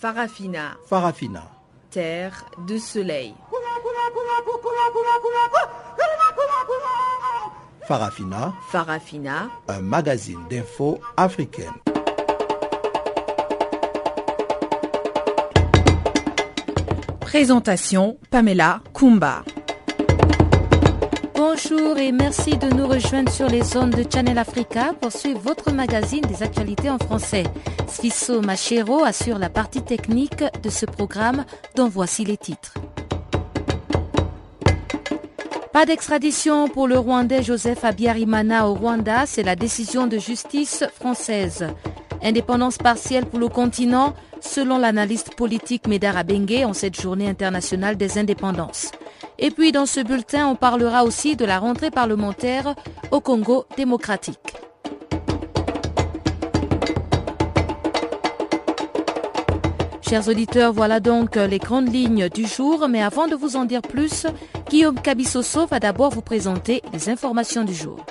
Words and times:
Farafina. 0.00 0.78
Farafina. 0.86 1.42
Terre 1.90 2.46
de 2.66 2.78
soleil. 2.78 3.34
Farafina. 7.86 8.54
Farafina. 8.70 9.50
Un 9.68 9.82
magazine 9.82 10.38
d'infos 10.48 10.98
africaine. 11.18 11.74
Présentation 17.20 18.16
Pamela 18.30 18.80
Kumba. 18.94 19.42
Bonjour 21.34 21.98
et 21.98 22.12
merci 22.12 22.56
de 22.56 22.68
nous 22.74 22.86
rejoindre 22.86 23.30
sur 23.30 23.48
les 23.48 23.62
zones 23.62 23.90
de 23.90 24.04
Channel 24.10 24.38
Africa 24.38 24.94
pour 24.98 25.12
suivre 25.12 25.40
votre 25.40 25.72
magazine 25.72 26.22
des 26.22 26.42
actualités 26.42 26.88
en 26.88 26.96
français. 26.96 27.44
Sfisso 27.90 28.40
Machero 28.40 29.02
assure 29.04 29.38
la 29.38 29.50
partie 29.50 29.82
technique 29.82 30.44
de 30.62 30.70
ce 30.70 30.86
programme 30.86 31.44
dont 31.74 31.88
voici 31.88 32.24
les 32.24 32.36
titres. 32.36 32.74
Pas 35.72 35.86
d'extradition 35.86 36.68
pour 36.68 36.86
le 36.86 36.98
Rwandais 36.98 37.42
Joseph 37.42 37.84
Abiyarimana 37.84 38.68
au 38.68 38.74
Rwanda, 38.74 39.26
c'est 39.26 39.42
la 39.42 39.56
décision 39.56 40.06
de 40.06 40.18
justice 40.18 40.84
française. 40.94 41.66
Indépendance 42.22 42.78
partielle 42.78 43.26
pour 43.26 43.38
le 43.40 43.48
continent, 43.48 44.14
selon 44.40 44.78
l'analyste 44.78 45.34
politique 45.34 45.88
Médard 45.88 46.16
Abengue 46.16 46.64
en 46.64 46.72
cette 46.72 47.00
journée 47.00 47.28
internationale 47.28 47.96
des 47.96 48.18
indépendances. 48.18 48.92
Et 49.38 49.50
puis 49.50 49.72
dans 49.72 49.86
ce 49.86 50.00
bulletin, 50.00 50.46
on 50.46 50.54
parlera 50.54 51.04
aussi 51.04 51.34
de 51.34 51.44
la 51.44 51.58
rentrée 51.58 51.90
parlementaire 51.90 52.74
au 53.10 53.20
Congo 53.20 53.64
démocratique. 53.76 54.49
Chers 60.10 60.26
auditeurs, 60.26 60.72
voilà 60.72 60.98
donc 60.98 61.36
les 61.36 61.60
grandes 61.60 61.94
lignes 61.94 62.28
du 62.28 62.44
jour, 62.44 62.88
mais 62.88 63.00
avant 63.00 63.28
de 63.28 63.36
vous 63.36 63.54
en 63.54 63.64
dire 63.64 63.80
plus, 63.80 64.26
Guillaume 64.68 65.00
Cabissoso 65.00 65.66
va 65.66 65.78
d'abord 65.78 66.10
vous 66.10 66.20
présenter 66.20 66.82
les 66.92 67.08
informations 67.08 67.62
du 67.62 67.74
jour. 67.74 68.04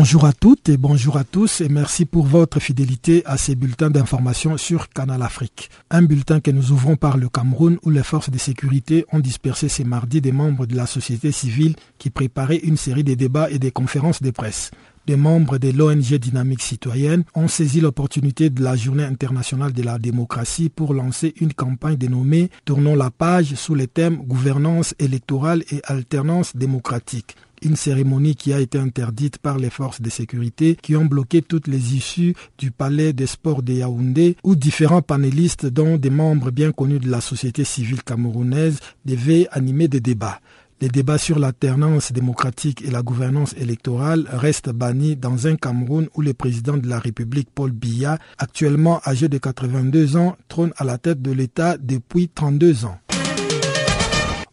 Bonjour 0.00 0.24
à 0.24 0.32
toutes 0.32 0.70
et 0.70 0.78
bonjour 0.78 1.18
à 1.18 1.24
tous 1.24 1.60
et 1.60 1.68
merci 1.68 2.06
pour 2.06 2.24
votre 2.24 2.58
fidélité 2.58 3.22
à 3.26 3.36
ces 3.36 3.54
bulletins 3.54 3.90
d'information 3.90 4.56
sur 4.56 4.88
Canal 4.88 5.20
Afrique. 5.20 5.68
Un 5.90 6.00
bulletin 6.00 6.40
que 6.40 6.50
nous 6.50 6.72
ouvrons 6.72 6.96
par 6.96 7.18
le 7.18 7.28
Cameroun 7.28 7.76
où 7.82 7.90
les 7.90 8.02
forces 8.02 8.30
de 8.30 8.38
sécurité 8.38 9.04
ont 9.12 9.18
dispersé 9.18 9.68
ces 9.68 9.84
mardis 9.84 10.22
des 10.22 10.32
membres 10.32 10.64
de 10.64 10.74
la 10.74 10.86
société 10.86 11.32
civile 11.32 11.76
qui 11.98 12.08
préparaient 12.08 12.56
une 12.56 12.78
série 12.78 13.04
de 13.04 13.12
débats 13.12 13.50
et 13.50 13.58
des 13.58 13.72
conférences 13.72 14.22
de 14.22 14.30
presse. 14.30 14.70
Des 15.06 15.16
membres 15.16 15.58
de 15.58 15.70
l'ONG 15.70 16.14
Dynamique 16.14 16.62
Citoyenne 16.62 17.24
ont 17.34 17.48
saisi 17.48 17.82
l'opportunité 17.82 18.48
de 18.48 18.62
la 18.64 18.76
Journée 18.76 19.04
internationale 19.04 19.74
de 19.74 19.82
la 19.82 19.98
démocratie 19.98 20.70
pour 20.70 20.94
lancer 20.94 21.34
une 21.42 21.52
campagne 21.52 21.96
dénommée 21.96 22.48
Tournons 22.64 22.96
la 22.96 23.10
page 23.10 23.54
sous 23.54 23.74
les 23.74 23.86
thèmes 23.86 24.16
gouvernance 24.16 24.94
électorale 24.98 25.62
et 25.70 25.82
alternance 25.84 26.56
démocratique 26.56 27.36
une 27.62 27.76
cérémonie 27.76 28.36
qui 28.36 28.52
a 28.52 28.60
été 28.60 28.78
interdite 28.78 29.38
par 29.38 29.58
les 29.58 29.70
forces 29.70 30.00
de 30.00 30.10
sécurité 30.10 30.76
qui 30.80 30.96
ont 30.96 31.04
bloqué 31.04 31.42
toutes 31.42 31.66
les 31.66 31.94
issues 31.94 32.34
du 32.58 32.70
palais 32.70 33.12
des 33.12 33.26
sports 33.26 33.62
de 33.62 33.74
Yaoundé 33.74 34.36
où 34.44 34.56
différents 34.56 35.02
panélistes 35.02 35.66
dont 35.66 35.96
des 35.96 36.10
membres 36.10 36.50
bien 36.50 36.72
connus 36.72 37.00
de 37.00 37.10
la 37.10 37.20
société 37.20 37.64
civile 37.64 38.02
camerounaise 38.02 38.78
devaient 39.04 39.48
animer 39.50 39.88
des 39.88 40.00
débats. 40.00 40.40
Les 40.82 40.88
débats 40.88 41.18
sur 41.18 41.38
l'alternance 41.38 42.10
démocratique 42.10 42.82
et 42.82 42.90
la 42.90 43.02
gouvernance 43.02 43.54
électorale 43.58 44.26
restent 44.32 44.70
bannis 44.70 45.14
dans 45.14 45.46
un 45.46 45.56
Cameroun 45.56 46.08
où 46.14 46.22
le 46.22 46.32
président 46.32 46.78
de 46.78 46.88
la 46.88 46.98
République, 46.98 47.50
Paul 47.54 47.70
Biya, 47.70 48.18
actuellement 48.38 49.02
âgé 49.06 49.28
de 49.28 49.36
82 49.36 50.16
ans, 50.16 50.36
trône 50.48 50.72
à 50.78 50.84
la 50.84 50.96
tête 50.96 51.20
de 51.20 51.32
l'État 51.32 51.76
depuis 51.76 52.30
32 52.30 52.86
ans. 52.86 52.98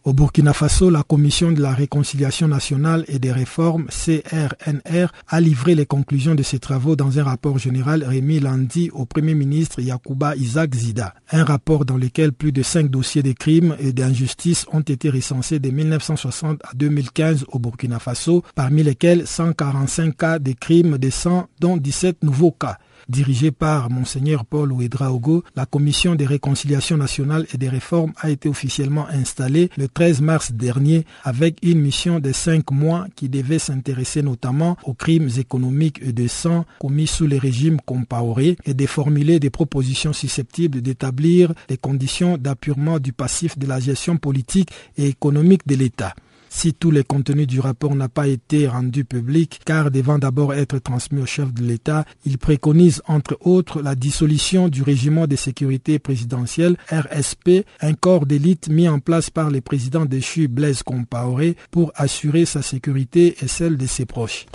Au 0.07 0.13
Burkina 0.13 0.53
Faso, 0.53 0.89
la 0.89 1.03
Commission 1.03 1.51
de 1.51 1.61
la 1.61 1.73
réconciliation 1.73 2.47
nationale 2.47 3.03
et 3.09 3.19
des 3.19 3.33
réformes 3.33 3.87
CRNR 3.87 5.11
a 5.27 5.41
livré 5.41 5.75
les 5.75 5.85
conclusions 5.85 6.33
de 6.33 6.43
ses 6.43 6.59
travaux 6.59 6.95
dans 6.95 7.19
un 7.19 7.25
rapport 7.25 7.57
général 7.57 8.05
remis 8.05 8.39
lundi 8.39 8.89
au 8.93 9.05
Premier 9.05 9.33
ministre 9.33 9.81
Yacouba 9.81 10.37
Isaac 10.37 10.73
Zida. 10.73 11.13
Un 11.33 11.43
rapport 11.43 11.83
dans 11.83 11.97
lequel 11.97 12.31
plus 12.31 12.53
de 12.53 12.63
cinq 12.63 12.89
dossiers 12.89 13.21
de 13.21 13.33
crimes 13.33 13.75
et 13.81 13.91
d'injustices 13.91 14.65
ont 14.71 14.79
été 14.79 15.09
recensés 15.09 15.59
de 15.59 15.69
1960 15.71 16.61
à 16.63 16.73
2015 16.73 17.43
au 17.51 17.59
Burkina 17.59 17.99
Faso, 17.99 18.45
parmi 18.55 18.83
lesquels 18.83 19.27
145 19.27 20.15
cas 20.15 20.39
de 20.39 20.53
crimes 20.53 20.97
de 20.97 21.09
sang, 21.09 21.49
dont 21.59 21.75
17 21.75 22.23
nouveaux 22.23 22.53
cas. 22.53 22.77
Dirigée 23.09 23.51
par 23.51 23.89
Monseigneur 23.89 24.43
Paul 24.43 24.73
Ouedraogo, 24.73 25.45
la 25.55 25.65
Commission 25.65 26.15
des 26.15 26.25
réconciliations 26.25 26.97
nationales 26.97 27.45
et 27.53 27.57
des 27.57 27.69
réformes 27.69 28.11
a 28.19 28.29
été 28.29 28.49
officiellement 28.49 29.07
installée 29.07 29.69
le 29.77 29.87
13 29.87 30.19
mars 30.19 30.51
dernier 30.51 31.05
avec 31.23 31.57
une 31.63 31.79
mission 31.79 32.19
de 32.19 32.33
cinq 32.33 32.69
mois 32.71 33.07
qui 33.15 33.29
devait 33.29 33.59
s'intéresser 33.59 34.21
notamment 34.21 34.75
aux 34.83 34.93
crimes 34.93 35.29
économiques 35.37 36.01
et 36.01 36.11
de 36.11 36.27
sang 36.27 36.65
commis 36.79 37.07
sous 37.07 37.27
les 37.27 37.39
régimes 37.39 37.79
Compaoré 37.79 38.57
et 38.65 38.73
de 38.73 38.85
formuler 38.85 39.39
des 39.39 39.49
propositions 39.49 40.11
susceptibles 40.11 40.81
d'établir 40.81 41.53
les 41.69 41.77
conditions 41.77 42.37
d'appurement 42.37 42.99
du 42.99 43.13
passif 43.13 43.57
de 43.57 43.67
la 43.67 43.79
gestion 43.79 44.17
politique 44.17 44.71
et 44.97 45.07
économique 45.07 45.65
de 45.65 45.75
l'État 45.75 46.13
si 46.57 46.73
tout 46.73 46.89
le 46.89 47.03
contenu 47.03 47.45
du 47.45 47.59
rapport 47.59 47.93
n'a 47.93 48.09
pas 48.09 48.25
été 48.25 48.67
rendu 48.67 49.05
public, 49.05 49.61
car 49.63 49.91
devant 49.91 50.17
d'abord 50.17 50.55
être 50.55 50.79
transmis 50.79 51.21
au 51.21 51.27
chef 51.27 51.53
de 51.53 51.61
l'État, 51.61 52.03
il 52.25 52.39
préconise 52.39 53.03
entre 53.07 53.37
autres 53.41 53.79
la 53.83 53.93
dissolution 53.93 54.67
du 54.67 54.81
régiment 54.81 55.27
de 55.27 55.35
sécurité 55.35 55.99
présidentielle 55.99 56.75
RSP, 56.91 57.63
un 57.81 57.93
corps 57.93 58.25
d'élite 58.25 58.69
mis 58.69 58.89
en 58.89 58.97
place 58.97 59.29
par 59.29 59.51
le 59.51 59.61
président 59.61 60.05
déchu 60.05 60.47
Blaise 60.47 60.81
Compaoré 60.81 61.55
pour 61.69 61.91
assurer 61.93 62.45
sa 62.45 62.63
sécurité 62.63 63.35
et 63.39 63.47
celle 63.47 63.77
de 63.77 63.85
ses 63.85 64.07
proches. 64.07 64.47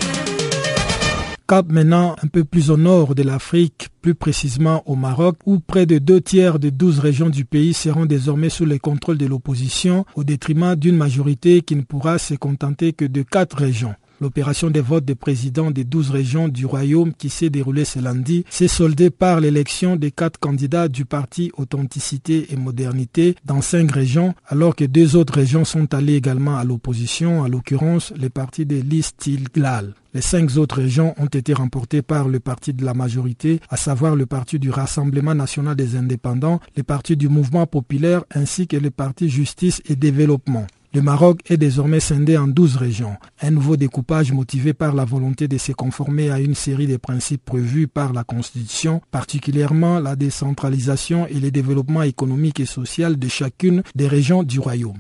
Cap 1.49 1.71
maintenant 1.71 2.17
un 2.23 2.29
peu 2.29 2.45
plus 2.45 2.71
au 2.71 2.77
nord 2.77 3.15
de 3.15 3.23
l'Afrique, 3.23 3.89
plus 4.01 4.15
précisément 4.15 4.83
au 4.87 4.95
Maroc, 4.97 5.37
où 5.45 5.59
près 5.59 5.87
de 5.87 5.99
deux 5.99 6.21
tiers 6.21 6.59
des 6.59 6.71
douze 6.71 6.99
régions 6.99 7.31
du 7.31 7.45
pays 7.45 7.75
seront 7.75 8.07
désormais 8.07 8.49
sous 8.49 8.65
le 8.65 8.79
contrôle 8.79 9.19
de 9.19 9.27
l'opposition, 9.27 10.05
au 10.15 10.25
détriment 10.25 10.77
d'une 10.77 10.97
majorité 10.97 11.63
qui 11.63 11.77
ne 11.77 11.83
pourra 11.83 12.19
se 12.19 12.35
contenter 12.35 12.93
que 12.93 13.05
de 13.05 13.23
quatre 13.23 13.57
régions. 13.57 13.95
L'opération 14.23 14.71
des 14.71 14.81
votes 14.81 15.05
des 15.05 15.17
présidents 15.17 15.73
des 15.73 15.83
douze 15.83 16.11
régions 16.11 16.47
du 16.47 16.65
royaume 16.65 17.13
qui 17.13 17.29
s'est 17.29 17.51
déroulée 17.51 17.85
ce 17.85 17.99
lundi 17.99 18.45
s'est 18.51 18.69
soldée 18.69 19.11
par 19.11 19.41
l'élection 19.41 19.97
des 19.97 20.13
quatre 20.13 20.39
candidats 20.39 20.87
du 20.87 21.05
parti 21.05 21.51
Authenticité 21.57 22.47
et 22.53 22.57
Modernité 22.57 23.35
dans 23.45 23.61
cinq 23.61 23.91
régions, 23.91 24.33
alors 24.47 24.77
que 24.77 24.85
deux 24.85 25.17
autres 25.17 25.35
régions 25.35 25.65
sont 25.65 25.93
allées 25.93 26.15
également 26.15 26.57
à 26.57 26.63
l'opposition, 26.63 27.43
à 27.43 27.49
l'occurrence 27.49 28.13
les 28.17 28.31
partis 28.31 28.65
de 28.65 28.77
l'Istilglal. 28.77 29.93
Les 30.15 30.21
cinq 30.21 30.57
autres 30.57 30.77
régions 30.77 31.15
ont 31.19 31.27
été 31.27 31.53
remportées 31.53 32.03
par 32.03 32.29
le 32.29 32.39
parti 32.39 32.73
de 32.73 32.85
la 32.85 32.95
majorité, 32.95 33.59
à 33.71 33.77
savoir 33.77 34.15
le 34.15 34.27
parti 34.27 34.61
du 34.61 34.71
Rassemblement 34.71 35.35
national 35.35 35.75
des 35.75 35.97
indépendants, 35.97 36.61
le 36.77 36.85
parti 36.85 37.17
du 37.17 37.29
mouvement 37.29 37.67
populaire 37.67 38.23
ainsi 38.33 38.69
que 38.69 38.77
le 38.77 38.93
parti 38.93 39.29
Justice 39.29 39.83
et 39.89 39.97
Développement. 39.97 40.69
Le 40.95 41.01
Maroc 41.01 41.41
est 41.49 41.57
désormais 41.57 42.01
scindé 42.01 42.37
en 42.37 42.47
12 42.47 42.77
régions. 42.77 43.17
Un 43.41 43.51
nouveau 43.51 43.79
découpage 43.79 44.31
motivé 44.31 44.75
par 44.75 44.95
la 44.95 45.07
volonté 45.07 45.49
de 45.49 45.57
se 45.57 45.73
conformer 45.73 46.31
à 46.31 46.39
une 46.39 46.55
série 46.55 46.87
de 46.87 46.99
principes 46.99 47.47
prévus 47.47 47.89
par 47.89 48.13
la 48.13 48.25
Constitution, 48.25 49.01
particulièrement 49.11 50.01
la 50.01 50.17
décentralisation 50.17 51.27
et 51.29 51.41
le 51.41 51.51
développement 51.51 52.03
économique 52.03 52.61
et 52.61 52.67
social 52.67 53.19
de 53.19 53.29
chacune 53.29 53.83
des 53.95 54.07
régions 54.07 54.43
du 54.43 54.61
royaume. 54.61 54.99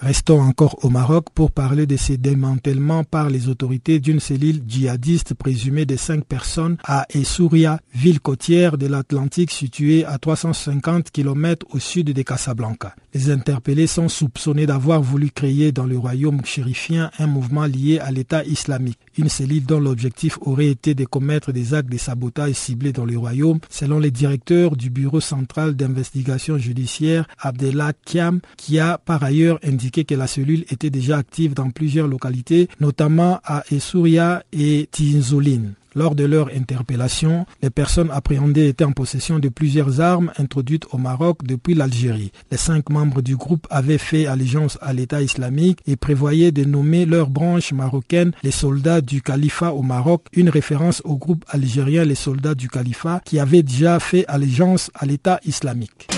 Restons 0.00 0.40
encore 0.40 0.84
au 0.84 0.90
Maroc 0.90 1.26
pour 1.34 1.50
parler 1.50 1.84
de 1.84 1.96
ces 1.96 2.18
démantèlements 2.18 3.02
par 3.02 3.30
les 3.30 3.48
autorités 3.48 3.98
d'une 3.98 4.20
cellule 4.20 4.62
djihadiste 4.64 5.34
présumée 5.34 5.86
de 5.86 5.96
cinq 5.96 6.24
personnes 6.24 6.76
à 6.84 7.04
Essouria, 7.12 7.80
ville 7.94 8.20
côtière 8.20 8.78
de 8.78 8.86
l'Atlantique 8.86 9.50
située 9.50 10.04
à 10.04 10.18
350 10.18 11.10
km 11.10 11.66
au 11.70 11.80
sud 11.80 12.12
de 12.12 12.22
Casablanca. 12.22 12.94
Les 13.12 13.30
interpellés 13.32 13.88
sont 13.88 14.08
soupçonnés 14.08 14.66
d'avoir 14.66 15.02
voulu 15.02 15.32
créer 15.32 15.72
dans 15.72 15.86
le 15.86 15.98
royaume 15.98 16.44
chérifien 16.44 17.10
un 17.18 17.26
mouvement 17.26 17.64
lié 17.66 17.98
à 17.98 18.12
l'État 18.12 18.44
islamique, 18.44 19.00
une 19.16 19.28
cellule 19.28 19.66
dont 19.66 19.80
l'objectif 19.80 20.38
aurait 20.42 20.68
été 20.68 20.94
de 20.94 21.06
commettre 21.06 21.50
des 21.50 21.74
actes 21.74 21.90
de 21.90 21.98
sabotage 21.98 22.52
ciblés 22.52 22.92
dans 22.92 23.04
le 23.04 23.18
royaume, 23.18 23.58
selon 23.68 23.98
le 23.98 24.12
directeur 24.12 24.76
du 24.76 24.90
Bureau 24.90 25.20
central 25.20 25.74
d'investigation 25.74 26.56
judiciaire 26.56 27.26
Abdellah 27.40 27.94
Kiam, 28.06 28.40
qui 28.56 28.78
a 28.78 28.98
par 28.98 29.24
ailleurs 29.24 29.58
indiqué 29.64 29.87
que 29.90 30.14
la 30.14 30.26
cellule 30.26 30.64
était 30.70 30.90
déjà 30.90 31.18
active 31.18 31.54
dans 31.54 31.70
plusieurs 31.70 32.06
localités, 32.08 32.68
notamment 32.80 33.40
à 33.44 33.64
Essouria 33.70 34.42
et 34.52 34.88
Tinzoline. 34.90 35.74
Lors 35.94 36.14
de 36.14 36.24
leur 36.24 36.48
interpellation, 36.54 37.46
les 37.62 37.70
personnes 37.70 38.10
appréhendées 38.12 38.68
étaient 38.68 38.84
en 38.84 38.92
possession 38.92 39.38
de 39.38 39.48
plusieurs 39.48 40.00
armes 40.00 40.30
introduites 40.38 40.86
au 40.92 40.98
Maroc 40.98 41.38
depuis 41.44 41.74
l'Algérie. 41.74 42.30
Les 42.52 42.56
cinq 42.58 42.90
membres 42.90 43.22
du 43.22 43.36
groupe 43.36 43.66
avaient 43.70 43.98
fait 43.98 44.26
allégeance 44.26 44.78
à 44.80 44.92
l'État 44.92 45.22
islamique 45.22 45.80
et 45.86 45.96
prévoyaient 45.96 46.52
de 46.52 46.64
nommer 46.64 47.06
leur 47.06 47.30
branche 47.30 47.72
marocaine 47.72 48.32
les 48.42 48.50
soldats 48.50 49.00
du 49.00 49.22
califat 49.22 49.72
au 49.72 49.82
Maroc, 49.82 50.22
une 50.34 50.50
référence 50.50 51.02
au 51.04 51.16
groupe 51.16 51.44
algérien 51.48 52.04
les 52.04 52.14
soldats 52.14 52.54
du 52.54 52.68
califat 52.68 53.20
qui 53.24 53.40
avaient 53.40 53.62
déjà 53.62 53.98
fait 53.98 54.26
allégeance 54.28 54.90
à 54.94 55.06
l'État 55.06 55.40
islamique. 55.46 56.08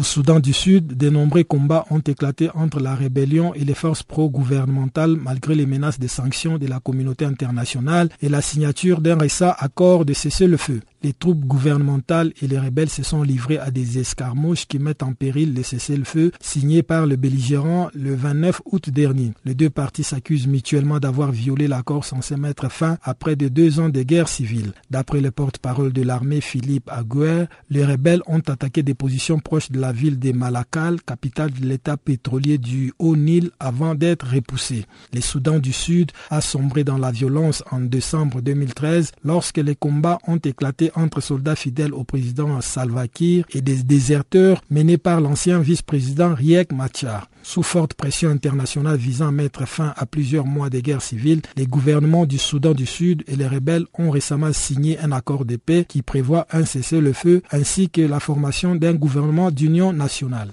Au 0.00 0.02
Soudan 0.02 0.40
du 0.40 0.54
Sud, 0.54 0.96
de 0.96 1.10
nombreux 1.10 1.44
combats 1.44 1.84
ont 1.90 1.98
éclaté 1.98 2.48
entre 2.54 2.80
la 2.80 2.94
rébellion 2.94 3.52
et 3.52 3.66
les 3.66 3.74
forces 3.74 4.02
pro-gouvernementales 4.02 5.14
malgré 5.14 5.54
les 5.54 5.66
menaces 5.66 5.98
de 6.00 6.08
sanctions 6.08 6.56
de 6.56 6.66
la 6.66 6.80
communauté 6.80 7.26
internationale 7.26 8.08
et 8.22 8.30
la 8.30 8.40
signature 8.40 9.02
d'un 9.02 9.18
récent 9.18 9.52
accord 9.58 10.06
de 10.06 10.14
cessez-le-feu. 10.14 10.80
Les 11.02 11.14
troupes 11.14 11.46
gouvernementales 11.46 12.32
et 12.42 12.46
les 12.46 12.58
rebelles 12.58 12.90
se 12.90 13.02
sont 13.02 13.22
livrés 13.22 13.56
à 13.56 13.70
des 13.70 13.98
escarmouches 13.98 14.66
qui 14.66 14.78
mettent 14.78 15.02
en 15.02 15.14
péril 15.14 15.54
le 15.54 15.62
cessez-le-feu 15.62 16.30
signé 16.40 16.82
par 16.82 17.06
le 17.06 17.16
belligérant 17.16 17.88
le 17.94 18.14
29 18.14 18.60
août 18.66 18.90
dernier. 18.90 19.32
Les 19.46 19.54
deux 19.54 19.70
parties 19.70 20.02
s'accusent 20.02 20.46
mutuellement 20.46 21.00
d'avoir 21.00 21.32
violé 21.32 21.68
l'accord 21.68 22.04
censé 22.04 22.36
mettre 22.36 22.70
fin 22.70 22.98
à 23.02 23.14
près 23.14 23.34
de 23.34 23.48
deux 23.48 23.80
ans 23.80 23.88
de 23.88 24.02
guerre 24.02 24.28
civile. 24.28 24.72
D'après 24.90 25.22
le 25.22 25.30
porte-parole 25.30 25.94
de 25.94 26.02
l'armée 26.02 26.42
Philippe 26.42 26.90
Aguer, 26.90 27.46
les 27.70 27.84
rebelles 27.84 28.22
ont 28.26 28.40
attaqué 28.40 28.82
des 28.82 28.94
positions 28.94 29.38
proches 29.38 29.70
de 29.70 29.80
la 29.80 29.92
ville 29.92 30.18
de 30.18 30.32
Malakal, 30.32 31.00
capitale 31.00 31.52
de 31.52 31.64
l'état 31.64 31.96
pétrolier 31.96 32.58
du 32.58 32.92
Haut-Nil, 32.98 33.50
avant 33.58 33.94
d'être 33.94 34.26
repoussés. 34.34 34.84
Le 35.14 35.22
Soudan 35.22 35.60
du 35.60 35.72
Sud 35.72 36.12
a 36.28 36.42
sombré 36.42 36.84
dans 36.84 36.98
la 36.98 37.10
violence 37.10 37.64
en 37.70 37.80
décembre 37.80 38.42
2013 38.42 39.12
lorsque 39.24 39.58
les 39.58 39.74
combats 39.74 40.18
ont 40.26 40.36
éclaté 40.36 40.89
entre 40.94 41.20
soldats 41.20 41.56
fidèles 41.56 41.94
au 41.94 42.04
président 42.04 42.60
Salva 42.60 43.08
Kiir 43.08 43.44
et 43.52 43.60
des 43.60 43.82
déserteurs 43.82 44.62
menés 44.70 44.98
par 44.98 45.20
l'ancien 45.20 45.60
vice-président 45.60 46.34
Riek 46.34 46.72
Machar. 46.72 47.28
Sous 47.42 47.62
forte 47.62 47.94
pression 47.94 48.30
internationale 48.30 48.96
visant 48.96 49.28
à 49.28 49.32
mettre 49.32 49.66
fin 49.66 49.94
à 49.96 50.06
plusieurs 50.06 50.46
mois 50.46 50.70
de 50.70 50.80
guerre 50.80 51.02
civile, 51.02 51.40
les 51.56 51.66
gouvernements 51.66 52.26
du 52.26 52.38
Soudan 52.38 52.74
du 52.74 52.86
Sud 52.86 53.24
et 53.26 53.36
les 53.36 53.46
rebelles 53.46 53.86
ont 53.98 54.10
récemment 54.10 54.52
signé 54.52 54.98
un 54.98 55.12
accord 55.12 55.44
de 55.44 55.56
paix 55.56 55.84
qui 55.88 56.02
prévoit 56.02 56.46
un 56.52 56.64
cessez-le-feu 56.64 57.42
ainsi 57.50 57.88
que 57.88 58.02
la 58.02 58.20
formation 58.20 58.74
d'un 58.74 58.94
gouvernement 58.94 59.50
d'union 59.50 59.92
nationale. 59.92 60.50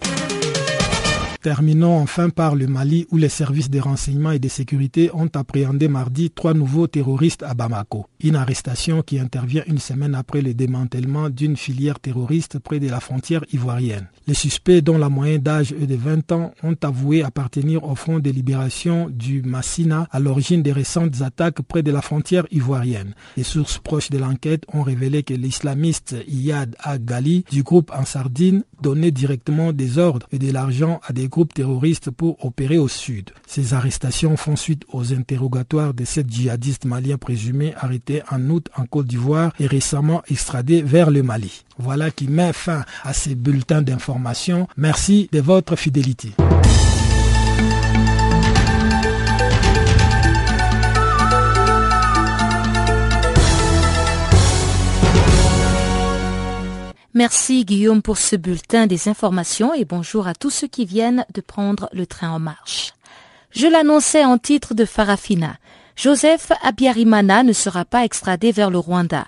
Terminons 1.47 1.97
enfin 1.99 2.29
par 2.29 2.57
le 2.57 2.67
Mali 2.67 3.07
où 3.09 3.15
les 3.15 3.29
services 3.29 3.69
de 3.69 3.79
renseignement 3.79 4.31
et 4.31 4.37
de 4.39 4.49
sécurité 4.49 5.09
ont 5.13 5.29
appréhendé 5.33 5.87
mardi 5.87 6.29
trois 6.29 6.53
nouveaux 6.53 6.87
terroristes 6.87 7.41
à 7.41 7.53
Bamako. 7.53 8.05
Une 8.21 8.35
arrestation 8.35 9.01
qui 9.01 9.17
intervient 9.17 9.63
une 9.65 9.77
semaine 9.77 10.13
après 10.13 10.41
le 10.41 10.53
démantèlement 10.53 11.29
d'une 11.29 11.55
filière 11.55 12.01
terroriste 12.01 12.59
près 12.59 12.81
de 12.81 12.89
la 12.89 12.99
frontière 12.99 13.45
ivoirienne. 13.53 14.09
Les 14.27 14.33
suspects, 14.33 14.81
dont 14.81 14.97
la 14.97 15.07
moyenne 15.07 15.41
d'âge 15.41 15.71
est 15.71 15.87
de 15.87 15.95
20 15.95 16.33
ans, 16.33 16.51
ont 16.63 16.75
avoué 16.83 17.23
appartenir 17.23 17.85
au 17.85 17.95
Front 17.95 18.19
de 18.19 18.29
libération 18.29 19.09
du 19.09 19.41
Massina 19.41 20.05
à 20.11 20.19
l'origine 20.19 20.61
des 20.61 20.73
récentes 20.73 21.21
attaques 21.21 21.61
près 21.61 21.81
de 21.81 21.91
la 21.91 22.01
frontière 22.01 22.45
ivoirienne. 22.51 23.13
Les 23.37 23.43
sources 23.43 23.77
proches 23.77 24.09
de 24.09 24.17
l'enquête 24.17 24.65
ont 24.73 24.83
révélé 24.83 25.23
que 25.23 25.33
l'islamiste 25.33 26.13
Iyad 26.27 26.75
Agali 26.79 27.45
du 27.49 27.63
groupe 27.63 27.93
en 27.97 28.03
Sardine 28.03 28.65
donnait 28.81 29.11
directement 29.11 29.71
des 29.71 29.97
ordres 29.97 30.27
et 30.33 30.39
de 30.39 30.51
l'argent 30.51 30.99
à 31.07 31.13
des 31.13 31.29
groupes 31.29 31.36
terroristes 31.45 32.09
pour 32.11 32.43
opérer 32.45 32.77
au 32.77 32.87
sud. 32.87 33.31
Ces 33.45 33.73
arrestations 33.73 34.37
font 34.37 34.55
suite 34.55 34.83
aux 34.91 35.13
interrogatoires 35.13 35.93
de 35.93 36.05
sept 36.05 36.29
djihadistes 36.31 36.85
maliens 36.85 37.17
présumés 37.17 37.73
arrêtés 37.77 38.21
en 38.31 38.41
août 38.49 38.67
en 38.75 38.85
Côte 38.85 39.07
d'Ivoire 39.07 39.51
et 39.59 39.67
récemment 39.67 40.21
extradés 40.29 40.81
vers 40.81 41.11
le 41.11 41.23
Mali. 41.23 41.63
Voilà 41.77 42.11
qui 42.11 42.27
met 42.27 42.53
fin 42.53 42.83
à 43.03 43.13
ces 43.13 43.35
bulletins 43.35 43.81
d'information. 43.81 44.67
Merci 44.77 45.29
de 45.31 45.39
votre 45.41 45.75
fidélité. 45.75 46.31
Merci 57.17 57.65
Guillaume 57.65 58.03
pour 58.03 58.19
ce 58.19 58.35
bulletin 58.35 58.85
des 58.85 59.09
informations 59.09 59.73
et 59.73 59.85
bonjour 59.85 60.27
à 60.27 60.35
tous 60.35 60.51
ceux 60.51 60.67
qui 60.67 60.85
viennent 60.85 61.25
de 61.33 61.41
prendre 61.41 61.89
le 61.91 62.05
train 62.05 62.29
en 62.29 62.37
marche. 62.37 62.93
Je 63.49 63.65
l'annonçais 63.65 64.23
en 64.23 64.37
titre 64.37 64.75
de 64.75 64.85
Farafina. 64.85 65.57
Joseph 65.95 66.51
Abiyarimana 66.61 67.41
ne 67.41 67.53
sera 67.53 67.85
pas 67.85 68.05
extradé 68.05 68.51
vers 68.51 68.69
le 68.69 68.77
Rwanda. 68.77 69.25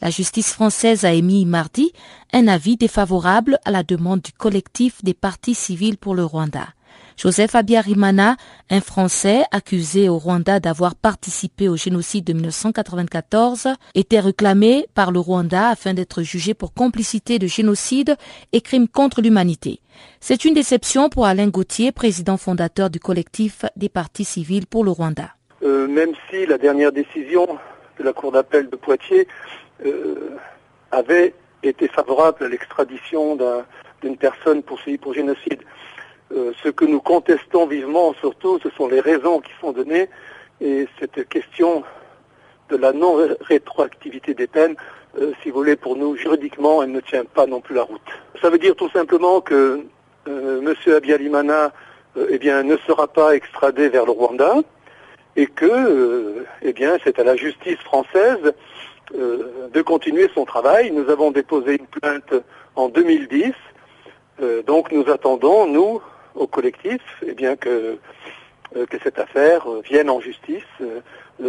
La 0.00 0.08
justice 0.08 0.50
française 0.50 1.04
a 1.04 1.12
émis 1.12 1.44
mardi 1.44 1.92
un 2.32 2.48
avis 2.48 2.78
défavorable 2.78 3.58
à 3.66 3.70
la 3.70 3.82
demande 3.82 4.22
du 4.22 4.32
collectif 4.32 5.04
des 5.04 5.12
partis 5.12 5.54
civils 5.54 5.98
pour 5.98 6.14
le 6.14 6.24
Rwanda. 6.24 6.68
Joseph 7.16 7.54
Abiyarimana, 7.54 8.36
un 8.68 8.80
Français 8.82 9.44
accusé 9.50 10.10
au 10.10 10.18
Rwanda 10.18 10.60
d'avoir 10.60 10.94
participé 10.94 11.66
au 11.66 11.76
génocide 11.76 12.24
de 12.24 12.34
1994, 12.34 13.68
était 13.94 14.20
réclamé 14.20 14.86
par 14.94 15.12
le 15.12 15.18
Rwanda 15.18 15.68
afin 15.68 15.94
d'être 15.94 16.22
jugé 16.22 16.52
pour 16.52 16.74
complicité 16.74 17.38
de 17.38 17.46
génocide 17.46 18.16
et 18.52 18.60
crimes 18.60 18.86
contre 18.86 19.22
l'humanité. 19.22 19.80
C'est 20.20 20.44
une 20.44 20.52
déception 20.52 21.08
pour 21.08 21.24
Alain 21.24 21.48
Gauthier, 21.48 21.90
président 21.90 22.36
fondateur 22.36 22.90
du 22.90 23.00
collectif 23.00 23.64
des 23.76 23.88
partis 23.88 24.24
civils 24.24 24.66
pour 24.66 24.84
le 24.84 24.90
Rwanda. 24.90 25.30
Euh, 25.62 25.88
même 25.88 26.12
si 26.28 26.44
la 26.44 26.58
dernière 26.58 26.92
décision 26.92 27.46
de 27.98 28.04
la 28.04 28.12
Cour 28.12 28.32
d'appel 28.32 28.68
de 28.68 28.76
Poitiers 28.76 29.26
euh, 29.86 30.36
avait 30.90 31.32
été 31.62 31.88
favorable 31.88 32.44
à 32.44 32.48
l'extradition 32.48 33.38
d'une 34.02 34.18
personne 34.18 34.62
poursuivie 34.62 34.98
pour 34.98 35.14
génocide, 35.14 35.62
euh, 36.34 36.52
ce 36.62 36.68
que 36.70 36.84
nous 36.84 37.00
contestons 37.00 37.66
vivement 37.66 38.12
surtout, 38.14 38.58
ce 38.60 38.68
sont 38.70 38.88
les 38.88 39.00
raisons 39.00 39.40
qui 39.40 39.52
sont 39.60 39.70
données 39.70 40.08
et 40.60 40.88
cette 40.98 41.28
question 41.28 41.84
de 42.68 42.76
la 42.76 42.92
non-rétroactivité 42.92 44.34
des 44.34 44.48
peines, 44.48 44.74
euh, 45.20 45.32
si 45.40 45.50
vous 45.50 45.58
voulez, 45.58 45.76
pour 45.76 45.96
nous, 45.96 46.16
juridiquement, 46.16 46.82
elle 46.82 46.90
ne 46.90 47.00
tient 47.00 47.24
pas 47.24 47.46
non 47.46 47.60
plus 47.60 47.76
la 47.76 47.84
route. 47.84 48.00
Ça 48.42 48.50
veut 48.50 48.58
dire 48.58 48.74
tout 48.74 48.90
simplement 48.90 49.40
que 49.40 49.84
euh, 50.26 50.60
M. 50.60 50.94
Abiyalimana 50.94 51.72
eh 52.30 52.38
bien, 52.38 52.62
ne 52.62 52.76
sera 52.78 53.06
pas 53.06 53.36
extradé 53.36 53.88
vers 53.88 54.06
le 54.06 54.10
Rwanda 54.10 54.56
et 55.36 55.46
que 55.46 56.44
eh 56.62 56.72
bien, 56.72 56.96
c'est 57.04 57.18
à 57.18 57.24
la 57.24 57.36
justice 57.36 57.78
française 57.80 58.54
de 59.12 59.82
continuer 59.82 60.30
son 60.34 60.46
travail. 60.46 60.90
Nous 60.92 61.10
avons 61.10 61.30
déposé 61.30 61.76
une 61.78 61.86
plainte 61.86 62.32
en 62.74 62.88
2010. 62.88 63.52
donc 64.66 64.92
nous 64.92 65.10
attendons, 65.10 65.66
nous, 65.66 66.00
au 66.36 66.46
collectif 66.46 67.00
eh 67.26 67.34
bien, 67.34 67.56
que, 67.56 67.98
euh, 68.76 68.84
que 68.86 68.96
cette 69.02 69.18
affaire 69.18 69.70
euh, 69.70 69.80
vienne 69.80 70.10
en 70.10 70.20
justice 70.20 70.64
euh, 70.80 71.00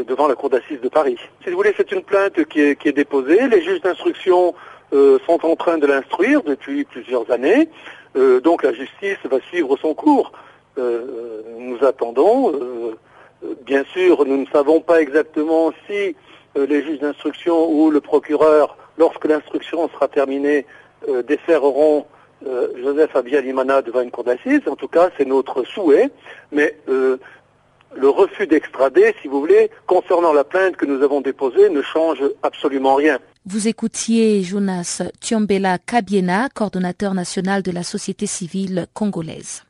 devant 0.03 0.27
la 0.27 0.35
Cour 0.35 0.49
d'assises 0.49 0.81
de 0.81 0.89
Paris. 0.89 1.17
Si 1.43 1.49
vous 1.49 1.55
voulez, 1.55 1.73
c'est 1.75 1.91
une 1.91 2.03
plainte 2.03 2.45
qui 2.45 2.61
est, 2.61 2.75
qui 2.75 2.89
est 2.89 2.93
déposée. 2.93 3.47
Les 3.47 3.61
juges 3.63 3.81
d'instruction 3.81 4.53
sont 4.91 5.45
en 5.45 5.55
train 5.57 5.77
de 5.77 5.85
l'instruire 5.85 6.43
depuis 6.43 6.85
plusieurs 6.85 7.29
années. 7.29 7.67
donc 8.15 8.63
la 8.63 8.71
justice 8.71 9.17
va 9.29 9.41
suivre 9.41 9.75
son 9.77 9.93
cours. 9.93 10.31
nous 10.77 11.77
attendons. 11.83 12.53
bien 13.65 13.83
sûr, 13.91 14.25
nous 14.25 14.37
ne 14.37 14.45
savons 14.45 14.79
pas 14.79 15.01
exactement 15.01 15.73
si 15.87 16.15
les 16.55 16.83
juges 16.83 16.99
d'instruction 16.99 17.69
ou 17.69 17.91
le 17.91 17.99
procureur, 17.99 18.77
lorsque 18.97 19.25
l'instruction 19.25 19.89
sera 19.89 20.07
terminée, 20.07 20.65
déféreront 21.27 22.05
euh, 22.45 22.67
Joseph 22.81 23.15
Abiyalimana 23.15 23.81
devant 23.81 24.01
une 24.01 24.11
cour 24.11 24.23
d'assises. 24.23 24.61
En 24.67 24.75
tout 24.75 24.87
cas, 24.87 25.09
c'est 25.17 25.25
notre 25.25 25.63
souhait. 25.63 26.09
Mais 26.51 26.77
euh, 26.89 27.17
le 27.95 28.09
refus 28.09 28.47
d'extrader, 28.47 29.15
si 29.21 29.27
vous 29.27 29.39
voulez, 29.39 29.69
concernant 29.85 30.33
la 30.33 30.43
plainte 30.43 30.75
que 30.75 30.85
nous 30.85 31.01
avons 31.03 31.21
déposée, 31.21 31.69
ne 31.69 31.81
change 31.81 32.21
absolument 32.43 32.95
rien. 32.95 33.19
Vous 33.45 33.67
écoutiez 33.67 34.43
Jonas 34.43 35.01
Tiombela 35.21 35.77
Kabiena, 35.77 36.49
coordonnateur 36.53 37.13
national 37.13 37.63
de 37.63 37.71
la 37.71 37.83
société 37.83 38.25
civile 38.25 38.87
congolaise. 38.93 39.66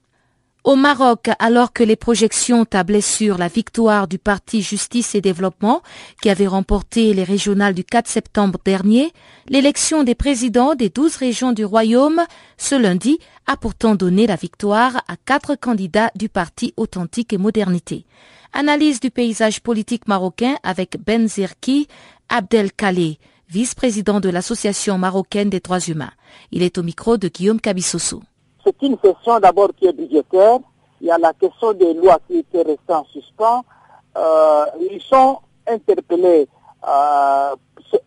Au 0.68 0.76
Maroc, 0.76 1.30
alors 1.40 1.72
que 1.72 1.82
les 1.82 1.96
projections 1.96 2.66
tablaient 2.66 3.00
sur 3.00 3.38
la 3.38 3.48
victoire 3.48 4.06
du 4.06 4.20
parti 4.20 4.62
Justice 4.62 5.16
et 5.16 5.22
Développement, 5.22 5.82
qui 6.22 6.30
avait 6.30 6.46
remporté 6.46 7.14
les 7.14 7.24
régionales 7.24 7.74
du 7.74 7.86
4 7.86 8.06
septembre 8.06 8.60
dernier, 8.66 9.14
l'élection 9.48 10.04
des 10.04 10.14
présidents 10.14 10.76
des 10.76 10.90
douze 10.90 11.16
régions 11.16 11.54
du 11.54 11.64
royaume 11.64 12.22
ce 12.58 12.76
lundi 12.76 13.18
a 13.46 13.56
pourtant 13.56 13.96
donné 13.96 14.28
la 14.28 14.36
victoire 14.36 14.98
à 15.08 15.16
quatre 15.16 15.56
candidats 15.56 16.12
du 16.16 16.28
parti 16.28 16.74
Authentique 16.76 17.32
et 17.32 17.38
Modernité. 17.38 18.06
Analyse 18.52 19.00
du 19.00 19.10
paysage 19.10 19.62
politique 19.62 20.10
marocain 20.10 20.58
avec 20.64 20.98
Ben 21.02 21.30
Zirki 21.30 21.88
Abdelkalé, 22.28 23.20
vice-président 23.50 24.20
de 24.20 24.28
l'Association 24.28 24.98
marocaine 24.98 25.50
des 25.50 25.62
droits 25.62 25.80
humains. 25.80 26.12
Il 26.52 26.62
est 26.62 26.78
au 26.78 26.84
micro 26.84 27.16
de 27.16 27.30
Guillaume 27.30 27.62
Cabissoso. 27.62 28.22
Ce 28.68 28.74
c'est 28.82 28.86
une 28.86 28.98
question 28.98 29.40
d'abord 29.40 29.70
qui 29.78 29.86
est 29.88 29.94
budgétaire. 29.94 30.60
Il 31.00 31.08
y 31.08 31.12
a 31.12 31.18
la 31.18 31.32
question 31.32 31.72
des 31.72 31.94
lois 31.94 32.20
qui 32.28 32.40
étaient 32.40 32.64
restées 32.64 32.94
en 32.94 33.06
suspens. 33.06 33.64
Euh, 34.18 34.66
ils 34.92 35.02
sont 35.02 35.40
interpellés, 35.66 36.50
euh, 36.86 37.56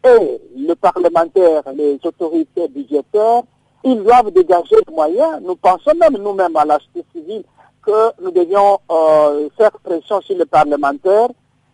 et 0.04 0.40
le 0.56 0.74
parlementaire, 0.74 1.62
les 1.74 1.98
autorités 2.04 2.68
budgétaires, 2.68 3.42
ils 3.84 4.02
doivent 4.02 4.30
dégager 4.32 4.76
des 4.86 4.94
moyens. 4.94 5.40
Nous 5.42 5.56
pensons 5.56 5.94
même 5.98 6.18
nous-mêmes 6.18 6.56
à 6.56 6.66
la 6.66 6.78
société 6.78 7.06
civile 7.14 7.44
que 7.82 8.22
nous 8.22 8.30
devions 8.30 8.80
euh, 8.90 9.48
faire 9.56 9.72
pression 9.82 10.20
sur 10.20 10.36
les 10.36 10.44
parlementaires 10.44 11.28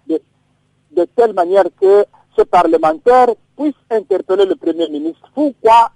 de, 0.06 0.20
de 0.92 1.04
telle 1.16 1.32
manière 1.32 1.64
que 1.80 2.04
ce 2.36 2.42
parlementaire 2.42 3.28
puisse 3.58 3.74
interpeller 3.90 4.44
le 4.46 4.54
Premier 4.54 4.88
ministre. 4.88 5.28
Pourquoi 5.34 5.90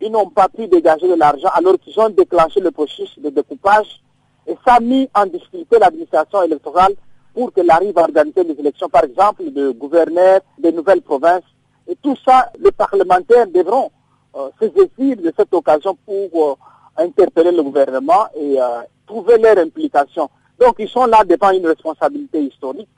ils 0.00 0.10
n'ont 0.10 0.30
pas 0.30 0.48
pu 0.48 0.66
dégager 0.68 1.08
de 1.08 1.14
l'argent 1.14 1.48
alors 1.54 1.78
qu'ils 1.78 1.98
ont 2.00 2.10
déclenché 2.10 2.60
le 2.60 2.70
processus 2.70 3.18
de 3.18 3.30
découpage 3.30 4.00
et 4.48 4.56
ça 4.64 4.74
a 4.74 4.80
mis 4.80 5.08
en 5.14 5.26
difficulté 5.26 5.78
l'administration 5.78 6.42
électorale 6.42 6.94
pour 7.34 7.52
qu'elle 7.52 7.70
arrive 7.70 7.96
à 7.98 8.02
organiser 8.02 8.44
des 8.44 8.58
élections, 8.58 8.88
par 8.88 9.04
exemple, 9.04 9.44
de 9.52 9.70
gouverneurs 9.70 10.40
des 10.58 10.72
nouvelles 10.72 11.02
provinces. 11.02 11.44
Et 11.86 11.94
tout 11.96 12.16
ça, 12.24 12.50
les 12.58 12.72
parlementaires 12.72 13.46
devront 13.46 13.90
euh, 14.34 14.48
se 14.60 14.66
saisir 14.68 15.16
de 15.18 15.32
cette 15.36 15.52
occasion 15.52 15.96
pour 16.06 16.30
euh, 16.34 16.54
interpeller 16.96 17.52
le 17.52 17.62
gouvernement 17.62 18.26
et 18.34 18.60
euh, 18.60 18.80
trouver 19.06 19.36
leur 19.38 19.58
implication. 19.58 20.30
Donc 20.58 20.76
ils 20.78 20.88
sont 20.88 21.06
là 21.06 21.22
devant 21.24 21.50
une 21.50 21.66
responsabilité 21.66 22.42
historique, 22.42 22.88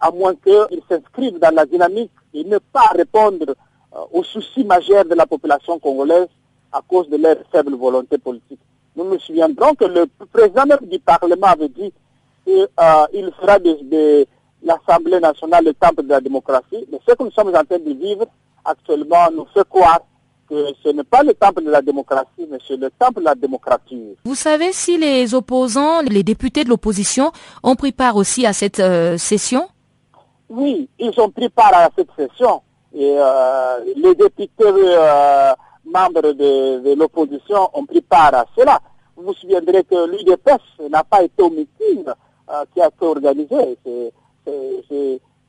à 0.00 0.10
moins 0.10 0.34
qu'ils 0.34 0.82
s'inscrivent 0.88 1.38
dans 1.38 1.54
la 1.54 1.64
dynamique 1.64 2.12
et 2.34 2.44
ne 2.44 2.58
pas 2.58 2.90
répondre 2.94 3.54
aux 4.12 4.22
soucis 4.22 4.64
majeurs 4.64 5.06
de 5.06 5.14
la 5.14 5.26
population 5.26 5.78
congolaise 5.78 6.28
à 6.72 6.80
cause 6.86 7.08
de 7.08 7.16
leur 7.16 7.36
faible 7.50 7.74
volonté 7.74 8.18
politique. 8.18 8.60
Nous 8.96 9.04
nous 9.04 9.18
souviendrons 9.20 9.74
que 9.74 9.84
le 9.84 10.06
président 10.32 10.66
même 10.66 10.88
du 10.90 10.98
Parlement 10.98 11.46
avait 11.48 11.68
dit 11.68 11.92
qu'il 12.44 12.68
euh, 12.80 13.30
fera 13.40 13.58
de, 13.58 14.26
l'Assemblée 14.62 15.20
nationale 15.20 15.64
le 15.64 15.74
temple 15.74 16.02
de 16.02 16.08
la 16.08 16.20
démocratie. 16.20 16.86
Mais 16.90 16.98
ce 17.06 17.14
que 17.14 17.22
nous 17.22 17.30
sommes 17.30 17.48
en 17.48 17.64
train 17.64 17.78
de 17.78 17.92
vivre 17.92 18.26
actuellement 18.64 19.30
nous 19.32 19.46
fait 19.54 19.66
croire 19.68 20.00
que 20.48 20.72
ce 20.82 20.88
n'est 20.88 21.04
pas 21.04 21.22
le 21.22 21.34
temple 21.34 21.62
de 21.62 21.70
la 21.70 21.82
démocratie, 21.82 22.48
mais 22.50 22.58
c'est 22.66 22.76
le 22.76 22.90
temple 22.98 23.20
de 23.20 23.24
la 23.26 23.34
démocratie. 23.34 24.16
Vous 24.24 24.34
savez 24.34 24.72
si 24.72 24.96
les 24.96 25.34
opposants, 25.34 26.00
les 26.00 26.22
députés 26.22 26.64
de 26.64 26.70
l'opposition 26.70 27.32
ont 27.62 27.76
pris 27.76 27.92
part 27.92 28.16
aussi 28.16 28.46
à 28.46 28.52
cette 28.52 28.80
euh, 28.80 29.18
session? 29.18 29.68
Oui, 30.48 30.88
ils 30.98 31.20
ont 31.20 31.30
pris 31.30 31.50
part 31.50 31.74
à 31.74 31.90
cette 31.94 32.08
session. 32.16 32.62
Et 32.94 33.16
euh, 33.18 33.78
les 33.96 34.14
députés 34.14 34.64
membres 35.88 36.32
de, 36.32 36.94
l'opposition 36.94 37.70
ont 37.74 37.84
pris 37.84 38.00
part 38.00 38.34
à 38.34 38.44
cela. 38.56 38.80
Vous 39.16 39.24
vous 39.24 39.34
souviendrez 39.34 39.84
que 39.84 40.06
l'UDPS 40.10 40.88
n'a 40.90 41.02
pas 41.04 41.22
été 41.22 41.42
au 41.42 41.50
meeting 41.50 42.04
euh, 42.06 42.64
qui 42.72 42.80
a 42.80 42.88
été 42.88 43.04
organisé. 43.04 43.78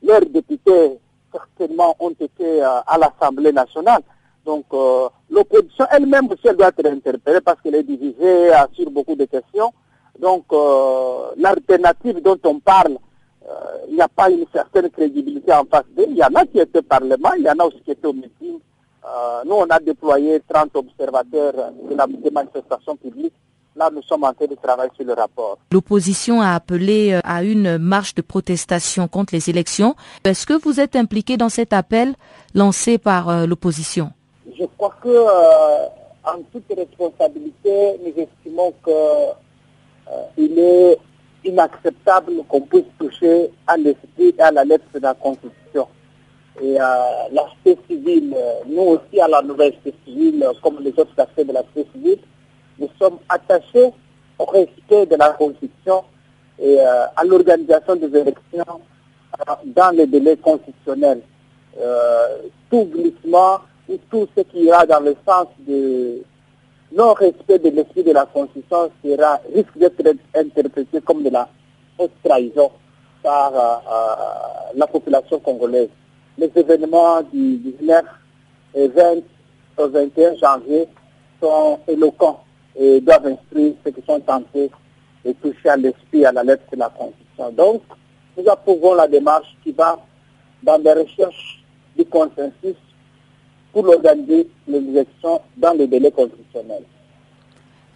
leurs 0.02 0.26
députés 0.26 0.98
certainement 1.32 1.94
ont 2.00 2.10
été 2.10 2.62
euh, 2.62 2.80
à 2.86 2.98
l'Assemblée 2.98 3.52
nationale. 3.52 4.02
Donc 4.44 4.64
euh, 4.72 5.08
l'opposition 5.30 5.86
elle-même 5.90 6.26
aussi 6.26 6.48
elle 6.48 6.56
doit 6.56 6.68
être 6.68 6.86
interpellée 6.86 7.40
parce 7.40 7.60
qu'elle 7.60 7.76
est 7.76 7.82
divisée 7.82 8.50
sur 8.72 8.90
beaucoup 8.90 9.14
de 9.14 9.26
questions. 9.26 9.72
Donc 10.18 10.44
l'alternative 11.36 12.20
dont 12.22 12.38
on 12.44 12.58
parle, 12.58 12.98
il 13.88 13.94
n'y 13.94 14.02
a 14.02 14.08
pas 14.08 14.30
une 14.30 14.44
certaine 14.52 14.90
crédibilité 14.90 15.52
en 15.52 15.64
face 15.64 15.84
d'elle. 15.96 16.10
Il 16.10 16.16
y 16.16 16.24
en 16.24 16.34
a 16.34 16.44
qui 16.44 16.58
étaient 16.58 16.80
au 16.80 16.82
Parlement, 16.82 17.32
il 17.38 17.44
y 17.44 17.50
en 17.50 17.58
a 17.58 17.64
aussi 17.64 17.80
qui 17.80 17.92
étaient 17.92 18.06
au 18.06 18.12
meeting. 18.12 18.58
Euh, 19.04 19.42
nous, 19.46 19.54
on 19.54 19.66
a 19.66 19.78
déployé 19.80 20.42
30 20.48 20.76
observateurs 20.76 21.52
de 21.88 21.94
la, 21.94 22.06
des 22.06 22.30
manifestations 22.30 22.96
publiques. 22.96 23.34
Là, 23.76 23.88
nous 23.94 24.02
sommes 24.02 24.24
en 24.24 24.32
train 24.34 24.46
de 24.46 24.56
travailler 24.56 24.90
sur 24.94 25.06
le 25.06 25.14
rapport. 25.14 25.58
L'opposition 25.72 26.40
a 26.42 26.54
appelé 26.54 27.12
euh, 27.12 27.20
à 27.24 27.42
une 27.42 27.78
marche 27.78 28.14
de 28.14 28.22
protestation 28.22 29.08
contre 29.08 29.34
les 29.34 29.48
élections. 29.48 29.94
Est-ce 30.24 30.44
que 30.44 30.60
vous 30.60 30.80
êtes 30.80 30.96
impliqué 30.96 31.36
dans 31.36 31.48
cet 31.48 31.72
appel 31.72 32.14
lancé 32.54 32.98
par 32.98 33.28
euh, 33.28 33.46
l'opposition? 33.46 34.10
Je 34.58 34.64
crois 34.76 34.94
que, 35.02 35.26
en 36.24 36.42
toute 36.52 36.64
responsabilité, 36.76 37.98
nous 38.04 38.12
estimons 38.22 38.74
qu'il 38.84 40.58
est 40.58 40.98
inacceptable 41.44 42.32
qu'on 42.48 42.60
puisse 42.60 42.84
toucher 42.98 43.50
à 43.66 43.76
l'esprit 43.78 44.34
et 44.36 44.42
à 44.42 44.50
la 44.50 44.64
lettre 44.64 44.84
de 44.92 44.98
la 44.98 45.14
Constitution 45.14 45.86
et 46.62 46.78
à 46.78 47.28
l'aspect 47.32 47.78
civil, 47.88 48.34
nous 48.66 48.82
aussi 48.82 49.20
à 49.20 49.28
la 49.28 49.42
nouvelle 49.42 49.72
société 49.74 49.96
civile, 50.04 50.46
comme 50.62 50.78
les 50.80 50.90
autres 50.90 51.18
aspects 51.18 51.46
de 51.46 51.52
la 51.52 51.62
société 51.62 51.88
civile, 51.94 52.18
nous 52.78 52.88
sommes 52.98 53.18
attachés 53.28 53.90
au 54.38 54.44
respect 54.46 55.06
de 55.06 55.16
la 55.16 55.30
Constitution 55.30 56.02
et 56.58 56.78
euh, 56.80 57.06
à 57.16 57.24
l'organisation 57.24 57.96
des 57.96 58.06
élections 58.06 58.80
euh, 59.48 59.54
dans 59.66 59.94
les 59.94 60.06
délais 60.06 60.36
constitutionnels. 60.36 61.22
Euh, 61.80 62.38
tout 62.70 62.84
glissement 62.84 63.60
ou 63.88 63.96
tout 64.10 64.26
ce 64.36 64.42
qui 64.42 64.64
ira 64.64 64.84
dans 64.86 65.00
le 65.00 65.14
sens 65.26 65.46
de 65.66 66.22
non-respect 66.92 67.58
de 67.58 67.70
l'esprit 67.70 68.02
de 68.02 68.12
la 68.12 68.26
Constitution 68.26 68.90
sera, 69.04 69.40
risque 69.54 69.76
d'être 69.76 70.18
interprété 70.34 71.00
comme 71.00 71.22
de 71.22 71.30
la 71.30 71.48
haute 71.98 72.10
trahison 72.24 72.70
par 73.22 73.52
la 74.74 74.86
population 74.86 75.38
congolaise 75.40 75.90
les 76.40 76.50
événements 76.56 77.20
du 77.22 77.58
19 77.58 78.02
et 78.74 78.88
20 78.88 79.02
au 79.76 79.88
21 79.88 80.36
janvier 80.36 80.88
sont 81.40 81.78
éloquents 81.86 82.42
et 82.74 83.00
doivent 83.00 83.26
instruire 83.26 83.74
ceux 83.84 83.90
qui 83.90 84.02
sont 84.06 84.20
tentés 84.20 84.70
de 85.24 85.32
toucher 85.32 85.68
à 85.68 85.76
l'esprit, 85.76 86.24
à 86.24 86.32
la 86.32 86.42
lettre 86.42 86.64
de 86.72 86.78
la 86.78 86.88
Constitution. 86.88 87.52
Donc, 87.52 87.82
nous 88.38 88.48
approuvons 88.48 88.94
la 88.94 89.06
démarche 89.06 89.54
qui 89.62 89.72
va 89.72 89.98
dans 90.62 90.78
des 90.78 90.92
recherches 90.92 91.62
du 91.94 92.06
consensus 92.06 92.76
pour 93.72 93.86
organiser 93.86 94.48
les 94.66 94.78
élections 94.78 95.42
dans 95.58 95.72
les 95.76 95.86
délais 95.86 96.10
constitutionnels. 96.10 96.84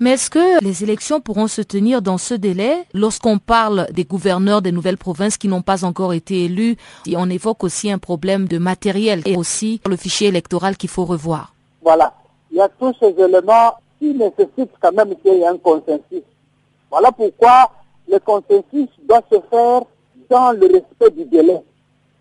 Mais 0.05 0.11
est-ce 0.11 0.29
que 0.29 0.63
les 0.63 0.83
élections 0.83 1.23
pourront 1.23 1.47
se 1.47 1.63
tenir 1.63 2.03
dans 2.03 2.19
ce 2.19 2.35
délai? 2.35 2.85
Lorsqu'on 2.93 3.39
parle 3.39 3.87
des 3.91 4.05
gouverneurs 4.05 4.61
des 4.61 4.71
nouvelles 4.71 4.99
provinces 4.99 5.39
qui 5.39 5.49
n'ont 5.49 5.63
pas 5.63 5.83
encore 5.83 6.13
été 6.13 6.45
élus 6.45 6.77
on 7.17 7.31
évoque 7.31 7.65
aussi 7.65 7.91
un 7.91 7.97
problème 7.97 8.47
de 8.47 8.59
matériel 8.59 9.23
et 9.25 9.35
aussi 9.35 9.81
le 9.89 9.97
fichier 9.97 10.29
électoral 10.29 10.77
qu'il 10.77 10.91
faut 10.91 11.07
revoir 11.07 11.55
Voilà. 11.81 12.13
Il 12.51 12.59
y 12.59 12.61
a 12.61 12.69
tous 12.69 12.95
ces 13.01 13.15
éléments 13.19 13.73
qui 13.99 14.13
nécessitent 14.13 14.77
quand 14.79 14.93
même 14.93 15.15
qu'il 15.23 15.39
y 15.39 15.41
ait 15.41 15.47
un 15.47 15.57
consensus. 15.57 16.27
Voilà 16.91 17.11
pourquoi 17.11 17.71
le 18.07 18.19
consensus 18.19 18.91
doit 19.09 19.23
se 19.33 19.39
faire 19.51 19.81
dans 20.29 20.53
le 20.53 20.67
respect 20.67 21.17
du 21.17 21.25
délai. 21.25 21.63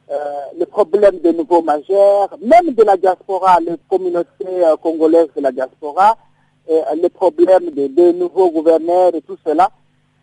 Euh, 0.09 0.15
le 0.57 0.65
problème 0.65 1.17
des 1.21 1.33
nouveaux 1.33 1.61
majeurs, 1.61 2.29
même 2.41 2.73
de 2.73 2.83
la 2.83 2.95
diaspora, 2.95 3.59
les 3.59 3.75
communautés 3.89 4.63
euh, 4.63 4.77
congolaises 4.77 5.27
de 5.35 5.41
la 5.41 5.51
diaspora, 5.51 6.15
les 6.96 7.10
problèmes 7.10 7.70
des, 7.72 8.13
nouveaux 8.13 8.50
gouverneurs 8.51 9.13
et 9.15 9.22
tout 9.22 9.38
cela 9.46 9.70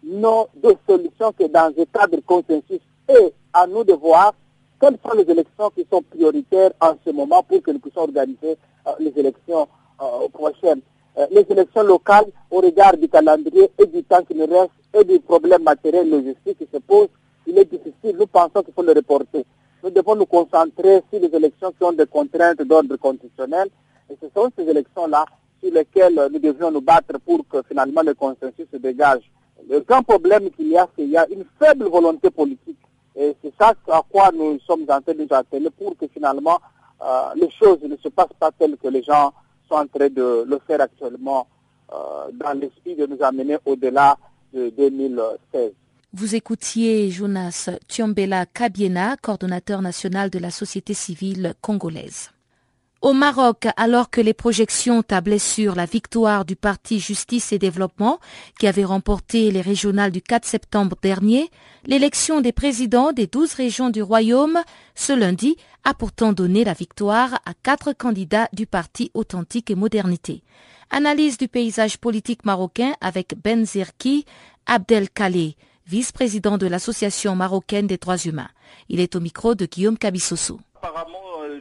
n'ont 0.02 0.46
de 0.62 0.74
solution 0.88 1.32
que 1.32 1.46
dans 1.48 1.72
un 1.76 1.84
cadre 1.92 2.18
consensus. 2.26 2.80
Et 3.08 3.32
à 3.52 3.66
nous 3.66 3.84
de 3.84 3.92
voir 3.92 4.32
quelles 4.80 4.96
sont 5.04 5.14
les 5.16 5.30
élections 5.30 5.70
qui 5.70 5.86
sont 5.90 6.02
prioritaires 6.02 6.70
en 6.80 6.94
ce 7.04 7.10
moment 7.10 7.42
pour 7.42 7.62
que 7.62 7.70
nous 7.70 7.78
puissions 7.80 8.02
organiser 8.02 8.56
euh, 8.86 8.92
les 8.98 9.12
élections 9.16 9.68
euh, 10.00 10.28
prochaines. 10.32 10.80
Euh, 11.18 11.26
les 11.30 11.44
élections 11.50 11.82
locales, 11.82 12.26
au 12.50 12.60
regard 12.60 12.96
du 12.96 13.08
calendrier 13.08 13.70
et 13.78 13.86
du 13.86 14.02
temps 14.04 14.22
qui 14.24 14.34
nous 14.34 14.46
reste 14.46 14.70
et 14.94 15.04
des 15.04 15.18
problèmes 15.18 15.62
matériels 15.62 16.06
et 16.06 16.10
logistiques 16.10 16.58
qui 16.58 16.68
se 16.72 16.78
posent, 16.78 17.08
il 17.46 17.58
est 17.58 17.64
difficile. 17.70 18.16
Nous 18.18 18.26
pensons 18.26 18.62
qu'il 18.62 18.72
faut 18.72 18.82
le 18.82 18.92
reporter. 18.92 19.44
Nous 19.82 19.90
devons 19.90 20.14
nous 20.14 20.26
concentrer 20.26 21.02
sur 21.10 21.20
les 21.20 21.34
élections 21.34 21.72
qui 21.72 21.84
ont 21.84 21.92
des 21.92 22.06
contraintes 22.06 22.62
d'ordre 22.62 22.96
constitutionnel. 22.96 23.68
Et 24.10 24.16
ce 24.20 24.28
sont 24.34 24.50
ces 24.56 24.68
élections-là 24.68 25.24
sur 25.62 25.72
lesquels 25.72 26.28
nous 26.32 26.38
devrions 26.38 26.70
nous 26.70 26.80
battre 26.80 27.18
pour 27.24 27.46
que 27.48 27.62
finalement 27.68 28.02
le 28.02 28.14
consensus 28.14 28.66
se 28.72 28.76
dégage. 28.76 29.22
Le 29.68 29.80
grand 29.80 30.02
problème 30.02 30.50
qu'il 30.50 30.68
y 30.68 30.76
a, 30.76 30.88
c'est 30.96 31.02
qu'il 31.02 31.12
y 31.12 31.16
a 31.16 31.26
une 31.28 31.44
faible 31.58 31.84
volonté 31.88 32.30
politique. 32.30 32.78
Et 33.16 33.36
c'est 33.42 33.52
ça 33.60 33.74
à 33.88 34.02
quoi 34.10 34.30
nous 34.32 34.58
sommes 34.60 34.82
en 34.88 35.00
train 35.00 35.12
de 35.14 35.22
nous 35.22 35.26
atteler 35.30 35.70
pour 35.70 35.96
que 35.96 36.06
finalement 36.08 36.58
euh, 37.02 37.34
les 37.36 37.50
choses 37.50 37.82
ne 37.82 37.96
se 37.96 38.08
passent 38.08 38.36
pas 38.38 38.50
telles 38.58 38.76
que 38.76 38.88
les 38.88 39.02
gens 39.02 39.32
sont 39.68 39.76
en 39.76 39.86
train 39.86 40.08
de 40.08 40.44
le 40.46 40.58
faire 40.66 40.80
actuellement 40.80 41.46
euh, 41.92 42.30
dans 42.32 42.58
l'esprit 42.58 42.94
de 42.94 43.06
nous 43.06 43.22
amener 43.22 43.56
au-delà 43.64 44.16
de 44.52 44.70
2016. 44.70 45.72
Vous 46.12 46.34
écoutiez 46.34 47.10
Jonas 47.10 47.70
Tiombela 47.86 48.46
Kabiena, 48.46 49.16
coordonnateur 49.16 49.80
national 49.80 50.28
de 50.30 50.38
la 50.38 50.50
société 50.50 50.92
civile 50.94 51.54
congolaise. 51.60 52.30
Au 53.02 53.14
Maroc, 53.14 53.66
alors 53.78 54.10
que 54.10 54.20
les 54.20 54.34
projections 54.34 55.02
tablaient 55.02 55.38
sur 55.38 55.74
la 55.74 55.86
victoire 55.86 56.44
du 56.44 56.54
parti 56.54 57.00
Justice 57.00 57.50
et 57.50 57.58
Développement, 57.58 58.20
qui 58.58 58.66
avait 58.66 58.84
remporté 58.84 59.50
les 59.50 59.62
régionales 59.62 60.10
du 60.10 60.20
4 60.20 60.44
septembre 60.44 60.96
dernier, 61.00 61.50
l'élection 61.86 62.42
des 62.42 62.52
présidents 62.52 63.12
des 63.12 63.26
douze 63.26 63.54
régions 63.54 63.88
du 63.88 64.02
royaume 64.02 64.58
ce 64.94 65.14
lundi 65.14 65.56
a 65.82 65.94
pourtant 65.94 66.34
donné 66.34 66.62
la 66.62 66.74
victoire 66.74 67.40
à 67.46 67.54
quatre 67.62 67.94
candidats 67.94 68.50
du 68.52 68.66
parti 68.66 69.10
Authentique 69.14 69.70
et 69.70 69.76
Modernité. 69.76 70.42
Analyse 70.90 71.38
du 71.38 71.48
paysage 71.48 71.96
politique 71.96 72.44
marocain 72.44 72.92
avec 73.00 73.34
Ben 73.42 73.64
Zerki 73.64 74.26
Abdelkalé, 74.66 75.56
vice-président 75.86 76.58
de 76.58 76.66
l'Association 76.66 77.34
marocaine 77.34 77.86
des 77.86 77.96
droits 77.96 78.18
humains. 78.18 78.50
Il 78.90 79.00
est 79.00 79.16
au 79.16 79.20
micro 79.20 79.54
de 79.54 79.64
Guillaume 79.64 79.96
Cabissoso. 79.96 80.60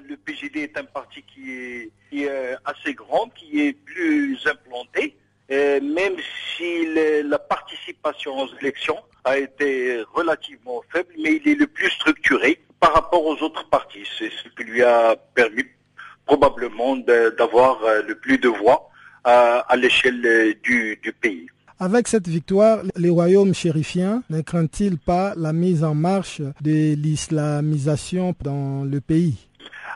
Le 0.09 0.17
PGD 0.17 0.61
est 0.61 0.77
un 0.77 0.83
parti 0.83 1.23
qui 1.23 1.51
est, 1.51 1.91
euh, 2.27 2.55
assez 2.65 2.93
grand, 2.93 3.29
qui 3.35 3.61
est 3.61 3.73
plus 3.73 4.37
implanté, 4.47 5.15
euh, 5.51 5.79
même 5.81 6.15
si 6.57 6.87
la 7.23 7.39
participation 7.39 8.37
aux 8.37 8.49
élections 8.59 8.97
a 9.23 9.37
été 9.37 10.03
relativement 10.13 10.81
faible, 10.91 11.09
mais 11.21 11.35
il 11.43 11.51
est 11.51 11.55
le 11.55 11.67
plus 11.67 11.89
structuré 11.91 12.59
par 12.79 12.93
rapport 12.93 13.25
aux 13.25 13.37
autres 13.43 13.67
partis. 13.69 14.07
C'est 14.17 14.31
ce 14.31 14.49
qui 14.55 14.63
lui 14.63 14.83
a 14.83 15.15
permis 15.15 15.65
probablement 16.25 16.95
d'avoir 16.95 17.79
le 18.07 18.15
plus 18.15 18.37
de 18.37 18.49
voix 18.49 18.89
à, 19.23 19.75
l'échelle 19.75 20.55
du 20.61 21.13
pays. 21.19 21.47
Avec 21.79 22.07
cette 22.07 22.27
victoire, 22.27 22.81
les 22.95 23.09
royaumes 23.09 23.53
chérifiens 23.53 24.21
ne 24.29 24.41
craignent-ils 24.41 24.97
pas 24.97 25.33
la 25.35 25.53
mise 25.53 25.83
en 25.83 25.95
marche 25.95 26.41
de 26.61 26.93
l'islamisation 26.93 28.35
dans 28.41 28.83
le 28.83 28.99
pays? 28.99 29.48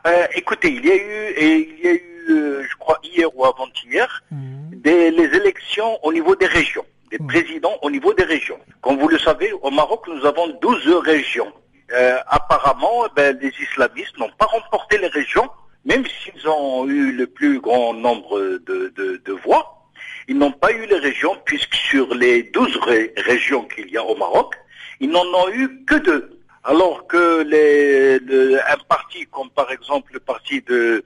Euh, 0.07 0.27
Écoutez, 0.35 0.69
il 0.69 0.85
y 0.85 0.91
a 0.91 0.95
eu, 0.95 1.33
et 1.35 1.69
il 1.77 1.85
y 1.85 1.87
a 1.87 1.93
eu, 1.93 2.25
euh, 2.29 2.63
je 2.69 2.75
crois 2.77 2.99
hier 3.03 3.27
ou 3.35 3.45
avant-hier, 3.45 4.23
mmh. 4.31 4.35
les 4.83 5.29
élections 5.35 5.99
au 6.03 6.11
niveau 6.11 6.35
des 6.35 6.45
régions, 6.45 6.85
des 7.11 7.17
mmh. 7.19 7.27
présidents 7.27 7.77
au 7.81 7.89
niveau 7.89 8.13
des 8.13 8.23
régions. 8.23 8.59
Comme 8.81 8.97
vous 8.97 9.07
le 9.07 9.19
savez, 9.19 9.51
au 9.53 9.71
Maroc, 9.71 10.07
nous 10.07 10.25
avons 10.25 10.47
12 10.61 10.87
régions. 11.05 11.51
Euh, 11.93 12.17
apparemment, 12.27 13.05
ben, 13.15 13.37
les 13.41 13.51
islamistes 13.61 14.17
n'ont 14.17 14.31
pas 14.37 14.45
remporté 14.45 14.97
les 14.97 15.07
régions, 15.07 15.49
même 15.85 16.03
s'ils 16.05 16.47
ont 16.47 16.87
eu 16.87 17.11
le 17.11 17.27
plus 17.27 17.59
grand 17.59 17.93
nombre 17.93 18.39
de 18.39 19.31
voix. 19.43 19.83
Ils 20.27 20.37
n'ont 20.37 20.51
pas 20.51 20.71
eu 20.71 20.85
les 20.85 20.99
régions, 20.99 21.37
puisque 21.45 21.75
sur 21.75 22.13
les 22.13 22.43
12 22.43 22.79
régions 23.17 23.65
qu'il 23.65 23.89
y 23.89 23.97
a 23.97 24.03
au 24.03 24.15
Maroc, 24.15 24.55
ils 24.99 25.09
n'en 25.09 25.25
ont 25.25 25.49
eu 25.49 25.83
que 25.85 25.95
deux. 25.95 26.39
Alors 26.63 27.07
que 27.07 27.43
les, 27.43 28.19
un 28.61 28.77
parti 28.87 29.25
comme 29.31 29.49
par 29.49 29.71
exemple 29.71 30.13
le 30.13 30.19
parti 30.19 30.61
de 30.61 31.03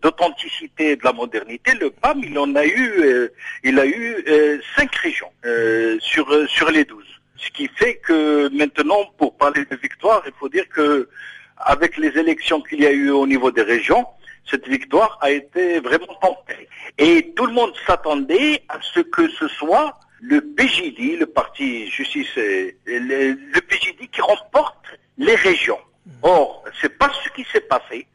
d'authenticité 0.00 0.94
de 0.94 1.04
la 1.04 1.12
modernité, 1.12 1.72
le 1.74 1.90
PAM, 1.90 2.22
il 2.22 2.38
en 2.38 2.54
a 2.54 2.64
eu, 2.64 3.00
euh, 3.02 3.28
il 3.64 3.80
a 3.80 3.86
eu 3.86 4.24
euh, 4.28 4.58
cinq 4.76 4.94
régions 4.94 5.30
euh, 5.44 5.96
sur 6.00 6.26
sur 6.48 6.70
les 6.70 6.84
douze. 6.84 7.04
Ce 7.36 7.50
qui 7.50 7.68
fait 7.68 7.96
que 7.96 8.48
maintenant, 8.56 9.04
pour 9.18 9.36
parler 9.36 9.64
de 9.64 9.76
victoire, 9.76 10.22
il 10.26 10.32
faut 10.38 10.48
dire 10.48 10.68
que 10.68 11.08
avec 11.58 11.96
les 11.96 12.16
élections 12.16 12.60
qu'il 12.60 12.80
y 12.80 12.86
a 12.86 12.92
eu 12.92 13.10
au 13.10 13.26
niveau 13.26 13.50
des 13.50 13.62
régions, 13.62 14.06
cette 14.48 14.68
victoire 14.68 15.18
a 15.20 15.30
été 15.30 15.80
vraiment 15.80 16.14
tentée. 16.20 16.68
Et 16.98 17.32
tout 17.34 17.46
le 17.46 17.52
monde 17.52 17.72
s'attendait 17.86 18.62
à 18.68 18.78
ce 18.94 19.00
que 19.00 19.28
ce 19.28 19.48
soit 19.48 19.98
le 20.20 20.40
PJD, 20.40 21.18
le 21.18 21.26
parti 21.26 21.88
justice, 21.90 22.34
le, 22.36 22.72
le 22.86 23.60
PJD 23.60 24.10
qui 24.10 24.20
remporte 24.20 24.76
les 25.18 25.34
régions. 25.34 25.78
Or, 26.22 26.64
c'est 26.80 26.96
pas 26.96 27.10
ce 27.24 27.28
qui 27.30 27.46
s'est 27.52 27.60
passé. 27.60 28.06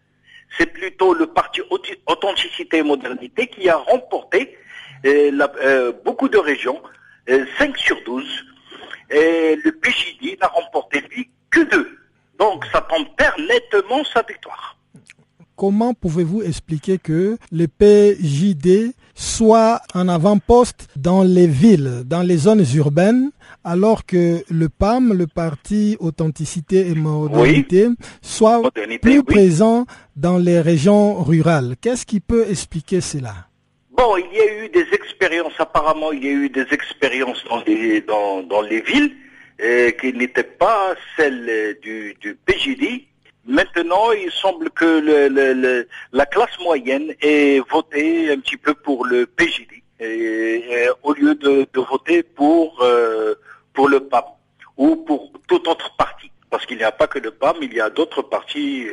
C'est 0.57 0.65
plutôt 0.67 1.13
le 1.13 1.27
parti 1.27 1.61
Authenticité 2.07 2.77
et 2.77 2.83
Modernité 2.83 3.47
qui 3.47 3.69
a 3.69 3.77
remporté 3.77 4.57
euh, 5.05 5.47
euh, 5.63 5.93
beaucoup 6.03 6.29
de 6.29 6.37
régions, 6.37 6.81
5 7.27 7.31
euh, 7.31 7.73
sur 7.77 7.97
12. 8.05 8.25
Et 9.09 9.57
le 9.63 9.71
PJD 9.71 10.39
n'a 10.39 10.47
remporté, 10.47 11.01
lui, 11.09 11.29
que 11.49 11.61
deux. 11.61 11.97
Donc, 12.39 12.65
ça 12.71 12.81
perd 12.81 13.39
nettement 13.39 14.03
sa 14.03 14.21
victoire. 14.21 14.77
Comment 15.55 15.93
pouvez-vous 15.93 16.41
expliquer 16.41 16.97
que 16.97 17.37
le 17.51 17.67
PJD 17.67 18.93
soit 19.21 19.81
en 19.93 20.07
avant-poste 20.07 20.87
dans 20.95 21.23
les 21.23 21.45
villes, 21.45 22.01
dans 22.05 22.23
les 22.23 22.37
zones 22.37 22.65
urbaines, 22.75 23.29
alors 23.63 24.05
que 24.05 24.43
le 24.49 24.67
PAM, 24.67 25.13
le 25.13 25.27
Parti 25.27 25.95
Authenticité 25.99 26.87
et 26.89 26.95
Modernité, 26.95 27.87
soit 28.23 28.61
plus 28.99 29.23
présent 29.23 29.85
dans 30.15 30.39
les 30.39 30.59
régions 30.59 31.21
rurales. 31.21 31.75
Qu'est-ce 31.79 32.05
qui 32.05 32.19
peut 32.19 32.45
expliquer 32.49 32.99
cela? 32.99 33.35
Bon, 33.91 34.17
il 34.17 34.35
y 34.35 34.41
a 34.41 34.65
eu 34.65 34.69
des 34.69 34.87
expériences, 34.91 35.53
apparemment, 35.59 36.11
il 36.11 36.23
y 36.23 36.27
a 36.27 36.31
eu 36.31 36.49
des 36.49 36.65
expériences 36.71 37.43
dans 37.47 37.61
les, 37.67 38.01
dans, 38.01 38.61
les 38.61 38.81
villes 38.81 39.15
euh, 39.61 39.91
qui 39.91 40.13
n'étaient 40.13 40.43
pas 40.43 40.95
celles 41.15 41.77
du, 41.83 42.15
du 42.19 42.35
PJD 42.45 43.10
Maintenant, 43.45 44.11
il 44.11 44.31
semble 44.31 44.69
que 44.69 45.85
la 46.11 46.25
classe 46.27 46.59
moyenne 46.59 47.13
ait 47.21 47.59
voté 47.69 48.31
un 48.31 48.39
petit 48.39 48.57
peu 48.57 48.73
pour 48.73 49.05
le 49.05 49.25
PJD 49.25 49.81
au 51.03 51.13
lieu 51.13 51.35
de, 51.35 51.67
voter 51.79 52.23
pour 52.23 52.81
euh, 52.81 53.35
pour 53.73 53.87
le 53.87 53.99
PAM 53.99 54.23
ou 54.77 54.95
pour 54.95 55.31
tout 55.47 55.67
autre 55.69 55.95
parti. 55.95 56.31
Parce 56.49 56.65
qu'il 56.65 56.77
n'y 56.77 56.83
a 56.83 56.91
pas 56.91 57.07
que 57.07 57.19
le 57.19 57.31
PAM, 57.31 57.57
il 57.61 57.73
y 57.73 57.81
a 57.81 57.89
d'autres 57.89 58.21
partis 58.21 58.87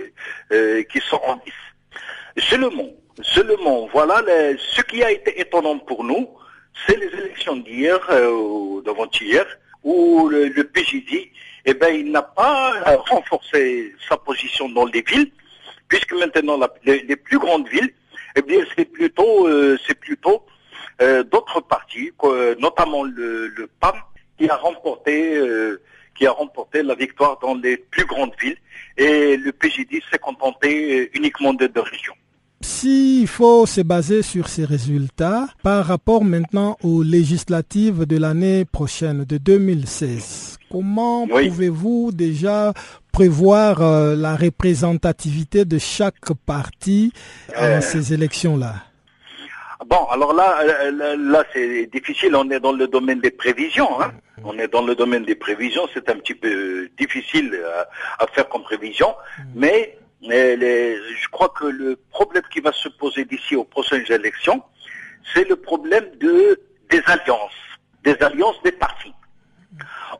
euh, 0.52 0.82
qui 0.84 1.00
sont 1.00 1.20
en 1.26 1.34
lice. 1.44 2.44
Seulement, 2.44 2.90
seulement, 3.20 3.88
voilà 3.92 4.22
ce 4.58 4.80
qui 4.82 5.02
a 5.02 5.10
été 5.10 5.40
étonnant 5.40 5.78
pour 5.78 6.04
nous, 6.04 6.28
c'est 6.86 6.96
les 6.96 7.08
élections 7.08 7.56
d'hier 7.56 7.98
euh, 8.10 8.30
ou 8.30 8.82
d'avant-hier 8.82 9.44
où 9.82 10.28
le, 10.28 10.48
le 10.48 10.64
PJD 10.64 11.30
eh 11.64 11.74
ben, 11.74 11.94
il 11.94 12.10
n'a 12.10 12.22
pas 12.22 12.74
euh, 12.86 12.96
renforcé 12.96 13.94
sa 14.08 14.16
position 14.16 14.68
dans 14.68 14.86
les 14.86 15.02
villes, 15.02 15.30
puisque 15.88 16.12
maintenant 16.12 16.58
les, 16.84 17.16
plus 17.16 17.38
grandes 17.38 17.68
villes, 17.68 17.92
eh 18.36 18.42
bien, 18.42 18.60
c'est 18.76 18.84
plutôt, 18.84 19.46
euh, 19.46 19.78
c'est 19.86 19.98
plutôt 19.98 20.44
euh, 21.00 21.22
d'autres 21.24 21.60
partis, 21.60 22.10
notamment 22.58 23.04
le, 23.04 23.68
PAM, 23.80 23.96
qui 24.38 24.48
a 24.48 24.56
remporté, 24.56 25.40
qui 26.16 26.26
a 26.26 26.32
remporté 26.32 26.82
la 26.82 26.94
victoire 26.94 27.38
dans 27.40 27.54
les 27.54 27.76
plus 27.76 28.04
grandes 28.04 28.34
villes, 28.40 28.58
et 28.96 29.36
le 29.36 29.52
PJD 29.52 30.02
s'est 30.10 30.18
contenté 30.18 31.10
uniquement 31.14 31.54
de 31.54 31.66
deux 31.66 31.80
régions. 31.80 32.14
S'il 32.60 33.28
faut 33.28 33.66
se 33.66 33.80
baser 33.80 34.22
sur 34.22 34.48
ces 34.48 34.64
résultats 34.64 35.46
par 35.62 35.86
rapport 35.86 36.24
maintenant 36.24 36.76
aux 36.82 37.02
législatives 37.02 38.04
de 38.04 38.16
l'année 38.16 38.64
prochaine, 38.64 39.24
de 39.24 39.38
2016, 39.38 40.57
comment 40.70 41.26
pouvez-vous 41.26 42.12
déjà 42.12 42.72
prévoir 43.12 43.82
euh, 43.82 44.14
la 44.14 44.36
représentativité 44.36 45.64
de 45.64 45.78
chaque 45.78 46.32
parti 46.46 47.12
dans 47.48 47.62
euh. 47.62 47.80
ces 47.80 48.12
élections-là? 48.12 48.74
Bon, 49.86 50.06
alors 50.10 50.32
là, 50.34 50.58
euh, 50.60 51.16
là, 51.16 51.44
c'est 51.52 51.86
difficile. 51.86 52.34
On 52.36 52.50
est 52.50 52.60
dans 52.60 52.72
le 52.72 52.86
domaine 52.88 53.20
des 53.20 53.30
prévisions. 53.30 54.00
Hein. 54.00 54.12
On 54.44 54.58
est 54.58 54.68
dans 54.68 54.82
le 54.82 54.94
domaine 54.94 55.24
des 55.24 55.34
prévisions. 55.34 55.88
C'est 55.94 56.10
un 56.10 56.16
petit 56.16 56.34
peu 56.34 56.88
difficile 56.98 57.58
à, 58.18 58.26
faire 58.28 58.48
comme 58.48 58.62
prévision, 58.62 59.14
mm. 59.38 59.42
mais 59.54 59.98
je 60.22 61.28
crois 61.30 61.48
que 61.48 61.66
le 61.66 61.96
problème 62.10 62.42
qui 62.52 62.60
va 62.60 62.72
se 62.72 62.88
poser 62.88 63.24
d'ici 63.24 63.54
aux 63.56 63.64
prochaines 63.64 64.04
élections, 64.10 64.62
c'est 65.34 65.48
le 65.48 65.56
problème 65.56 66.04
de, 66.20 66.60
des 66.90 67.02
alliances, 67.06 67.52
des 68.04 68.16
alliances 68.22 68.60
des. 68.64 68.72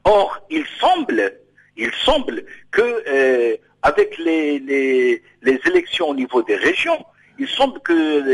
Or, 0.09 0.41
il 0.49 0.65
semble, 0.81 1.39
il 1.77 1.93
semble 1.93 2.43
que 2.71 3.05
euh, 3.09 3.57
avec 3.83 4.17
les, 4.17 4.59
les, 4.59 5.23
élections 5.67 6.09
au 6.09 6.15
niveau 6.15 6.43
des 6.43 6.57
régions, 6.57 7.05
il 7.39 7.47
semble 7.47 7.79
que 7.81 7.93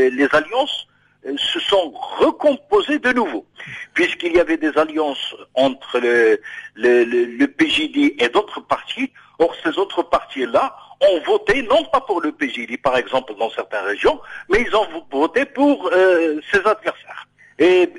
les, 0.09 0.27
alliances 0.31 0.87
euh, 1.25 1.35
se 1.37 1.59
sont 1.59 1.91
recomposées 2.17 2.99
de 2.99 3.11
nouveau, 3.11 3.45
puisqu'il 3.93 4.31
y 4.37 4.39
avait 4.39 4.55
des 4.55 4.71
alliances 4.77 5.35
entre 5.53 5.99
le, 5.99 6.39
le, 6.75 7.03
le 7.03 7.47
PJD 7.47 8.15
et 8.23 8.29
d'autres 8.29 8.61
partis. 8.61 9.11
Or, 9.39 9.53
ces 9.61 9.77
autres 9.77 10.01
partis-là 10.01 10.73
ont 11.01 11.19
voté 11.25 11.61
non 11.63 11.83
pas 11.91 11.99
pour 11.99 12.21
le 12.21 12.31
PJD, 12.31 12.81
par 12.81 12.95
exemple, 12.95 13.33
dans 13.37 13.49
certaines 13.49 13.83
régions, 13.83 14.21
mais 14.47 14.61
ils 14.61 14.73
ont 14.77 14.87
voté 15.11 15.43
pour 15.43 15.89
euh, 15.91 16.39
ses 16.53 16.59
adversaires. 16.59 17.24
Et, 17.57 17.89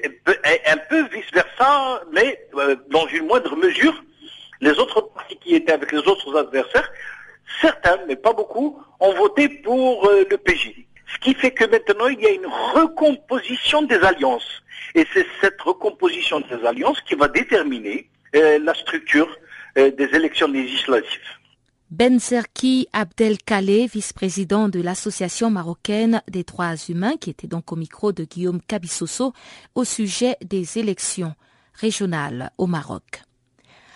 un 0.67 0.77
peu 0.77 1.07
vice-versa, 1.09 2.03
mais 2.13 2.39
euh, 2.55 2.77
dans 2.91 3.07
une 3.09 3.27
moindre 3.27 3.57
mesure, 3.57 4.05
les 4.61 4.73
autres 4.73 5.01
partis 5.01 5.37
qui 5.37 5.55
étaient 5.55 5.73
avec 5.73 5.93
les 5.93 5.99
autres 5.99 6.37
adversaires, 6.37 6.91
certains, 7.61 7.99
mais 8.07 8.17
pas 8.17 8.33
beaucoup, 8.33 8.79
ont 9.01 9.15
voté 9.15 9.49
pour 9.49 10.07
euh, 10.09 10.25
le 10.31 10.37
PJD. 10.37 10.85
Ce 11.13 11.19
qui 11.21 11.35
fait 11.35 11.53
que 11.53 11.65
maintenant, 11.65 12.09
il 12.09 12.21
y 12.21 12.27
a 12.27 12.31
une 12.31 12.47
recomposition 12.47 13.83
des 13.83 13.97
alliances. 13.97 14.63
Et 14.95 15.07
c'est 15.15 15.27
cette 15.41 15.61
recomposition 15.63 16.41
des 16.41 16.67
alliances 16.67 17.01
qui 17.03 17.15
va 17.15 17.29
déterminer 17.29 18.09
la 18.35 18.75
structure 18.75 19.29
des 19.77 20.09
élections 20.13 20.49
législatives. 20.49 21.36
Ben 21.93 22.19
Serki 22.19 22.89
Abdelkalé, 22.93 23.87
vice-président 23.87 24.69
de 24.69 24.81
l'Association 24.81 25.53
marocaine 25.53 26.21
des 26.29 26.43
droits 26.43 26.75
humains, 26.89 27.17
qui 27.17 27.31
était 27.31 27.47
donc 27.47 27.71
au 27.71 27.77
micro 27.77 28.11
de 28.11 28.25
Guillaume 28.25 28.61
Cabissoso 28.61 29.33
au 29.77 29.85
sujet 29.85 30.37
des 30.45 30.79
élections 30.79 31.37
régionales 31.75 32.51
au 32.59 32.67
Maroc. 32.67 33.23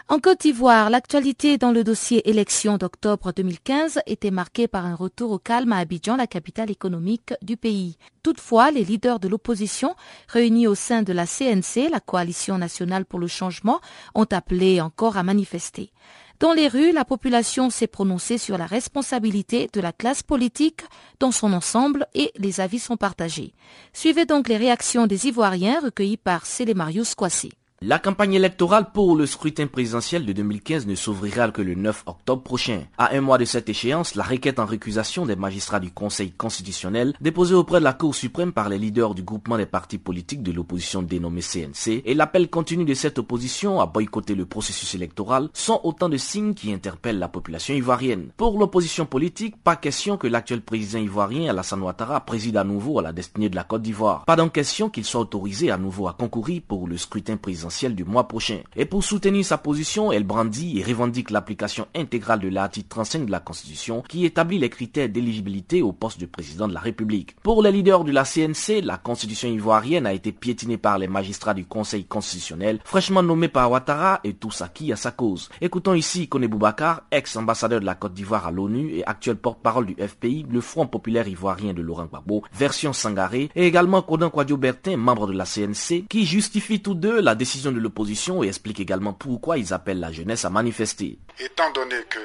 En 0.06 0.20
Côte 0.20 0.42
d'Ivoire, 0.42 0.88
l'actualité 0.88 1.58
dans 1.58 1.72
le 1.72 1.82
dossier 1.82 2.28
élection 2.30 2.78
d'octobre 2.78 3.32
2015 3.32 4.00
était 4.06 4.30
marquée 4.30 4.68
par 4.68 4.86
un 4.86 4.94
retour 4.94 5.32
au 5.32 5.38
calme 5.40 5.72
à 5.72 5.78
Abidjan, 5.78 6.16
la 6.16 6.28
capitale 6.28 6.70
économique 6.70 7.34
du 7.42 7.56
pays. 7.56 7.96
Toutefois, 8.22 8.70
les 8.70 8.84
leaders 8.84 9.18
de 9.18 9.26
l'opposition, 9.26 9.96
réunis 10.28 10.68
au 10.68 10.76
sein 10.76 11.02
de 11.02 11.12
la 11.12 11.26
CNC, 11.26 11.88
la 11.90 12.00
Coalition 12.00 12.56
nationale 12.56 13.04
pour 13.04 13.18
le 13.18 13.26
changement, 13.26 13.80
ont 14.14 14.26
appelé 14.30 14.80
encore 14.80 15.16
à 15.16 15.24
manifester. 15.24 15.92
Dans 16.40 16.54
les 16.54 16.68
rues, 16.68 16.92
la 16.92 17.04
population 17.04 17.68
s'est 17.68 17.86
prononcée 17.86 18.38
sur 18.38 18.56
la 18.56 18.64
responsabilité 18.64 19.68
de 19.74 19.80
la 19.82 19.92
classe 19.92 20.22
politique 20.22 20.80
dans 21.18 21.32
son 21.32 21.52
ensemble 21.52 22.06
et 22.14 22.32
les 22.36 22.62
avis 22.62 22.78
sont 22.78 22.96
partagés. 22.96 23.52
Suivez 23.92 24.24
donc 24.24 24.48
les 24.48 24.56
réactions 24.56 25.06
des 25.06 25.26
Ivoiriens 25.26 25.80
recueillies 25.80 26.16
par 26.16 26.46
Célémarius 26.46 27.14
Kwasi. 27.14 27.52
La 27.82 27.98
campagne 27.98 28.34
électorale 28.34 28.92
pour 28.92 29.16
le 29.16 29.24
scrutin 29.24 29.66
présidentiel 29.66 30.26
de 30.26 30.34
2015 30.34 30.86
ne 30.86 30.94
s'ouvrira 30.94 31.50
que 31.50 31.62
le 31.62 31.74
9 31.74 32.02
octobre 32.04 32.42
prochain. 32.42 32.82
À 32.98 33.16
un 33.16 33.22
mois 33.22 33.38
de 33.38 33.46
cette 33.46 33.70
échéance, 33.70 34.16
la 34.16 34.22
requête 34.22 34.58
en 34.58 34.66
récusation 34.66 35.24
des 35.24 35.34
magistrats 35.34 35.80
du 35.80 35.90
Conseil 35.90 36.30
constitutionnel 36.30 37.14
déposée 37.22 37.54
auprès 37.54 37.78
de 37.78 37.84
la 37.84 37.94
Cour 37.94 38.14
suprême 38.14 38.52
par 38.52 38.68
les 38.68 38.76
leaders 38.76 39.14
du 39.14 39.22
groupement 39.22 39.56
des 39.56 39.64
partis 39.64 39.96
politiques 39.96 40.42
de 40.42 40.52
l'opposition 40.52 41.00
dénommé 41.00 41.40
CNC 41.40 42.02
et 42.04 42.12
l'appel 42.12 42.50
continu 42.50 42.84
de 42.84 42.92
cette 42.92 43.18
opposition 43.18 43.80
à 43.80 43.86
boycotter 43.86 44.34
le 44.34 44.44
processus 44.44 44.94
électoral 44.94 45.48
sont 45.54 45.80
autant 45.82 46.10
de 46.10 46.18
signes 46.18 46.52
qui 46.52 46.74
interpellent 46.74 47.18
la 47.18 47.28
population 47.28 47.72
ivoirienne. 47.72 48.28
Pour 48.36 48.58
l'opposition 48.58 49.06
politique, 49.06 49.56
pas 49.56 49.76
question 49.76 50.18
que 50.18 50.26
l'actuel 50.26 50.60
président 50.60 50.98
ivoirien 50.98 51.48
Alassane 51.48 51.80
Ouattara 51.80 52.20
préside 52.26 52.58
à 52.58 52.64
nouveau 52.64 52.98
à 52.98 53.02
la 53.02 53.14
destinée 53.14 53.48
de 53.48 53.56
la 53.56 53.64
Côte 53.64 53.80
d'Ivoire. 53.80 54.26
Pas 54.26 54.36
donc 54.36 54.52
question 54.52 54.90
qu'il 54.90 55.06
soit 55.06 55.22
autorisé 55.22 55.70
à 55.70 55.78
nouveau 55.78 56.08
à 56.08 56.12
concourir 56.12 56.60
pour 56.68 56.86
le 56.86 56.98
scrutin 56.98 57.38
présidentiel 57.38 57.69
du 57.70 58.04
mois 58.04 58.26
prochain. 58.26 58.58
Et 58.76 58.84
pour 58.84 59.04
soutenir 59.04 59.44
sa 59.44 59.56
position, 59.56 60.10
elle 60.10 60.24
brandit 60.24 60.78
et 60.78 60.82
revendique 60.82 61.30
l'application 61.30 61.86
intégrale 61.94 62.40
de 62.40 62.48
l'article 62.48 62.88
35 62.88 63.26
de 63.26 63.30
la 63.30 63.38
Constitution 63.38 64.02
qui 64.06 64.24
établit 64.24 64.58
les 64.58 64.68
critères 64.68 65.08
d'éligibilité 65.08 65.80
au 65.80 65.92
poste 65.92 66.20
de 66.20 66.26
président 66.26 66.66
de 66.66 66.74
la 66.74 66.80
République. 66.80 67.36
Pour 67.42 67.62
les 67.62 67.70
leaders 67.70 68.04
de 68.04 68.12
la 68.12 68.24
CNC, 68.24 68.82
la 68.82 68.96
Constitution 68.96 69.48
ivoirienne 69.48 70.06
a 70.06 70.12
été 70.12 70.32
piétinée 70.32 70.78
par 70.78 70.98
les 70.98 71.06
magistrats 71.06 71.54
du 71.54 71.64
Conseil 71.64 72.04
constitutionnel, 72.04 72.80
fraîchement 72.84 73.22
nommés 73.22 73.48
par 73.48 73.70
Ouattara 73.70 74.20
et 74.24 74.34
tous 74.34 74.62
acquis 74.62 74.92
à 74.92 74.96
sa 74.96 75.12
cause. 75.12 75.48
Écoutons 75.60 75.94
ici 75.94 76.28
Kone 76.28 76.48
Boubacar, 76.48 77.02
ex-ambassadeur 77.12 77.80
de 77.80 77.86
la 77.86 77.94
Côte 77.94 78.14
d'Ivoire 78.14 78.48
à 78.48 78.50
l'ONU 78.50 78.90
et 78.96 79.06
actuel 79.06 79.36
porte-parole 79.36 79.86
du 79.86 79.94
FPI, 79.94 80.46
le 80.50 80.60
Front 80.60 80.86
populaire 80.86 81.28
ivoirien 81.28 81.72
de 81.72 81.82
Laurent 81.82 82.06
Gbagbo, 82.06 82.42
version 82.52 82.92
Sangaré, 82.92 83.50
et 83.54 83.66
également 83.66 84.02
Kodan 84.02 84.30
Kwadio 84.30 84.56
Bertin, 84.56 84.96
membre 84.96 85.28
de 85.28 85.32
la 85.32 85.44
CNC, 85.44 86.06
qui 86.08 86.26
justifie 86.26 86.80
tous 86.80 86.94
deux 86.94 87.20
la 87.20 87.34
décision 87.34 87.59
de 87.62 87.78
l'opposition 87.78 88.42
et 88.42 88.48
explique 88.48 88.80
également 88.80 89.12
pourquoi 89.12 89.58
ils 89.58 89.72
appellent 89.72 90.00
la 90.00 90.12
jeunesse 90.12 90.44
à 90.44 90.50
manifester. 90.50 91.18
Étant 91.38 91.70
donné 91.72 91.96
que 92.08 92.20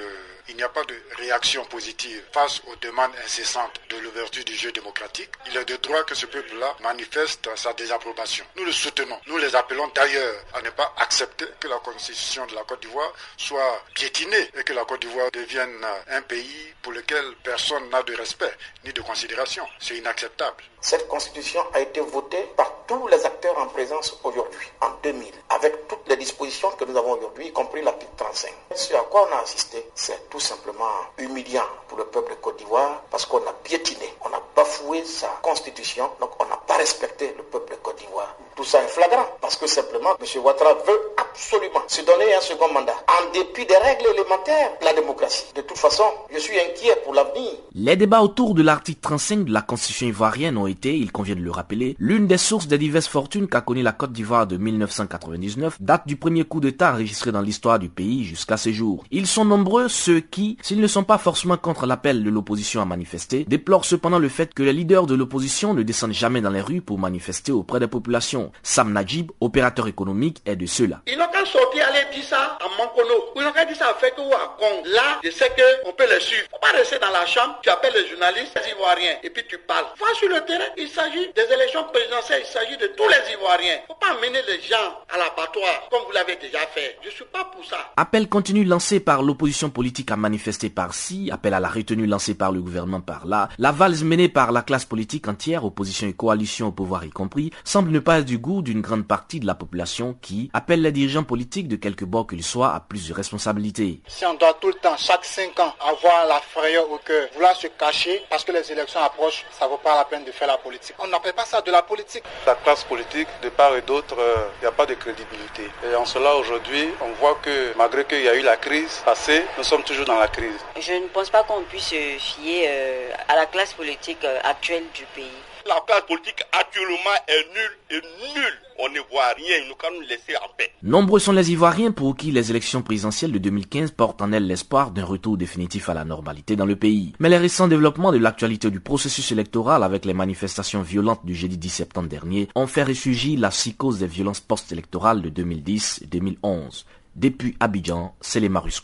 il 0.48 0.56
n'y 0.56 0.64
a 0.64 0.70
pas 0.70 0.84
de 0.84 0.96
réaction 1.18 1.66
positive 1.66 2.22
face 2.32 2.62
aux 2.68 2.76
demandes 2.76 3.12
incessantes 3.26 3.82
de 3.90 3.98
l'ouverture 3.98 4.46
du 4.46 4.56
jeu 4.56 4.72
démocratique, 4.72 5.32
il 5.50 5.58
est 5.58 5.66
de 5.66 5.76
droit 5.78 6.04
que 6.04 6.14
ce 6.14 6.28
peuple-là 6.28 6.76
manifeste 6.84 7.50
sa 7.56 7.74
désapprobation. 7.74 8.46
Nous 8.56 8.66
le 8.66 8.72
soutenons. 8.72 9.20
Nous 9.28 9.38
les 9.38 9.56
appelons 9.56 9.90
d'ailleurs 9.96 10.36
à 10.54 10.62
ne 10.62 10.70
pas 10.70 10.94
accepter 10.98 11.46
que 11.60 11.68
la 11.68 11.78
constitution 11.80 12.46
de 12.46 12.54
la 12.54 12.64
Côte 12.64 12.82
d'Ivoire 12.82 13.12
soit 13.38 13.84
piétinée 13.96 14.52
et 14.60 14.64
que 14.64 14.74
la 14.74 14.86
Côte 14.86 15.02
d'Ivoire 15.02 15.32
devienne 15.32 15.84
un 16.10 16.22
pays 16.22 16.74
pour 16.82 16.94
lequel 16.94 17.26
personne 17.44 17.90
n'a 17.90 18.04
de 18.04 18.14
respect 18.14 18.56
ni 18.86 18.94
de 18.94 19.02
considération. 19.02 19.66
C'est 19.80 19.98
inacceptable. 19.98 20.64
Cette 20.86 21.08
constitution 21.08 21.62
a 21.74 21.80
été 21.80 22.00
votée 22.00 22.48
par 22.56 22.72
tous 22.86 23.08
les 23.08 23.26
acteurs 23.26 23.58
en 23.58 23.66
présence 23.66 24.20
aujourd'hui, 24.24 24.68
en 24.82 24.90
2000, 25.02 25.34
avec 25.50 25.88
toutes 25.88 26.08
les 26.08 26.16
dispositions 26.16 26.70
que 26.78 26.86
nous 26.86 26.96
avons 26.96 27.14
aujourd'hui, 27.14 27.48
y 27.48 27.52
compris 27.52 27.82
l'article 27.82 28.12
35. 28.16 28.52
Ce 28.76 28.94
à 28.94 29.00
quoi 29.10 29.28
on 29.28 29.36
a 29.36 29.42
assisté, 29.42 29.84
c'est 29.96 30.30
tout 30.30 30.40
simplement 30.40 30.92
humiliant 31.18 31.66
pour 31.88 31.98
le 31.98 32.06
peuple 32.06 32.34
de 32.34 32.36
Côte 32.36 32.58
d'Ivoire 32.58 33.02
parce 33.10 33.26
qu'on 33.26 33.40
a 33.40 33.54
piétiné, 33.64 34.14
on 34.24 34.28
a 34.28 34.40
bafoué 34.56 35.04
sa 35.06 35.30
constitution, 35.42 36.08
donc 36.20 36.30
on 36.40 36.46
n'a 36.46 36.58
pas 36.68 36.78
respecté 36.78 37.34
le 37.36 37.42
peuple 37.42 37.72
de 37.72 37.78
Côte 37.78 37.98
d'Ivoire. 37.98 38.36
Tout 38.56 38.64
ça 38.64 38.84
est 38.84 38.88
flagrant 38.88 39.26
parce 39.42 39.58
que 39.58 39.66
simplement 39.68 40.12
M. 40.22 40.44
Ouattara 40.44 40.76
veut 40.86 41.12
absolument 41.18 41.82
se 41.88 42.02
donner 42.02 42.34
un 42.34 42.42
second 42.42 42.72
mandat 42.72 42.96
en 43.08 43.32
dépit 43.34 43.66
des 43.66 43.76
règles 43.76 44.08
élémentaires 44.14 44.72
de 44.80 44.86
la 44.86 44.94
démocratie. 44.94 45.46
De 45.56 45.62
toute 45.62 45.78
façon, 45.78 46.06
je 46.32 46.40
suis 46.40 46.58
inquiet 46.60 46.96
pour 47.04 47.14
l'avenir. 47.14 47.52
Les 47.74 47.98
débats 47.98 48.22
autour 48.22 48.54
de 48.54 48.64
l'article 48.64 49.02
35 49.02 49.46
de 49.46 49.52
la 49.52 49.62
constitution 49.62 50.08
ivoirienne 50.08 50.58
ont 50.58 50.68
été, 50.68 50.75
il 50.84 51.12
convient 51.12 51.36
de 51.36 51.42
le 51.42 51.52
rappeler, 51.52 51.96
l'une 52.00 52.28
des 52.28 52.38
sources 52.38 52.68
des 52.68 52.78
diverses 52.78 53.08
fortunes 53.08 53.48
qu'a 53.48 53.62
connu 53.62 53.82
la 53.82 53.92
Côte 53.92 54.12
d'Ivoire 54.12 54.48
de 54.48 54.58
1999, 54.58 55.82
date 55.82 56.08
du 56.08 56.16
premier 56.16 56.44
coup 56.44 56.60
d'État 56.60 56.94
enregistré 56.94 57.32
dans 57.32 57.42
l'histoire 57.42 57.80
du 57.80 57.90
pays 57.90 58.24
jusqu'à 58.24 58.58
ce 58.58 58.72
jour. 58.72 59.04
Ils 59.12 59.28
sont 59.28 59.46
nombreux 59.46 59.88
ceux 59.88 60.20
qui, 60.20 60.58
s'ils 60.62 60.82
ne 60.82 60.88
sont 60.88 61.04
pas 61.04 61.18
forcément 61.18 61.58
contre 61.58 61.86
l'appel 61.86 62.24
de 62.24 62.30
l'opposition 62.30 62.82
à 62.82 62.86
manifester, 62.86 63.46
déplorent 63.48 63.86
cependant 63.86 64.20
le 64.20 64.30
fait 64.30 64.54
que 64.54 64.64
les 64.64 64.74
leaders 64.74 65.06
de 65.06 65.16
l'opposition 65.16 65.74
ne 65.74 65.84
descendent 65.84 66.14
jamais 66.14 66.42
dans 66.42 66.50
les 66.50 66.62
rues 66.62 66.82
pour 66.82 67.00
manifester 67.00 67.52
auprès 67.52 67.80
des 67.80 67.88
populations. 67.88 68.52
Sam 68.64 68.92
Najib, 68.94 69.32
opérateur 69.40 69.88
économique, 69.88 70.42
est 70.46 70.56
de 70.56 70.66
ceux-là. 70.66 71.02
Ils 71.08 71.18
n'ont 71.18 71.28
qu'à 71.28 71.46
sortir 71.46 71.86
aller 71.88 72.06
dire 72.14 72.24
ça 72.24 72.58
à 72.60 72.68
Mankono. 72.78 73.32
Ils 73.36 73.44
n'ont 73.44 73.52
qu'à 73.52 73.66
dire 73.66 73.76
ça 73.76 73.90
à 73.90 73.94
Fekou 73.94 74.22
ou 74.22 74.34
à 74.34 74.56
Kong. 74.60 74.86
Là, 74.86 75.20
je 75.24 75.30
sais 75.30 75.50
qu'on 75.84 75.92
peut 75.94 76.08
les 76.10 76.20
suivre. 76.20 76.48
Faut 76.52 76.60
pas 76.60 76.78
rester 76.78 77.00
dans 77.00 77.12
la 77.12 77.26
chambre, 77.26 77.60
tu 77.62 77.70
appelles 77.70 77.94
les 77.94 78.08
journalistes, 78.08 78.58
les 78.64 78.72
Ivoiriens, 78.72 79.18
et 79.24 79.30
puis 79.30 79.44
tu 79.48 79.58
parles. 79.60 79.86
Sur 80.16 80.30
le 80.30 80.40
terrain, 80.46 80.64
il 80.78 80.88
s'agit 80.90 81.32
des 81.34 81.54
élections 81.54 81.84
présidentielles, 81.86 82.44
il 82.46 82.52
s'agit 82.52 82.78
de 82.78 82.88
tous 82.96 83.08
les 83.08 83.34
Ivoiriens. 83.34 83.80
Faut 83.88 83.96
pas 83.96 84.12
amener 84.12 84.42
les 84.48 84.62
gens 84.62 85.00
à 85.14 85.18
l'abattoir, 85.18 85.88
comme 85.90 86.04
vous 86.06 86.12
l'avez 86.12 86.36
déjà 86.36 86.60
fait. 86.74 86.98
Je 87.04 87.10
suis 87.10 87.26
pas 87.26 87.46
pour 87.46 87.64
ça. 87.66 87.78
Appel 87.98 88.28
continu 88.30 88.64
lancé 88.64 89.00
par 89.00 89.24
l'opposition 89.24 89.70
politique 89.70 90.12
à 90.12 90.16
manifester 90.16 90.70
par-ci, 90.70 91.30
appel 91.32 91.54
à 91.54 91.60
la 91.60 91.70
retenue 91.70 92.08
lancé 92.08 92.36
par 92.36 92.52
le 92.52 92.62
gouvernement 92.62 93.02
par-là, 93.02 93.50
la 93.58 93.72
valse 93.72 94.04
menée 94.04 94.30
par 94.30 94.52
la 94.52 94.62
classe 94.62 94.86
politique 94.86 95.28
entière, 95.28 95.66
opposition 95.66 96.08
et 96.08 96.14
coalition 96.14 96.68
au 96.68 96.72
pouvoir 96.72 97.06
y 97.06 97.10
compris, 97.10 97.52
semble 97.64 97.92
ne 97.92 98.00
pas 98.00 98.20
être 98.20 98.26
du 98.26 98.38
goût 98.38 98.62
d'une 98.62 98.82
grande 98.82 99.08
partie 99.08 99.40
de 99.40 99.46
la 99.46 99.56
population 99.56 100.16
qui 100.22 100.50
appelle 100.54 100.82
les 100.82 100.92
dirigeants 100.92 101.24
politiques 101.24 101.68
de 101.68 101.76
quelque 101.76 102.06
bord 102.06 102.28
qu'ils 102.28 102.44
soient 102.44 102.74
à 102.74 102.80
plus 102.80 103.10
de 103.10 103.14
responsabilités. 103.14 104.02
Si 104.08 104.26
on 104.26 104.34
doit 104.36 104.58
tout 104.60 104.68
le 104.68 104.74
temps, 104.76 104.98
chaque 104.98 105.26
cinq 105.26 105.60
ans, 105.60 105.74
avoir 105.80 106.28
la 106.28 106.40
frayeur 106.40 106.90
au 106.92 106.98
cœur, 106.98 107.28
vouloir 107.34 107.56
se 107.56 107.68
cacher 107.68 108.22
parce 108.30 108.44
que 108.44 108.52
les 108.52 108.72
élections 108.72 109.02
approchent, 109.02 109.46
ça 109.52 109.68
vaut 109.68 109.78
pas 109.78 109.96
la 109.98 110.06
peine 110.06 110.24
de 110.26 110.32
faire 110.32 110.48
la 110.48 110.55
politique. 110.58 110.96
On 111.00 111.08
n'appelle 111.08 111.34
pas 111.34 111.46
ça 111.46 111.62
de 111.62 111.72
la 111.72 111.82
politique. 111.82 112.24
La 112.46 112.56
classe 112.56 112.84
politique, 112.84 113.28
de 113.42 113.50
part 113.50 113.76
et 113.76 113.82
d'autre, 113.82 114.16
il 114.60 114.62
n'y 114.62 114.68
a 114.68 114.72
pas 114.72 114.86
de 114.86 114.94
crédibilité. 114.96 115.70
Et 115.90 115.96
en 115.96 116.06
cela, 116.06 116.36
aujourd'hui, 116.36 116.90
on 117.02 117.12
voit 117.20 117.38
que 117.42 117.74
malgré 117.78 118.06
qu'il 118.06 118.22
y 118.22 118.30
a 118.30 118.36
eu 118.36 118.42
la 118.42 118.58
crise 118.58 119.02
passée, 119.06 119.44
nous 119.58 119.64
sommes 119.64 119.84
toujours 119.84 120.06
dans 120.06 120.20
la 120.20 120.28
crise. 120.28 120.60
Je 120.80 120.94
ne 120.94 121.08
pense 121.08 121.30
pas 121.30 121.44
qu'on 121.44 121.62
puisse 121.64 121.90
se 121.90 122.18
fier 122.20 122.68
euh, 122.68 123.10
à 123.28 123.36
la 123.36 123.46
classe 123.46 123.74
politique 123.74 124.24
euh, 124.24 124.40
actuelle 124.44 124.84
du 124.94 125.06
pays. 125.16 125.32
La 125.68 125.82
classe 125.88 126.06
politique 126.08 126.44
actuellement 126.52 127.18
est 127.28 127.46
nulle 127.54 127.78
et 127.90 128.36
nulle. 128.36 128.54
On 128.78 128.88
ne 128.90 129.00
voit 129.12 129.34
rien, 129.36 129.68
nous 129.68 129.74
quand 129.76 129.88
nous 129.96 130.02
laisser 130.02 130.36
en 130.38 130.48
paix. 130.56 130.70
Nombreux 130.84 131.20
sont 131.20 131.32
les 131.32 131.52
Ivoiriens 131.52 131.92
pour 131.92 132.16
qui 132.16 132.32
les 132.32 132.52
élections 132.52 132.84
présidentielles 132.84 133.32
de 133.32 133.40
2015 133.40 133.90
portent 133.92 134.22
en 134.22 134.32
elles 134.32 134.46
l'espoir 134.46 134.92
d'un 134.92 135.06
retour 135.06 135.38
définitif 135.38 135.90
à 135.90 135.96
la 135.96 136.06
normalité 136.06 136.56
dans 136.56 136.68
le 136.68 136.76
pays. 136.76 137.14
Mais 137.20 137.30
les 137.30 137.38
récents 137.38 137.68
développements 137.68 138.12
de 138.12 138.20
l'actualité 138.20 138.70
du 138.70 138.80
processus 138.80 139.32
électoral 139.32 139.82
avec 139.82 140.06
les 140.06 140.14
manifestations 140.14 140.84
violentes 140.84 141.26
du 141.26 141.34
jeudi 141.34 141.58
10 141.58 141.70
septembre 141.70 142.10
dernier 142.10 142.48
ont 142.54 142.68
fait 142.68 142.84
ressurgir 142.84 143.40
la 143.40 143.50
psychose 143.50 144.00
des 144.00 144.08
violences 144.08 144.42
post-électorales 144.42 145.24
de 145.24 145.30
2010 145.30 146.02
et 146.04 146.08
2011. 146.08 146.86
Depuis 147.16 147.56
Abidjan, 147.60 148.14
c'est 148.22 148.42
les 148.42 148.50
Marus 148.50 148.82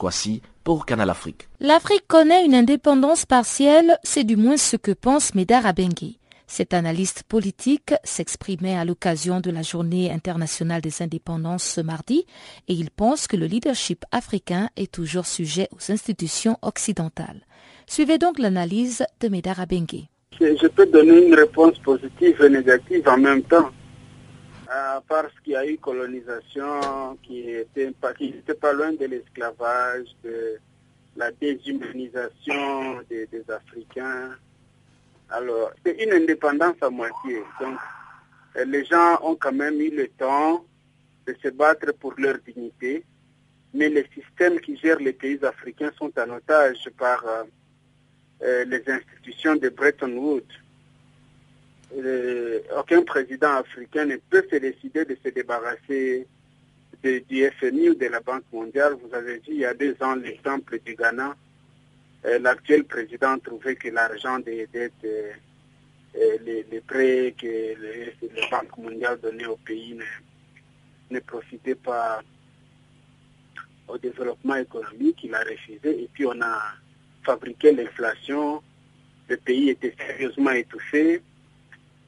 pour 0.63 0.85
Canal 0.85 1.09
Afrique. 1.09 1.47
L'Afrique 1.59 2.07
connaît 2.07 2.45
une 2.45 2.55
indépendance 2.55 3.25
partielle, 3.25 3.99
c'est 4.03 4.23
du 4.23 4.37
moins 4.37 4.57
ce 4.57 4.77
que 4.77 4.91
pense 4.91 5.35
Médard 5.35 5.65
Abengue. 5.65 6.15
Cet 6.53 6.73
analyste 6.73 7.23
politique 7.23 7.93
s'exprimait 8.03 8.75
à 8.75 8.83
l'occasion 8.83 9.39
de 9.39 9.49
la 9.51 9.61
journée 9.61 10.11
internationale 10.11 10.81
des 10.81 11.01
indépendances 11.01 11.63
ce 11.63 11.79
mardi 11.79 12.25
et 12.67 12.73
il 12.73 12.91
pense 12.91 13.25
que 13.27 13.37
le 13.37 13.45
leadership 13.45 14.03
africain 14.11 14.69
est 14.75 14.91
toujours 14.93 15.27
sujet 15.27 15.69
aux 15.71 15.93
institutions 15.93 16.57
occidentales. 16.61 17.39
Suivez 17.87 18.17
donc 18.17 18.37
l'analyse 18.37 19.05
de 19.21 19.29
Médard 19.29 19.61
Abengue. 19.61 20.09
Je 20.41 20.67
peux 20.67 20.85
donner 20.87 21.25
une 21.25 21.35
réponse 21.35 21.79
positive 21.79 22.41
et 22.43 22.49
négative 22.49 23.07
en 23.07 23.17
même 23.17 23.43
temps. 23.43 23.69
Euh, 24.69 24.99
parce 25.07 25.31
qu'il 25.45 25.53
y 25.53 25.55
a 25.55 25.65
eu 25.65 25.77
colonisation 25.77 27.17
qui 27.23 27.49
était 27.49 27.91
pas, 27.91 28.73
loin 28.73 28.91
de 28.91 29.05
l'esclavage, 29.05 30.07
de 30.21 30.57
la 31.15 31.31
déshumanisation 31.31 32.99
des 33.09 33.29
Africains. 33.47 34.31
Alors, 35.31 35.71
c'est 35.85 36.03
une 36.03 36.11
indépendance 36.11 36.75
à 36.81 36.89
moitié. 36.89 37.41
Donc, 37.59 37.77
les 38.65 38.83
gens 38.85 39.19
ont 39.23 39.35
quand 39.35 39.53
même 39.53 39.79
eu 39.79 39.89
le 39.89 40.07
temps 40.09 40.65
de 41.25 41.35
se 41.41 41.47
battre 41.49 41.93
pour 41.93 42.13
leur 42.17 42.37
dignité, 42.39 43.03
mais 43.73 43.87
les 43.89 44.05
systèmes 44.13 44.59
qui 44.59 44.75
gèrent 44.75 44.99
les 44.99 45.13
pays 45.13 45.39
africains 45.43 45.91
sont 45.97 46.11
en 46.19 46.29
otage 46.31 46.89
par 46.97 47.23
euh, 47.25 47.43
euh, 48.43 48.65
les 48.65 48.83
institutions 48.87 49.55
de 49.55 49.69
Bretton 49.69 50.11
Woods. 50.11 50.43
Euh, 51.97 52.59
aucun 52.77 53.03
président 53.03 53.55
africain 53.55 54.05
ne 54.05 54.17
peut 54.17 54.45
se 54.51 54.57
décider 54.57 55.05
de 55.05 55.17
se 55.23 55.29
débarrasser 55.29 56.27
du 57.03 57.49
FMI 57.59 57.89
ou 57.89 57.95
de 57.95 58.07
la 58.07 58.19
Banque 58.19 58.43
mondiale. 58.51 58.97
Vous 59.01 59.13
avez 59.15 59.35
vu 59.35 59.47
il 59.47 59.57
y 59.59 59.65
a 59.65 59.73
deux 59.73 59.95
ans 60.01 60.15
l'exemple 60.15 60.79
du 60.79 60.95
Ghana. 60.95 61.35
Euh, 62.25 62.37
l'actuel 62.39 62.83
président 62.83 63.37
trouvait 63.39 63.75
que 63.75 63.89
l'argent 63.89 64.37
des 64.39 64.67
dettes, 64.67 64.93
euh, 65.05 65.31
les, 66.43 66.81
prêts 66.81 67.33
que 67.39 67.73
la 68.35 68.47
Banque 68.51 68.77
mondiale 68.77 69.19
donnait 69.21 69.45
au 69.45 69.55
pays 69.57 69.97
ne, 71.09 71.19
profitait 71.19 71.75
pas 71.75 72.21
au 73.87 73.97
développement 73.97 74.55
économique. 74.55 75.23
Il 75.23 75.33
a 75.33 75.39
refusé 75.39 76.03
et 76.03 76.09
puis 76.13 76.25
on 76.27 76.39
a 76.41 76.61
fabriqué 77.23 77.71
l'inflation. 77.71 78.61
Le 79.27 79.37
pays 79.37 79.69
était 79.69 79.95
sérieusement 79.97 80.51
étouffé 80.51 81.21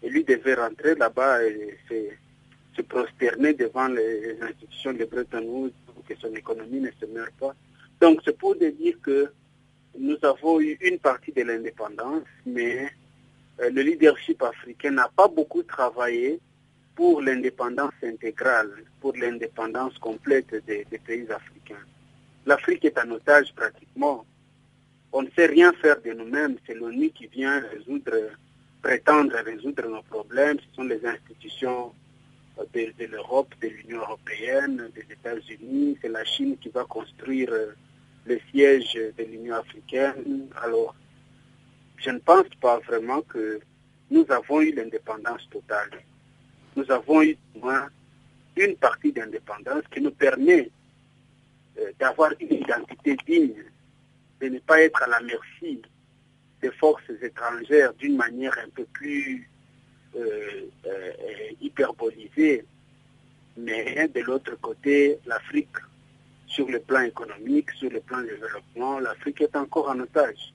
et 0.04 0.10
lui 0.10 0.24
devait 0.24 0.56
rentrer 0.56 0.94
là-bas 0.94 1.44
et 1.44 1.78
se, 1.90 2.82
prosterner 2.84 3.54
devant 3.54 3.88
les, 3.88 4.38
institutions 4.42 4.94
de 4.94 5.06
Bretton 5.06 5.44
Woods 5.44 5.74
pour 5.88 6.04
que 6.06 6.16
son 6.18 6.36
économie 6.36 6.82
ne 6.82 6.92
se 7.00 7.06
meure 7.08 7.32
pas. 7.40 7.56
Donc 8.00 8.20
c'est 8.24 8.38
pour 8.38 8.56
dire 8.56 8.96
que 9.02 9.32
nous 9.98 10.18
avons 10.24 10.60
eu 10.60 10.78
une 10.82 11.00
partie 11.00 11.32
de 11.32 11.44
l'indépendance, 11.44 12.24
mais 12.46 12.92
euh, 13.62 13.70
le 13.70 13.82
leadership 13.82 14.42
africain 14.42 14.92
n'a 14.92 15.10
pas 15.16 15.28
beaucoup 15.28 15.64
travaillé 15.64 16.40
pour 16.96 17.22
l'indépendance 17.22 17.94
intégrale, 18.04 18.72
pour 19.02 19.16
l'indépendance 19.16 19.98
complète 19.98 20.54
des, 20.66 20.86
pays 21.06 21.30
africains. 21.32 21.84
L'Afrique 22.46 22.86
est 22.86 22.98
en 23.00 23.10
otage 23.12 23.54
pratiquement. 23.56 24.26
On 25.12 25.24
ne 25.24 25.30
sait 25.36 25.46
rien 25.46 25.74
faire 25.74 26.02
de 26.02 26.12
nous-mêmes, 26.12 26.58
c'est 26.66 26.74
l'ONU 26.74 27.10
qui 27.12 27.28
vient 27.28 27.60
résoudre 27.60 28.14
prétendre 28.82 29.36
résoudre 29.46 29.88
nos 29.88 30.02
problèmes, 30.04 30.58
ce 30.60 30.76
sont 30.76 30.84
les 30.84 31.04
institutions 31.06 31.94
de, 32.74 33.06
l'Europe, 33.06 33.54
de 33.62 33.70
l'Union 33.70 34.02
européenne, 34.02 34.90
des 34.94 35.06
États-Unis, 35.10 35.98
c'est 36.02 36.10
la 36.10 36.26
Chine 36.26 36.58
qui 36.58 36.70
va 36.70 36.84
construire 36.84 37.50
euh, 37.52 37.74
le 38.26 38.40
siège 38.52 38.94
de 38.94 39.24
l'Union 39.24 39.56
africaine. 39.56 40.48
Alors, 40.62 40.96
je 41.98 42.10
ne 42.10 42.20
pense 42.20 42.48
pas 42.62 42.80
vraiment 42.80 43.22
que 43.22 43.60
nous 44.12 44.26
avons 44.30 44.62
eu 44.62 44.72
l'indépendance 44.74 45.48
totale. 45.50 45.90
Nous 46.76 46.90
avons 46.92 47.22
eu 47.24 47.38
moins 47.60 47.90
une 48.56 48.76
partie 48.76 49.12
d'indépendance 49.12 49.84
qui 49.92 50.02
nous 50.02 50.12
permet 50.12 50.70
euh, 51.80 51.92
d'avoir 52.00 52.32
une 52.40 52.54
identité 52.54 53.16
digne, 53.26 53.64
de 54.42 54.48
ne 54.48 54.60
pas 54.60 54.82
être 54.82 55.02
à 55.02 55.08
la 55.08 55.20
merci 55.22 55.82
des 56.62 56.72
forces 56.72 57.10
étrangères 57.22 57.94
d'une 57.96 58.16
manière 58.16 58.56
un 58.64 58.70
peu 58.70 58.86
plus 58.94 59.50
euh, 60.16 60.68
euh, 60.86 61.12
hyperbolisée. 61.62 62.66
Mais 63.58 64.08
de 64.08 64.22
l'autre 64.22 64.56
côté, 64.62 65.20
l'Afrique, 65.26 65.78
sur 66.54 66.68
le 66.68 66.80
plan 66.80 67.02
économique, 67.02 67.72
sur 67.72 67.90
le 67.90 68.00
plan 68.00 68.22
développement, 68.22 69.00
l'Afrique 69.00 69.42
est 69.42 69.56
encore 69.56 69.90
en 69.90 70.00
otage 70.00 70.54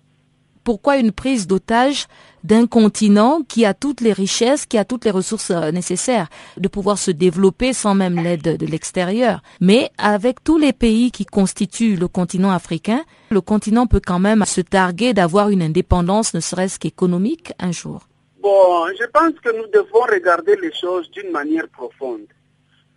pourquoi 0.68 0.98
une 0.98 1.12
prise 1.12 1.46
d'otage 1.46 2.08
d'un 2.44 2.66
continent 2.66 3.40
qui 3.48 3.64
a 3.64 3.72
toutes 3.72 4.02
les 4.02 4.12
richesses, 4.12 4.66
qui 4.66 4.76
a 4.76 4.84
toutes 4.84 5.06
les 5.06 5.10
ressources 5.10 5.50
euh, 5.50 5.70
nécessaires 5.70 6.28
de 6.58 6.68
pouvoir 6.68 6.98
se 6.98 7.10
développer 7.10 7.72
sans 7.72 7.94
même 7.94 8.22
l'aide 8.22 8.58
de 8.58 8.66
l'extérieur? 8.66 9.40
Mais 9.62 9.90
avec 9.96 10.44
tous 10.44 10.58
les 10.58 10.74
pays 10.74 11.10
qui 11.10 11.24
constituent 11.24 11.96
le 11.96 12.06
continent 12.06 12.50
africain, 12.50 13.02
le 13.30 13.40
continent 13.40 13.86
peut 13.86 14.02
quand 14.04 14.18
même 14.18 14.44
se 14.44 14.60
targuer 14.60 15.14
d'avoir 15.14 15.48
une 15.48 15.62
indépendance, 15.62 16.34
ne 16.34 16.40
serait-ce 16.40 16.78
qu'économique, 16.78 17.54
un 17.58 17.72
jour. 17.72 18.06
Bon, 18.42 18.88
je 18.88 19.06
pense 19.06 19.40
que 19.42 19.56
nous 19.56 19.68
devons 19.72 20.02
regarder 20.02 20.56
les 20.56 20.74
choses 20.74 21.10
d'une 21.12 21.30
manière 21.30 21.68
profonde. 21.68 22.28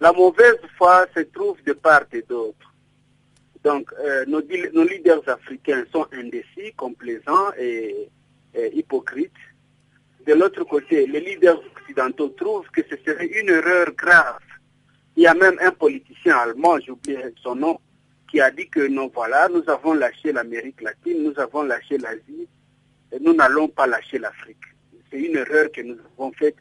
La 0.02 0.12
mauvaise 0.12 0.60
foi 0.78 1.06
se 1.16 1.22
trouve 1.22 1.56
de 1.66 1.72
part 1.72 2.04
et 2.12 2.26
d'autre. 2.28 2.71
Donc, 3.64 3.94
euh, 4.00 4.26
nos, 4.26 4.42
leaders 4.84 5.28
africains 5.28 5.84
sont 5.92 6.08
indécis, 6.14 6.74
complaisants 6.76 7.52
et, 7.60 8.10
hypocrites. 8.74 9.32
De 10.28 10.34
l'autre 10.34 10.64
côté, 10.66 11.08
les 11.08 11.22
leaders 11.22 11.62
occidentaux 11.74 12.30
trouvent 12.30 12.70
que 12.72 12.82
ce 12.90 12.96
serait 13.06 13.28
une 13.28 13.50
erreur 13.50 13.94
grave. 13.96 14.40
Il 15.16 15.24
y 15.24 15.28
a 15.28 15.34
même 15.34 15.58
un 15.62 15.72
politicien 15.72 16.36
allemand, 16.38 16.78
j'oublie 16.80 17.16
son 17.42 17.56
nom, 17.56 17.80
qui 18.30 18.42
a 18.42 18.52
dit 18.52 18.68
que 18.68 18.88
non, 18.88 19.10
voilà, 19.14 19.48
nous 19.48 19.64
avons 19.68 19.94
lâché 19.94 20.34
l'Amérique 20.34 20.82
latine, 20.82 21.24
nous 21.24 21.40
avons 21.40 21.64
lâché 21.64 21.98
l'Asie, 21.98 22.48
et 23.12 23.20
nous 23.20 23.34
n'allons 23.34 23.68
pas 23.68 23.88
lâcher 23.88 24.20
l'Afrique. 24.20 24.58
C'est 25.10 25.20
une 25.20 25.38
erreur 25.38 25.72
que 25.72 25.82
nous 25.82 25.98
avons 26.18 26.32
faite 26.34 26.58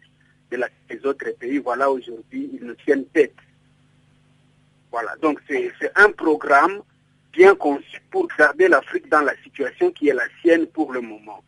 de 0.51 0.59
les 0.91 1.07
autres 1.07 1.31
pays. 1.39 1.59
Voilà, 1.59 1.91
aujourd'hui, 1.91 2.51
ils 2.55 2.65
nous 2.65 2.75
tiennent 2.75 3.07
tête. 3.07 3.35
Voilà, 4.91 5.15
donc 5.23 5.41
c'est 5.49 5.73
un 5.97 6.11
programme 6.11 6.83
bien 7.33 7.55
conçu 7.55 8.01
pour 8.11 8.29
garder 8.39 8.69
l'Afrique 8.69 9.09
dans 9.09 9.21
la 9.21 9.35
situation 9.43 9.91
qui 9.93 10.09
est 10.09 10.15
la 10.15 10.27
sienne 10.41 10.67
pour 10.67 10.93
le 10.93 11.01
moment. 11.01 11.43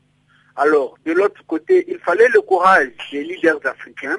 Alors, 0.57 0.99
de 1.05 1.13
l'autre 1.13 1.43
côté, 1.47 1.85
il 1.89 1.99
fallait 1.99 2.29
le 2.29 2.43
courage 2.43 2.91
des 3.11 3.25
leaders 3.25 3.65
africains, 3.65 4.19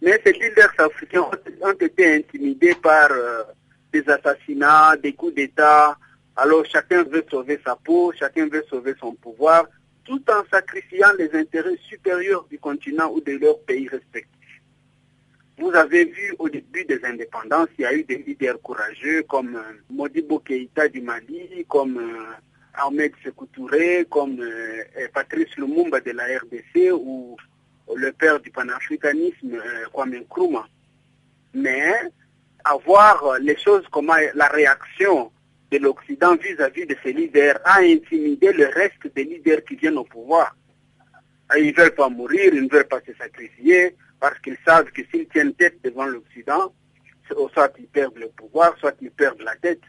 mais 0.00 0.20
ces 0.24 0.32
leaders 0.32 0.72
africains 0.78 1.26
ont, 1.60 1.72
été 1.72 2.14
intimidés 2.14 2.74
par 2.74 3.10
euh, 3.10 3.42
des 3.92 4.08
assassinats, 4.08 4.96
des 4.96 5.14
coups 5.14 5.34
d'État. 5.34 5.96
Alors, 6.36 6.64
chacun 6.66 7.02
veut 7.04 7.24
sauver 7.30 7.60
sa 7.64 7.76
peau, 7.76 8.12
chacun 8.16 8.46
veut 8.48 8.64
sauver 8.70 8.94
son 9.00 9.14
pouvoir, 9.14 9.66
tout 10.04 10.22
en 10.30 10.42
sacrifiant 10.52 11.12
les 11.18 11.34
intérêts 11.34 11.78
supérieurs 11.88 12.46
du 12.50 12.58
continent 12.58 13.10
ou 13.12 13.20
de 13.20 13.32
leur 13.32 13.58
pays 13.60 13.88
respectifs. 13.88 14.33
Vous 15.56 15.70
avez 15.70 16.06
vu 16.06 16.34
au 16.40 16.48
début 16.48 16.84
des 16.84 17.04
indépendances, 17.04 17.68
il 17.78 17.82
y 17.82 17.86
a 17.86 17.94
eu 17.94 18.02
des 18.02 18.16
leaders 18.16 18.60
courageux 18.60 19.22
comme 19.22 19.54
euh, 19.54 19.82
Modibo 19.88 20.40
Keïta 20.40 20.88
du 20.88 21.00
Mali, 21.00 21.64
comme 21.68 21.96
euh, 21.96 22.34
Ahmed 22.74 23.12
Sekou 23.22 23.46
comme 24.10 24.40
euh, 24.40 24.82
Patrice 25.12 25.56
Lumumba 25.56 26.00
de 26.00 26.10
la 26.10 26.24
RDC 26.24 26.92
ou 26.92 27.36
le 27.94 28.10
père 28.12 28.40
du 28.40 28.50
panafricanisme, 28.50 29.60
Kwame 29.92 30.16
Nkrumah. 30.16 30.66
Mais 31.54 31.92
avoir 32.64 33.38
les 33.38 33.56
choses, 33.56 33.84
comment 33.92 34.16
la 34.34 34.48
réaction 34.48 35.30
de 35.70 35.78
l'Occident 35.78 36.34
vis-à-vis 36.34 36.86
de 36.86 36.96
ces 37.04 37.12
leaders 37.12 37.60
a 37.64 37.78
intimidé 37.78 38.52
le 38.52 38.66
reste 38.66 39.14
des 39.14 39.22
leaders 39.22 39.62
qui 39.64 39.76
viennent 39.76 39.98
au 39.98 40.04
pouvoir. 40.04 40.56
Ils 41.56 41.68
ne 41.68 41.72
veulent 41.72 41.94
pas 41.94 42.08
mourir, 42.08 42.52
ils 42.52 42.64
ne 42.64 42.68
veulent 42.68 42.88
pas 42.88 43.00
se 43.06 43.12
sacrifier, 43.14 43.94
parce 44.24 44.38
qu'ils 44.38 44.56
savent 44.66 44.90
que 44.90 45.02
s'ils 45.10 45.28
tiennent 45.28 45.52
tête 45.52 45.76
devant 45.84 46.06
l'Occident, 46.06 46.72
soit 47.28 47.74
ils 47.78 47.86
perdent 47.88 48.16
le 48.16 48.28
pouvoir, 48.28 48.74
soit 48.78 48.96
ils 49.02 49.10
perdent 49.10 49.42
la 49.42 49.54
tête 49.56 49.82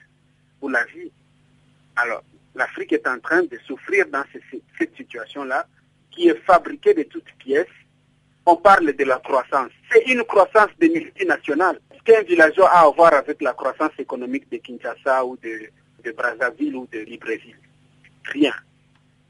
ou 0.62 0.67
la 0.67 0.84
vie. 0.93 1.10
Alors, 1.95 2.21
l'Afrique 2.54 2.91
est 2.91 3.08
en 3.08 3.17
train 3.19 3.43
de 3.43 3.58
souffrir 3.65 4.08
dans 4.08 4.26
cette 4.78 4.93
situation-là, 4.98 5.65
qui 6.12 6.28
est 6.28 6.38
fabriquée 6.45 6.93
de 6.93 7.04
toutes 7.04 7.32
pièces. 7.38 7.78
On 8.45 8.58
parle 8.58 8.91
de 8.91 9.06
la 9.06 9.19
croissance. 9.19 9.71
C'est 9.89 10.04
une 10.12 10.26
croissance 10.26 10.71
de 10.82 10.88
multinationales. 10.88 11.80
Qu'un 12.04 12.24
villageois 12.24 12.69
a 12.71 12.86
à 12.86 12.89
voir 12.89 13.13
avec 13.13 13.41
la 13.41 13.54
croissance 13.54 13.93
économique 13.98 14.52
de 14.52 14.58
Kinshasa 14.58 15.24
ou 15.26 15.38
de, 15.38 15.69
de 16.04 16.12
Brazzaville 16.12 16.76
ou 16.76 16.86
de 16.91 17.00
Libreville 17.00 17.56
Rien. 18.26 18.54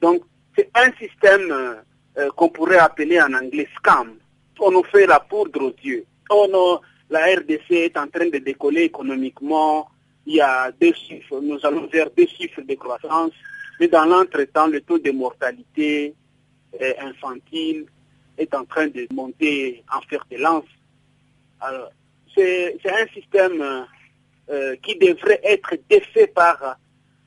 Donc, 0.02 0.24
c'est 0.58 0.72
un 0.74 0.92
système 0.94 1.52
euh, 1.52 1.76
euh, 2.18 2.32
qu'on 2.32 2.50
pourrait 2.50 2.80
appeler 2.80 3.22
en 3.22 3.32
anglais 3.36 3.70
scam 3.76 4.18
on 4.60 4.72
nous 4.72 4.84
fait 4.84 5.06
la 5.06 5.20
poudre 5.20 5.62
aux 5.62 5.76
yeux. 5.84 6.06
Oh 6.30 6.80
la 7.10 7.26
RDC 7.26 7.70
est 7.70 7.98
en 7.98 8.08
train 8.08 8.30
de 8.30 8.40
décoller 8.40 8.84
économiquement, 8.84 9.88
il 10.26 10.36
y 10.36 10.42
a 10.42 10.72
deux 10.72 10.94
chiffres, 10.94 11.40
nous 11.40 11.60
allons 11.64 11.86
vers 11.88 12.10
deux 12.18 12.26
chiffres 12.26 12.62
de 12.62 12.74
croissance, 12.74 13.32
mais 13.80 13.88
dans 13.88 14.06
l'entretemps, 14.06 14.66
le 14.68 14.82
taux 14.82 14.98
de 14.98 15.12
mortalité 15.12 16.16
infantile 17.00 17.86
est 18.38 18.54
en 18.54 18.66
train 18.66 18.88
de 18.88 19.08
monter 19.14 19.84
en 19.94 20.02
fer 20.02 20.26
de 20.32 20.38
lance. 20.38 20.66
Alors, 21.62 21.90
c'est 22.36 22.78
un 22.86 23.08
système 23.14 23.86
euh, 24.50 24.76
qui 24.84 24.98
devrait 24.98 25.40
être 25.44 25.76
défait 25.90 26.28
par 26.28 26.78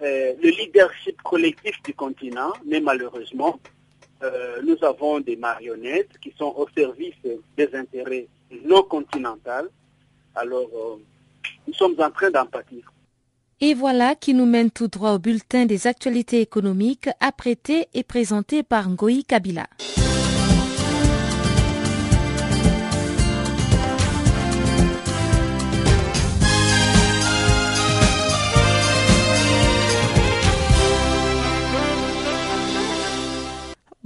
euh, 0.03 0.35
le 0.43 0.51
leadership 0.51 1.21
collectif 1.23 1.83
du 1.83 1.95
continent, 1.95 2.53
mais 2.67 2.81
malheureusement, 2.81 3.59
euh, 4.23 4.61
nous 4.65 4.77
avons 4.83 5.21
des 5.21 5.37
marionnettes 5.37 6.19
qui 6.21 6.33
sont 6.37 6.53
au 6.57 6.67
service 6.77 7.15
des 7.57 7.69
intérêts 7.75 8.27
non 8.65 8.83
continentaux. 8.83 9.69
Alors, 10.35 10.69
euh, 10.75 10.97
nous 11.67 11.75
sommes 11.75 11.95
en 11.99 12.11
train 12.11 12.31
d'en 12.31 12.47
pâtir. 12.47 12.93
Et 13.61 13.75
voilà 13.75 14.15
qui 14.15 14.35
nous 14.35 14.47
mène 14.47 14.71
tout 14.71 14.89
droit 14.89 15.13
au 15.13 15.19
bulletin 15.19 15.67
des 15.67 15.87
actualités 15.87 16.41
économiques 16.41 17.09
apprêté 17.21 17.89
et 17.93 18.05
présenté 18.05 18.63
par 18.63 18.89
Ngoï 18.89 19.25
Kabila. 19.25 19.67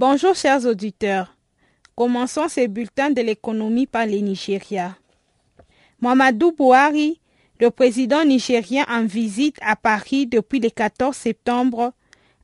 Bonjour 0.05 0.35
chers 0.35 0.65
auditeurs. 0.65 1.33
Commençons 1.95 2.49
ces 2.49 2.67
bulletins 2.67 3.11
de 3.11 3.21
l'économie 3.21 3.87
par 3.87 4.05
les 4.05 4.21
Nigeria. 4.21 4.97
Mamadou 6.01 6.51
Bouhari, 6.51 7.21
le 7.61 7.71
président 7.71 8.25
nigérien 8.25 8.83
en 8.89 9.05
visite 9.05 9.55
à 9.61 9.77
Paris 9.77 10.27
depuis 10.27 10.59
le 10.59 10.69
14 10.69 11.15
septembre 11.15 11.93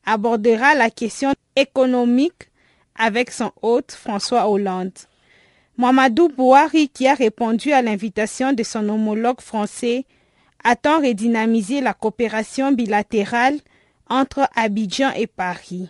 abordera 0.05 0.73
la 0.73 0.89
question 0.89 1.33
économique 1.57 2.49
avec 2.95 3.29
son 3.29 3.51
hôte 3.61 3.91
François 3.91 4.49
Hollande. 4.49 4.97
Mamadou 5.75 6.29
Bouhari, 6.29 6.87
qui 6.87 7.09
a 7.09 7.13
répondu 7.13 7.73
à 7.73 7.81
l'invitation 7.81 8.53
de 8.53 8.63
son 8.63 8.87
homologue 8.87 9.41
français, 9.41 10.05
attend 10.63 11.01
redynamiser 11.01 11.81
la 11.81 11.93
coopération 11.93 12.71
bilatérale 12.71 13.59
entre 14.07 14.47
Abidjan 14.55 15.11
et 15.11 15.27
Paris. 15.27 15.89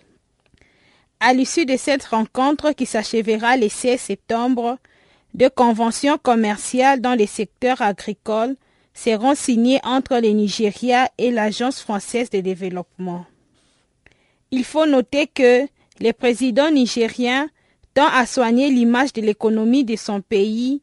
À 1.22 1.34
l'issue 1.34 1.66
de 1.66 1.76
cette 1.76 2.06
rencontre 2.06 2.72
qui 2.72 2.86
s'achèvera 2.86 3.58
le 3.58 3.68
16 3.68 4.00
septembre, 4.00 4.78
deux 5.34 5.50
conventions 5.50 6.18
commerciales 6.18 7.02
dans 7.02 7.14
les 7.14 7.28
secteurs 7.28 7.82
agricoles 7.82 8.56
seront 8.94 9.36
signées 9.36 9.82
entre 9.84 10.18
le 10.18 10.30
Nigeria 10.30 11.10
et 11.18 11.32
l'Agence 11.32 11.82
française 11.82 12.30
de 12.30 12.40
développement. 12.40 13.26
Il 14.52 14.64
faut 14.64 14.86
noter 14.86 15.28
que 15.28 15.68
le 16.00 16.12
président 16.14 16.72
nigérien 16.72 17.50
tend 17.94 18.08
à 18.08 18.26
soigner 18.26 18.70
l'image 18.70 19.12
de 19.12 19.22
l'économie 19.22 19.84
de 19.84 19.98
son 19.98 20.22
pays 20.22 20.82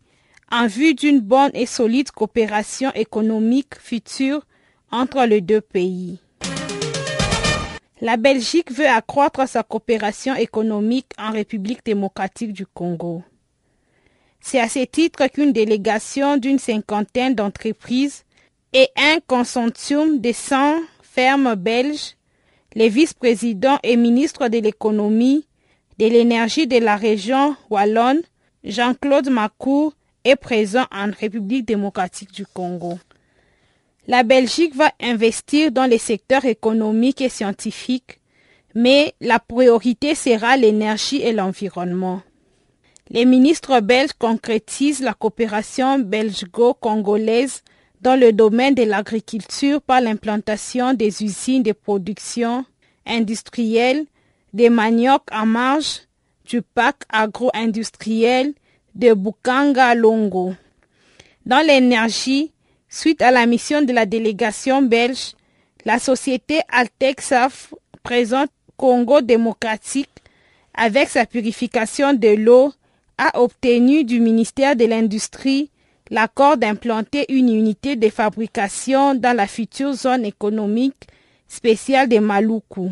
en 0.53 0.67
vue 0.67 0.95
d'une 0.95 1.21
bonne 1.21 1.51
et 1.55 1.67
solide 1.67 2.11
coopération 2.11 2.93
économique 2.95 3.75
future 3.81 4.45
entre 4.91 5.25
les 5.25 5.41
deux 5.41 5.63
pays. 5.63 6.21
La 8.07 8.17
Belgique 8.17 8.71
veut 8.71 8.87
accroître 8.87 9.49
sa 9.49 9.65
coopération 9.65 10.37
économique 10.37 11.11
en 11.19 11.33
République 11.33 11.85
démocratique 11.85 12.53
du 12.53 12.65
Congo. 12.65 13.25
C'est 14.39 14.61
à 14.61 14.69
ce 14.69 14.85
titre 14.85 15.27
qu'une 15.27 15.53
délégation 15.53 16.37
d'une 16.37 16.61
cinquantaine 16.61 17.35
d'entreprises 17.35 18.23
et 18.73 18.91
un 18.97 19.19
consortium 19.27 20.21
de 20.21 20.31
100 20.31 20.83
fermes 21.03 21.57
belges, 21.57 22.15
les 22.77 22.89
vice-présidents 22.89 23.81
et 23.83 23.97
ministres 23.97 24.47
de 24.47 24.59
l'économie, 24.59 25.45
de 25.99 26.07
l'énergie 26.07 26.69
de 26.69 26.79
la 26.79 26.95
région 26.95 27.57
wallonne, 27.71 28.23
Jean-Claude 28.63 29.31
Macour, 29.31 29.95
est 30.23 30.37
présent 30.37 30.85
en 30.93 31.11
République 31.11 31.65
démocratique 31.65 32.31
du 32.31 32.47
Congo. 32.47 33.01
La 34.09 34.23
Belgique 34.23 34.77
va 34.77 34.93
investir 35.01 35.73
dans 35.73 35.87
les 35.87 35.99
secteurs 35.99 36.45
économiques 36.45 37.21
et 37.21 37.29
scientifiques, 37.29 38.21
mais 38.75 39.15
la 39.21 39.41
priorité 39.41 40.15
sera 40.15 40.57
l'énergie 40.57 41.23
et 41.23 41.33
l'environnement. 41.33 42.23
Les 43.11 43.25
ministres 43.25 43.81
belges 43.81 44.13
concrétisent 44.19 45.03
la 45.03 45.15
coopération 45.15 45.99
belgo-congolaise 45.99 47.63
dans 48.01 48.19
le 48.19 48.33
domaine 48.33 48.75
de 48.75 48.85
l'agriculture 48.85 49.81
par 49.83 50.01
l'implantation 50.01 50.95
des 50.95 51.25
usines 51.25 51.63
de 51.63 51.73
production 51.73 52.65
industrielle 53.07 54.07
des 54.53 54.71
manioc 54.71 55.23
en 55.33 55.47
marge 55.47 56.03
du 56.45 56.63
parc 56.63 57.03
agro-industriel 57.09 58.55
de 58.95 59.15
Bukanga 59.15 59.95
Longo. 59.95 60.55
Dans 61.45 61.65
l'énergie, 61.67 62.53
suite 62.97 63.21
à 63.21 63.31
la 63.31 63.45
mission 63.47 63.83
de 63.83 63.93
la 63.93 64.07
délégation 64.07 64.81
belge, 64.83 65.35
la 65.85 65.99
société 65.99 66.61
Altexaf 66.71 67.75
présente 68.03 68.51
Congo 68.77 69.21
démocratique 69.21 70.11
avec 70.75 71.09
sa 71.09 71.27
purification 71.27 72.15
de 72.15 72.29
l'eau 72.29 72.73
a 73.19 73.39
obtenu 73.41 74.05
du 74.05 74.19
ministère 74.21 74.77
de 74.77 74.87
l'Industrie 74.87 75.71
l'accord 76.11 76.57
d'implanter 76.57 77.27
une 77.29 77.49
unité 77.51 77.97
de 77.97 78.09
fabrication 78.09 79.15
dans 79.15 79.37
la 79.37 79.47
future 79.47 79.93
zone 79.93 80.25
économique 80.25 81.09
spéciale 81.49 82.09
de 82.09 82.19
Maluku. 82.19 82.91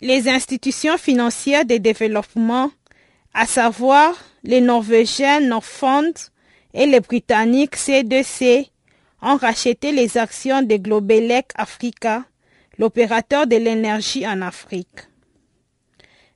Les 0.00 0.28
institutions 0.28 0.98
financières 0.98 1.64
de 1.64 1.76
développement, 1.76 2.70
à 3.34 3.46
savoir 3.46 4.14
les 4.44 4.60
Norvégiens 4.60 5.40
Norfond 5.40 6.12
et 6.76 6.86
les 6.86 7.00
Britanniques 7.00 7.76
C2C, 7.76 8.68
ont 9.22 9.36
racheté 9.36 9.92
les 9.92 10.18
actions 10.18 10.62
de 10.62 10.76
Globelec 10.76 11.46
Africa, 11.54 12.24
l'opérateur 12.78 13.46
de 13.46 13.56
l'énergie 13.56 14.28
en 14.28 14.42
Afrique. 14.42 15.08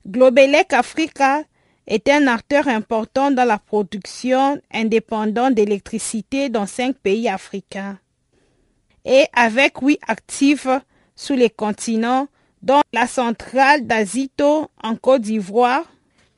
Globelec 0.09 0.73
Africa 0.73 1.43
est 1.87 2.09
un 2.09 2.27
acteur 2.27 2.69
important 2.69 3.31
dans 3.31 3.45
la 3.45 3.59
production 3.59 4.59
indépendante 4.73 5.55
d'électricité 5.55 6.49
dans 6.49 6.67
cinq 6.67 6.97
pays 6.97 7.29
africains. 7.29 7.99
Et 9.05 9.27
avec 9.35 9.79
huit 9.83 10.01
actifs 10.09 10.69
sous 11.15 11.35
les 11.35 11.51
continents, 11.51 12.29
dont 12.63 12.81
la 12.95 13.07
centrale 13.07 13.87
d'Azito 13.87 14.69
en 14.83 14.97
Côte 14.97 15.23
d'Ivoire, 15.23 15.85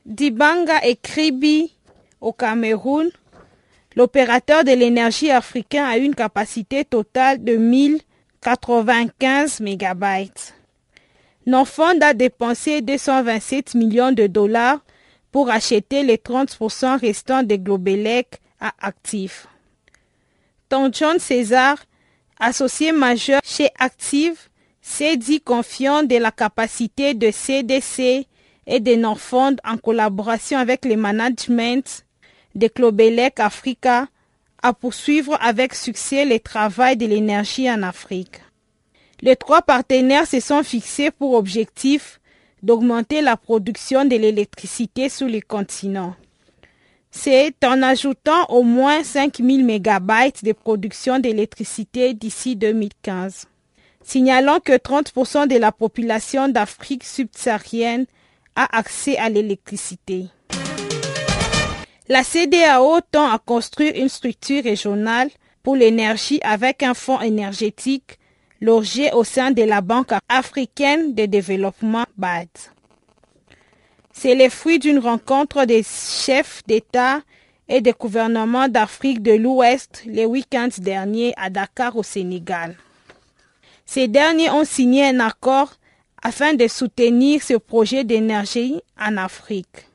Dibanga 0.05 0.85
et 0.85 0.97
Kribi 0.97 1.73
au 2.19 2.33
Cameroun, 2.33 3.09
l'opérateur 3.95 4.63
de 4.63 4.71
l'énergie 4.71 5.31
africain 5.31 5.85
a 5.85 5.97
une 5.97 6.15
capacité 6.15 6.85
totale 6.85 7.43
de 7.43 7.57
1095 7.57 9.59
MB. 9.61 10.05
Nofond 11.45 11.99
a 12.01 12.13
dépensé 12.13 12.81
227 12.81 13.75
millions 13.75 14.11
de 14.11 14.27
dollars 14.27 14.79
pour 15.31 15.49
acheter 15.49 16.03
les 16.03 16.17
30% 16.17 16.99
restants 16.99 17.43
de 17.43 17.55
Globelec 17.55 18.41
à 18.59 18.73
actif. 18.79 19.47
John 20.91 21.19
César, 21.19 21.77
associé 22.39 22.91
majeur 22.91 23.41
chez 23.43 23.69
Active, 23.77 24.49
s'est 24.81 25.17
dit 25.17 25.39
confiant 25.39 26.03
de 26.03 26.17
la 26.17 26.31
capacité 26.31 27.13
de 27.13 27.29
CDC 27.29 28.25
et 28.65 28.79
de 28.79 28.95
Norfond 28.95 29.55
en 29.63 29.77
collaboration 29.77 30.57
avec 30.57 30.85
le 30.85 30.95
management 30.95 32.05
de 32.55 32.69
Globelec 32.73 33.39
Africa 33.39 34.07
à 34.61 34.73
poursuivre 34.73 35.37
avec 35.41 35.75
succès 35.75 36.25
le 36.25 36.39
travail 36.39 36.97
de 36.97 37.05
l'énergie 37.05 37.69
en 37.69 37.83
Afrique. 37.83 38.41
Les 39.21 39.35
trois 39.35 39.61
partenaires 39.61 40.27
se 40.27 40.39
sont 40.39 40.63
fixés 40.63 41.11
pour 41.11 41.33
objectif 41.33 42.19
d'augmenter 42.61 43.21
la 43.21 43.37
production 43.37 44.05
de 44.05 44.15
l'électricité 44.15 45.09
sur 45.09 45.27
les 45.27 45.41
continents. 45.41 46.15
C'est 47.11 47.53
en 47.63 47.81
ajoutant 47.83 48.45
au 48.49 48.63
moins 48.63 49.03
5000 49.03 49.63
MB 49.63 50.11
de 50.41 50.51
production 50.51 51.19
d'électricité 51.19 52.13
d'ici 52.13 52.55
2015. 52.55 53.45
Signalons 54.03 54.59
que 54.59 54.73
30% 54.73 55.47
de 55.47 55.57
la 55.57 55.71
population 55.71 56.49
d'Afrique 56.49 57.03
subsaharienne 57.03 58.05
a 58.55 58.77
accès 58.77 59.17
à 59.17 59.29
l'électricité. 59.29 60.25
La 62.09 62.21
CDAO 62.25 62.99
tend 63.11 63.31
à 63.31 63.39
construire 63.39 63.93
une 63.95 64.09
structure 64.09 64.61
régionale 64.61 65.29
pour 65.63 65.77
l'énergie 65.77 66.41
avec 66.43 66.83
un 66.83 66.93
fonds 66.93 67.21
énergétique 67.21 68.19
logé 68.59 69.09
au 69.13 69.23
sein 69.23 69.51
de 69.51 69.63
la 69.63 69.79
Banque 69.79 70.11
africaine 70.27 71.15
de 71.15 71.25
développement 71.25 72.03
BAD. 72.17 72.49
C'est 74.11 74.35
le 74.35 74.49
fruit 74.49 74.79
d'une 74.79 74.99
rencontre 74.99 75.63
des 75.63 75.83
chefs 75.83 76.61
d'État 76.67 77.21
et 77.69 77.79
de 77.79 77.93
gouvernement 77.97 78.67
d'Afrique 78.67 79.21
de 79.23 79.31
l'Ouest 79.31 80.03
le 80.05 80.25
week-end 80.25 80.67
dernier 80.79 81.33
à 81.37 81.49
Dakar 81.49 81.95
au 81.95 82.03
Sénégal. 82.03 82.75
Ces 83.85 84.09
derniers 84.09 84.49
ont 84.49 84.65
signé 84.65 85.05
un 85.05 85.21
accord 85.21 85.73
afin 86.21 86.53
de 86.53 86.67
soutenir 86.67 87.41
ce 87.41 87.53
projet 87.53 88.03
d'énergie 88.03 88.81
en 88.99 89.15
Afrique. 89.15 89.87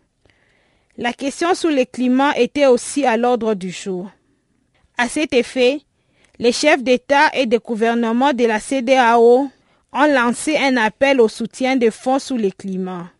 La 1.01 1.13
question 1.13 1.55
sur 1.55 1.71
le 1.71 1.85
climat 1.85 2.37
était 2.37 2.67
aussi 2.67 3.07
à 3.07 3.17
l'ordre 3.17 3.55
du 3.55 3.71
jour. 3.71 4.11
À 4.97 5.09
cet 5.09 5.33
effet, 5.33 5.83
les 6.41 6.51
chefs 6.51 6.83
d'État 6.83 7.31
et 7.35 7.47
de 7.47 7.57
gouvernement 7.57 8.33
de 8.33 8.45
la 8.45 8.59
CDAO 8.59 9.49
ont 9.93 10.13
lancé 10.13 10.57
un 10.57 10.77
appel 10.77 11.21
au 11.21 11.29
soutien 11.29 11.77
des 11.77 11.93
fonds 11.93 12.19
sur 12.19 12.37
le 12.37 12.51
climat. 12.51 13.13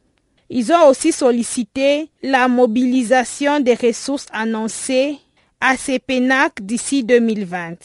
Ils 0.51 0.73
ont 0.73 0.89
aussi 0.89 1.13
sollicité 1.13 2.11
la 2.21 2.49
mobilisation 2.49 3.61
des 3.61 3.75
ressources 3.75 4.27
annoncées 4.33 5.17
à 5.61 5.77
CEPENAC 5.77 6.61
d'ici 6.61 7.05
2020. 7.05 7.77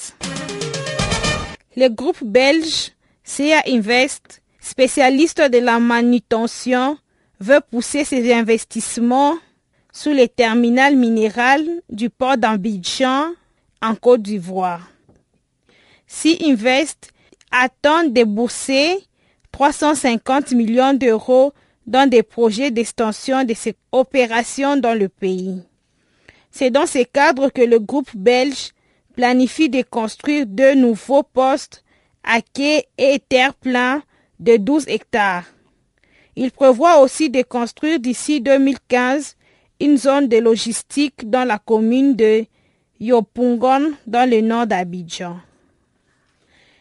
Le 1.78 1.90
groupe 1.90 2.24
belge 2.24 2.94
CA 3.24 3.62
Invest, 3.68 4.42
spécialiste 4.60 5.42
de 5.52 5.60
la 5.60 5.78
manutention, 5.78 6.98
veut 7.40 7.62
pousser 7.70 8.06
ses 8.06 8.34
investissements 8.34 9.36
sous 9.94 10.12
les 10.12 10.28
terminales 10.28 10.96
minérales 10.96 11.70
du 11.90 12.10
port 12.10 12.36
d'Abidjan 12.36 13.28
en 13.82 13.96
Côte 13.96 14.24
d'Ivoire. 14.24 14.90
Si 16.08 16.40
Invest 16.44 17.12
attend 17.52 18.04
débourser 18.06 18.98
350 19.52 20.52
millions 20.52 20.94
d'euros 20.94 21.54
dans 21.86 22.10
des 22.10 22.24
projets 22.24 22.72
d'extension 22.72 23.44
de 23.44 23.54
ses 23.54 23.76
opérations 23.92 24.78
dans 24.78 24.98
le 24.98 25.10
pays. 25.10 25.62
C'est 26.50 26.72
dans 26.72 26.88
ce 26.88 27.04
cadre 27.04 27.50
que 27.50 27.62
le 27.62 27.80
groupe 27.80 28.16
belge 28.16 28.72
planifie 29.16 29.70
de 29.70 29.84
construire 29.84 30.48
deux 30.48 30.74
nouveaux 30.74 31.24
postes 31.24 31.84
à 32.24 32.42
quai 32.42 32.86
et 32.98 33.20
terre-plein 33.20 34.02
de 34.40 34.58
12 34.58 34.88
hectares. 34.88 35.46
Il 36.36 36.52
prévoit 36.52 37.00
aussi 37.00 37.30
de 37.30 37.44
construire 37.44 38.00
d'ici 38.00 38.42
2015 38.42 39.36
une 39.80 39.98
zone 39.98 40.28
de 40.28 40.38
logistique 40.38 41.30
dans 41.30 41.44
la 41.44 41.60
commune 41.60 42.16
de 42.16 42.46
Yopungon 43.00 43.94
dans 44.08 44.30
le 44.30 44.42
nord 44.42 44.68
d'Abidjan. 44.68 45.38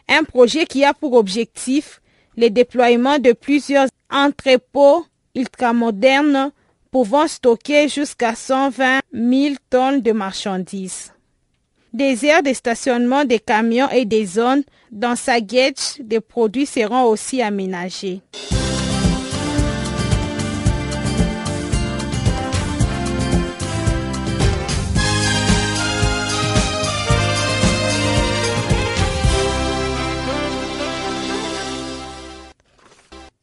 Un 0.08 0.24
projet 0.24 0.66
qui 0.66 0.84
a 0.84 0.94
pour 0.94 1.14
objectif 1.14 2.00
le 2.36 2.48
déploiement 2.48 3.18
de 3.18 3.32
plusieurs 3.32 3.88
entrepôts 4.10 5.04
ultramodernes 5.34 6.52
pouvant 6.90 7.26
stocker 7.26 7.88
jusqu'à 7.88 8.34
120 8.34 9.00
000 9.12 9.54
tonnes 9.70 10.02
de 10.02 10.12
marchandises. 10.12 11.12
Des 11.92 12.24
aires 12.24 12.42
de 12.42 12.52
stationnement 12.52 13.24
des 13.24 13.38
camions 13.38 13.90
et 13.90 14.04
des 14.04 14.24
zones 14.24 14.62
dans 14.90 15.16
sa 15.16 15.40
des 15.40 16.20
produits 16.20 16.66
seront 16.66 17.04
aussi 17.04 17.42
aménagés. 17.42 18.20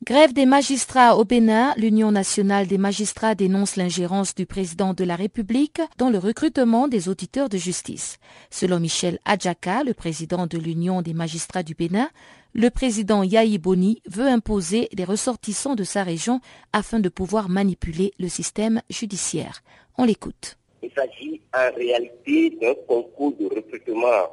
Grève 0.10 0.34
des 0.34 0.48
magistrats 0.48 1.18
au 1.18 1.24
Bénin, 1.24 1.76
l'Union 1.78 2.12
nationale 2.12 2.66
des 2.66 2.80
magistrats 2.80 3.36
dénonce 3.36 3.76
l'ingérence 3.76 4.34
du 4.34 4.48
président 4.48 4.96
de 4.96 5.04
la 5.04 5.16
République 5.16 5.82
dans 6.00 6.10
le 6.10 6.18
recrutement 6.18 6.88
des 6.88 7.10
auditeurs 7.10 7.48
de 7.48 7.58
justice. 7.58 8.18
Selon 8.50 8.80
Michel 8.80 9.20
Adjaka, 9.26 9.84
le 9.84 9.94
président 9.94 10.48
de 10.48 10.58
l'Union 10.58 11.04
des 11.04 11.14
magistrats 11.14 11.62
du 11.62 11.76
Bénin, 11.76 12.10
le 12.56 12.72
président 12.72 13.22
Yahi 13.22 13.60
Boni 13.60 14.02
veut 14.10 14.26
imposer 14.26 14.90
des 14.94 15.04
ressortissants 15.04 15.76
de 15.76 15.84
sa 15.84 16.02
région 16.02 16.42
afin 16.74 17.00
de 17.00 17.10
pouvoir 17.10 17.48
manipuler 17.48 18.12
le 18.18 18.30
système 18.30 18.82
judiciaire. 18.90 19.62
On 20.00 20.06
l'écoute. 20.06 20.58
Il 20.82 20.90
s'agit 20.90 21.40
en 21.54 21.72
réalité 21.76 22.58
d'un 22.60 22.74
concours 22.88 23.36
de 23.40 23.46
recrutement 23.46 24.26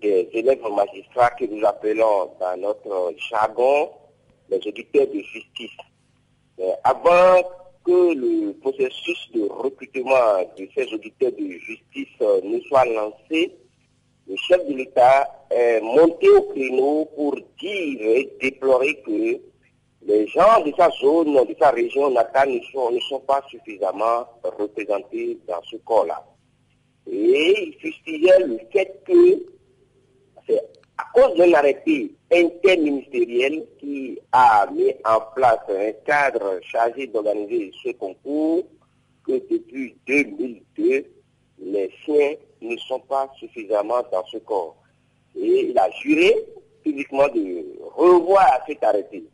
des 0.00 0.30
élèves 0.32 0.62
magistrats 0.74 1.32
que 1.38 1.44
nous 1.44 1.62
appelons 1.66 2.30
dans 2.40 2.56
notre 2.58 3.12
jargon 3.28 3.90
les 4.50 4.58
auditeurs 4.66 5.06
de 5.06 5.20
justice. 5.20 5.76
avant 6.84 7.42
que 7.84 8.14
le 8.14 8.52
processus 8.60 9.30
de 9.34 9.42
recrutement 9.42 10.42
de 10.56 10.66
ces 10.74 10.92
auditeurs 10.94 11.32
de 11.32 11.50
justice 11.58 12.08
euh, 12.22 12.40
ne 12.42 12.58
soit 12.60 12.84
lancé, 12.86 13.54
le 14.26 14.36
chef 14.36 14.66
de 14.66 14.74
l'État 14.74 15.46
est 15.50 15.80
monté 15.82 16.28
au 16.30 16.42
créneau 16.42 17.04
pour 17.14 17.34
dire 17.34 18.00
et 18.00 18.32
déplorer 18.40 19.02
que 19.02 19.38
les 20.06 20.26
gens 20.28 20.62
de 20.64 20.72
sa 20.76 20.88
zone, 20.90 21.34
de 21.34 21.54
sa 21.58 21.70
région 21.70 22.10
natale 22.10 22.50
ne 22.52 22.60
sont, 22.72 22.90
ne 22.90 23.00
sont 23.00 23.20
pas 23.20 23.42
suffisamment 23.50 24.26
représentés 24.42 25.38
dans 25.46 25.62
ce 25.62 25.76
corps-là. 25.76 26.24
Et 27.10 27.66
il 27.68 27.74
fustigait 27.80 28.46
le 28.46 28.58
fait 28.72 29.02
que 29.06 29.54
à 30.98 31.04
cause 31.12 31.36
d'un 31.36 31.52
arrêté 31.54 32.14
interministériel 32.32 33.64
qui 33.78 34.18
a 34.32 34.66
mis 34.72 34.94
en 35.04 35.20
place 35.34 35.58
un 35.68 35.92
cadre 36.06 36.60
chargé 36.62 37.06
d'organiser 37.08 37.72
ce 37.82 37.90
concours, 37.92 38.64
que 39.26 39.32
depuis 39.50 39.96
2002, 40.06 41.04
les 41.60 41.90
siens 42.04 42.34
ne 42.60 42.76
sont 42.76 43.00
pas 43.00 43.30
suffisamment 43.38 44.02
dans 44.12 44.24
ce 44.26 44.38
corps. 44.38 44.76
Et 45.36 45.70
il 45.70 45.78
a 45.78 45.90
juré 46.02 46.34
publiquement 46.82 47.28
de 47.28 47.64
revoir 47.96 48.60
cet 48.66 48.84
arrêté. 48.84 49.24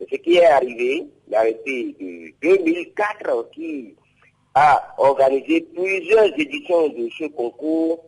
ce 0.00 0.16
qui 0.16 0.36
est 0.36 0.44
arrivé, 0.44 1.06
l'arrêté 1.28 1.94
de 2.00 2.32
2004 2.42 3.50
qui 3.52 3.94
a 4.54 4.94
organisé 4.98 5.60
plusieurs 5.60 6.38
éditions 6.38 6.88
de 6.88 7.08
ce 7.16 7.26
concours 7.28 8.04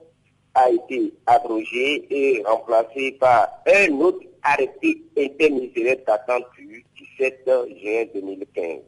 a 0.54 0.70
été 0.70 1.12
abrogé 1.26 2.06
et 2.10 2.42
remplacé 2.44 3.12
par 3.12 3.48
un 3.66 3.92
autre 4.00 4.26
arrêté 4.42 5.02
interministériel 5.16 6.02
datant 6.06 6.40
du 6.56 6.84
17 7.18 7.50
juin 7.80 8.04
2015. 8.14 8.80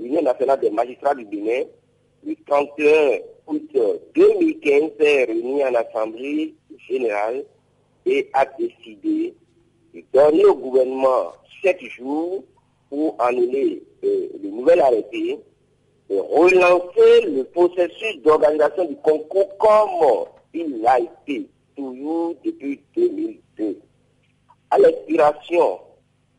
L'Union 0.00 0.22
nationale 0.22 0.60
des 0.60 0.70
magistrats 0.70 1.14
du 1.14 1.24
Bénin, 1.24 1.64
le 2.24 2.34
31 2.46 3.18
août 3.46 3.76
2015, 4.14 4.90
s'est 4.98 5.24
réunie 5.24 5.64
en 5.64 5.74
Assemblée 5.74 6.54
générale 6.88 7.44
et 8.04 8.28
a 8.32 8.44
décidé 8.58 9.34
de 9.94 10.02
donner 10.12 10.44
au 10.44 10.54
gouvernement 10.54 11.32
sept 11.62 11.80
jours 11.84 12.44
pour 12.90 13.16
annuler 13.18 13.82
euh, 14.04 14.28
le 14.42 14.48
nouvel 14.48 14.80
arrêté 14.80 15.38
et 16.10 16.18
relancer 16.20 17.26
le 17.26 17.44
processus 17.44 18.22
d'organisation 18.22 18.84
du 18.86 18.96
concours 18.96 19.56
comme 19.58 20.26
il 20.54 20.86
a 20.86 20.98
été 21.00 21.48
toujours 21.76 22.34
depuis 22.44 22.80
2002. 22.96 23.78
À 24.70 24.78
l'expiration 24.78 25.80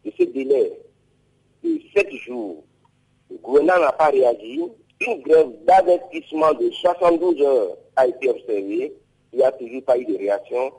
de 0.06 0.12
ce 0.18 0.24
délai 0.24 0.74
de 1.64 1.80
7 1.96 2.12
jours, 2.14 2.64
le 3.30 3.38
gouvernement 3.38 3.80
n'a 3.80 3.92
pas 3.92 4.10
réagi. 4.10 4.62
Une 5.02 5.22
grève 5.22 5.52
d'investissement 5.66 6.54
de 6.54 6.70
72 6.72 7.42
heures 7.42 7.78
a 7.96 8.08
été 8.08 8.30
observée. 8.30 8.94
Il 9.32 9.38
n'y 9.38 9.44
a 9.44 9.52
toujours 9.52 9.84
pas 9.84 9.98
eu 9.98 10.06
de 10.06 10.18
réaction 10.18 10.72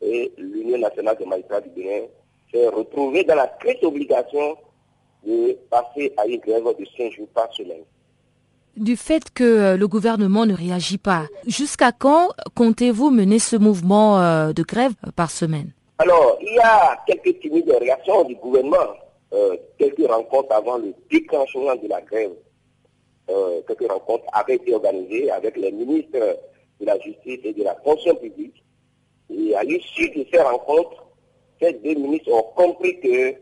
et 0.00 0.32
l'Union 0.38 0.78
nationale 0.78 1.16
des 1.18 1.26
magistrats 1.26 1.60
du 1.60 1.68
Bénin 1.70 2.06
s'est 2.50 2.68
retrouvée 2.68 3.24
dans 3.24 3.34
la 3.34 3.46
triste 3.46 3.84
obligation 3.84 4.56
de 5.24 5.52
passer 5.70 6.12
à 6.16 6.26
une 6.26 6.40
grève 6.40 6.64
de 6.64 6.86
5 6.96 7.12
jours 7.12 7.28
par 7.34 7.52
semaine 7.52 7.84
du 8.78 8.96
fait 8.96 9.30
que 9.32 9.44
euh, 9.44 9.76
le 9.76 9.88
gouvernement 9.88 10.46
ne 10.46 10.54
réagit 10.54 10.98
pas. 10.98 11.26
Jusqu'à 11.46 11.92
quand 11.92 12.28
comptez-vous 12.54 13.10
mener 13.10 13.38
ce 13.38 13.56
mouvement 13.56 14.20
euh, 14.20 14.52
de 14.52 14.62
grève 14.62 14.92
par 15.16 15.30
semaine? 15.30 15.72
Alors, 15.98 16.38
il 16.40 16.54
y 16.54 16.58
a 16.60 16.98
quelques 17.06 17.40
timides 17.40 17.70
réactions 17.70 18.24
du 18.24 18.36
gouvernement, 18.36 18.76
euh, 19.32 19.56
quelques 19.78 20.06
rencontres 20.08 20.52
avant 20.54 20.78
le 20.78 20.94
déclenchement 21.10 21.74
de 21.74 21.88
la 21.88 22.00
grève. 22.00 22.32
quelques 23.66 23.90
rencontres 23.90 24.24
avaient 24.32 24.54
été 24.54 24.74
organisées 24.74 25.30
avec 25.30 25.56
les 25.56 25.72
ministres 25.72 26.18
de 26.80 26.86
la 26.86 26.98
Justice 27.00 27.40
et 27.44 27.52
de 27.52 27.64
la 27.64 27.74
Fonction 27.84 28.14
publique. 28.14 28.62
Et 29.30 29.54
à 29.54 29.62
l'issue 29.62 30.08
de 30.10 30.24
ces 30.32 30.40
rencontres, 30.40 31.04
ces 31.60 31.72
deux 31.74 31.94
ministres 31.94 32.32
ont 32.32 32.46
compris 32.56 32.98
que 33.00 33.34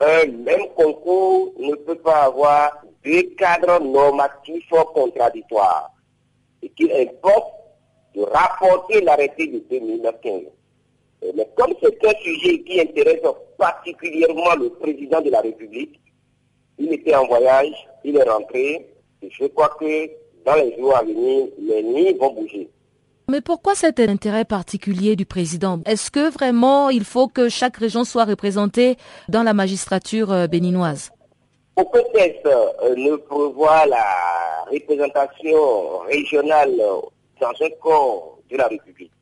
un 0.00 0.26
même 0.26 0.66
concours 0.74 1.52
ne 1.58 1.74
peut 1.74 1.98
pas 1.98 2.22
avoir 2.24 2.82
deux 3.04 3.22
cadres 3.38 3.80
normatifs 3.82 4.70
contradictoires 4.94 5.92
et 6.62 6.68
qu'il 6.70 6.92
importe 6.92 7.54
de 8.14 8.22
rapporter 8.22 9.00
l'arrêté 9.00 9.46
de 9.46 9.64
2015. 9.70 10.42
Mais 11.36 11.48
comme 11.56 11.74
c'est 11.82 12.06
un 12.06 12.18
sujet 12.22 12.60
qui 12.60 12.80
intéresse 12.80 13.20
particulièrement 13.58 14.54
le 14.58 14.70
président 14.70 15.20
de 15.20 15.30
la 15.30 15.40
République, 15.40 16.00
il 16.78 16.92
était 16.92 17.14
en 17.14 17.26
voyage, 17.26 17.88
il 18.04 18.16
est 18.16 18.28
rentré, 18.28 18.86
et 19.22 19.30
je 19.30 19.44
crois 19.46 19.76
que 19.78 20.10
dans 20.46 20.54
les 20.54 20.76
jours 20.78 20.96
à 20.96 21.02
venir, 21.02 21.46
les 21.58 21.82
nids 21.82 22.14
vont 22.18 22.32
bouger. 22.32 22.70
Mais 23.30 23.40
pourquoi 23.40 23.74
cet 23.74 24.00
intérêt 24.00 24.44
particulier 24.44 25.14
du 25.14 25.24
président? 25.24 25.80
Est-ce 25.86 26.10
que 26.10 26.30
vraiment 26.30 26.90
il 26.90 27.04
faut 27.04 27.28
que 27.28 27.48
chaque 27.48 27.76
région 27.76 28.02
soit 28.02 28.24
représentée 28.24 28.96
dans 29.28 29.44
la 29.44 29.54
magistrature 29.54 30.32
euh, 30.32 30.46
béninoise? 30.48 31.12
Aucun 31.80 32.02
texte 32.12 32.46
euh, 32.46 32.94
ne 32.96 33.16
prévoit 33.16 33.86
la 33.86 34.66
représentation 34.70 35.98
régionale 36.06 36.76
dans 37.40 37.48
un 37.48 37.70
corps 37.80 38.38
de 38.50 38.56
la 38.56 38.66
République. 38.66 39.12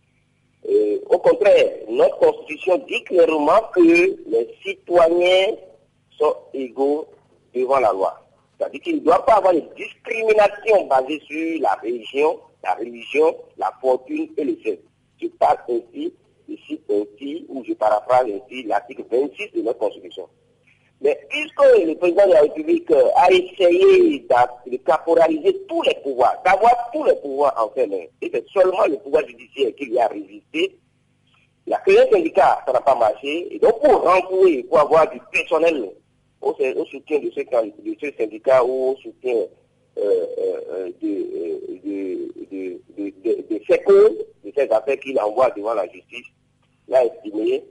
au 1.09 1.18
contraire, 1.18 1.70
notre 1.88 2.18
constitution 2.18 2.78
dit 2.88 3.02
clairement 3.04 3.62
que 3.74 3.80
les 3.80 4.54
citoyens 4.62 5.54
sont 6.18 6.34
égaux 6.52 7.06
devant 7.54 7.80
la 7.80 7.92
loi. 7.92 8.28
C'est-à-dire 8.59 8.80
qu'il 8.80 8.96
ne 8.96 9.00
doit 9.00 9.24
pas 9.24 9.34
avoir 9.34 9.54
de 9.54 9.62
discrimination 9.76 10.86
basée 10.86 11.20
sur 11.26 11.61
la 11.61 11.74
région, 11.74 12.40
la 12.64 12.74
religion, 12.74 13.36
la 13.56 13.72
fortune 13.80 14.28
et 14.36 14.44
le 14.44 14.59
sexe. 14.64 14.82
Je 15.22 15.28
parle 15.28 15.59
ainsi, 15.68 16.12
ici 16.48 16.80
ainsi, 16.90 17.46
ou 17.48 17.62
je 17.64 17.74
paraphrase 17.74 18.26
ainsi 18.26 18.64
l'article 18.64 19.04
26 19.11 19.52
de 19.54 19.62
notre 19.62 19.78
constitution. 19.78 20.28
Mais 21.01 21.16
puisque 21.28 21.62
le 21.86 21.94
président 21.94 22.26
de 22.26 22.32
la 22.32 22.40
République 22.40 22.90
euh, 22.90 23.09
a 23.16 23.30
essayé 23.30 24.26
de 24.66 24.76
caporaliser 24.78 25.57
tous 25.68 25.82
les 25.82 25.94
pouvoirs, 26.03 26.34
d'avoir 26.44 26.90
tous 26.92 27.05
les 27.05 27.14
pouvoirs 27.16 27.55
en 27.57 27.68
fait 27.70 27.88
et 28.20 28.30
c'est 28.32 28.44
seulement 28.49 28.84
le 28.86 28.96
pouvoir 28.96 29.24
judiciaire 29.26 29.72
qui 29.76 29.86
lui 29.86 29.99
a 30.01 30.09
résisté, 30.09 30.76
il 31.66 31.72
a 31.72 31.78
que 31.78 31.92
syndicat, 32.11 32.62
ça 32.66 32.72
n'a 32.72 32.80
pas 32.80 32.96
marché. 32.96 33.55
Et 33.55 33.59
donc 33.61 33.80
pour 33.80 34.03
rentrer, 34.03 34.64
pour 34.64 34.80
avoir 34.80 35.09
du 35.11 35.20
personnel 35.30 35.88
au, 36.40 36.53
soutien 36.90 37.20
de 37.20 37.30
ce, 37.30 37.40
de 37.40 37.96
ce, 38.01 38.16
syndicat 38.16 38.64
ou 38.64 38.92
au 38.92 38.96
soutien 38.96 39.36
euh, 39.99 40.26
euh, 40.38 40.90
de, 41.01 41.09
de, 41.84 42.30
de, 42.51 42.80
de, 42.96 43.12
de, 43.22 44.53
ces 44.57 44.70
affaires 44.70 44.99
qu'il 44.99 45.20
envoie 45.20 45.51
devant 45.51 45.74
la 45.74 45.86
justice, 45.88 46.26
il 46.88 46.94
a 46.94 47.05
estimé 47.05 47.62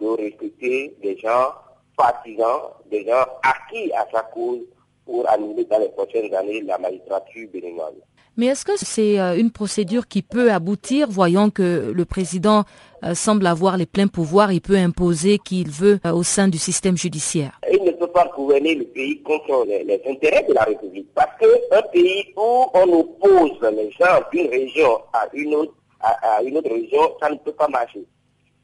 de 0.00 0.06
recruter 0.06 0.94
des 1.02 1.16
gens 1.18 1.52
partisans, 1.96 2.72
des 2.90 3.04
gens 3.06 3.24
acquis 3.42 3.92
à 3.92 4.06
sa 4.12 4.22
cause 4.22 4.60
pour 5.04 5.28
animer 5.30 5.64
dans 5.64 5.78
les 5.78 5.88
prochaines 5.90 6.34
années 6.34 6.62
la 6.62 6.78
magistrature 6.78 7.48
béninoise. 7.52 7.94
Mais 8.38 8.46
est-ce 8.46 8.66
que 8.66 8.76
c'est 8.76 9.18
euh, 9.18 9.38
une 9.38 9.50
procédure 9.50 10.08
qui 10.08 10.20
peut 10.20 10.52
aboutir, 10.52 11.08
voyant 11.08 11.48
que 11.48 11.90
le 11.94 12.04
président 12.04 12.64
euh, 13.02 13.14
semble 13.14 13.46
avoir 13.46 13.78
les 13.78 13.86
pleins 13.86 14.08
pouvoirs, 14.08 14.52
il 14.52 14.60
peut 14.60 14.76
imposer 14.76 15.38
qu'il 15.38 15.70
veut 15.70 16.00
euh, 16.04 16.12
au 16.12 16.22
sein 16.22 16.46
du 16.46 16.58
système 16.58 16.98
judiciaire? 16.98 17.58
Il 17.72 17.82
ne 17.82 17.92
peut 17.92 18.08
pas 18.08 18.30
gouverner 18.36 18.74
le 18.74 18.84
pays 18.84 19.22
contre 19.22 19.64
les, 19.66 20.02
intérêts 20.06 20.44
de 20.46 20.52
la 20.52 20.64
République. 20.64 21.08
Parce 21.14 21.30
qu'un 21.38 21.82
pays 21.92 22.26
où 22.36 22.66
on 22.74 23.00
oppose 23.00 23.58
les 23.72 23.90
gens 23.92 24.20
d'une 24.30 24.50
région 24.50 24.98
à 25.14 25.26
une 25.32 25.54
autre, 25.54 25.72
à, 26.00 26.42
une 26.42 26.58
autre 26.58 26.70
région, 26.70 27.12
ça 27.22 27.30
ne 27.30 27.36
peut 27.36 27.52
pas 27.52 27.68
marcher. 27.68 28.04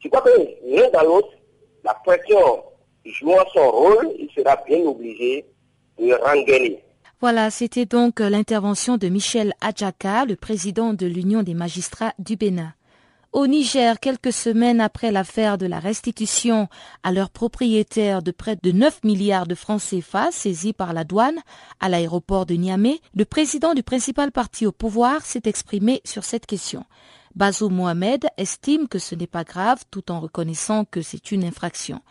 Je 0.01 0.07
crois 0.07 0.21
que 0.21 0.29
l'un 0.67 0.87
dans 0.91 1.03
l'autre, 1.03 1.29
la 1.83 1.95
pression 1.95 2.63
jouant 3.05 3.45
son 3.53 3.69
rôle, 3.71 4.09
il 4.19 4.29
sera 4.35 4.57
bien 4.67 4.79
obligé 4.79 5.45
de 5.99 6.13
rengainer. 6.13 6.83
Voilà, 7.21 7.49
c'était 7.51 7.85
donc 7.85 8.19
l'intervention 8.19 8.97
de 8.97 9.07
Michel 9.07 9.53
Adjaka, 9.61 10.25
le 10.25 10.35
président 10.35 10.93
de 10.93 11.05
l'Union 11.05 11.41
des 11.43 11.53
magistrats 11.53 12.13
du 12.19 12.35
Bénin. 12.35 12.73
Au 13.33 13.47
Niger, 13.47 13.99
quelques 13.99 14.31
semaines 14.31 14.79
après 14.79 15.11
l'affaire 15.11 15.57
de 15.57 15.65
la 15.65 15.79
restitution 15.79 16.67
à 17.01 17.11
leurs 17.11 17.31
propriétaires 17.31 18.21
de 18.21 18.29
près 18.29 18.57
de 18.61 18.71
9 18.71 19.03
milliards 19.03 19.47
de 19.47 19.55
francs 19.55 19.81
CFA 19.81 20.31
saisis 20.31 20.71
par 20.73 20.93
la 20.93 21.03
douane 21.03 21.39
à 21.79 21.89
l'aéroport 21.89 22.45
de 22.45 22.53
Niamey, 22.53 22.99
le 23.15 23.25
président 23.25 23.73
du 23.73 23.81
principal 23.81 24.31
parti 24.31 24.67
au 24.67 24.71
pouvoir 24.71 25.25
s'est 25.25 25.41
exprimé 25.45 26.01
sur 26.05 26.23
cette 26.23 26.45
question. 26.45 26.85
Bazou 27.35 27.69
Mohamed 27.69 28.27
estime 28.37 28.87
que 28.87 28.99
ce 28.99 29.15
n'est 29.15 29.25
pas 29.25 29.43
grave 29.43 29.83
tout 29.89 30.11
en 30.11 30.19
reconnaissant 30.19 30.85
que 30.85 31.01
c'est 31.01 31.31
une 31.31 31.43
infraction. 31.43 32.01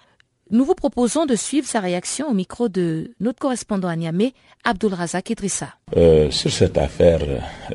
Nous 0.55 0.67
vous 0.67 0.75
proposons 0.75 1.25
de 1.25 1.35
suivre 1.35 1.67
sa 1.67 1.81
réaction 1.81 2.29
au 2.29 2.35
micro 2.35 2.69
de 2.69 3.13
notre 3.21 3.39
correspondant 3.39 3.89
à 3.89 3.97
Niamey, 3.97 4.35
Abdul 4.65 4.93
Razak 4.93 5.31
Idrissa. 5.31 5.69
Euh, 5.97 6.31
sur 6.31 6.53
cette 6.53 6.77
affaire, 6.77 7.21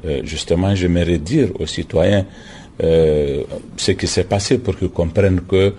euh, 0.05 0.21
justement, 0.23 0.75
j'aimerais 0.75 1.17
dire 1.17 1.49
aux 1.59 1.65
citoyens 1.65 2.27
euh, 2.83 3.41
ce 3.77 3.93
qui 3.93 4.05
s'est 4.05 4.25
passé 4.25 4.59
pour 4.59 4.77
qu'ils 4.77 4.89
comprennent 4.91 5.41
que 5.41 5.73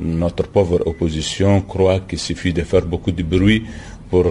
notre 0.00 0.44
pauvre 0.48 0.80
opposition 0.86 1.60
croit 1.60 2.00
qu'il 2.00 2.18
suffit 2.18 2.52
de 2.54 2.62
faire 2.62 2.86
beaucoup 2.86 3.12
de 3.12 3.22
bruit 3.22 3.62
pour 4.08 4.24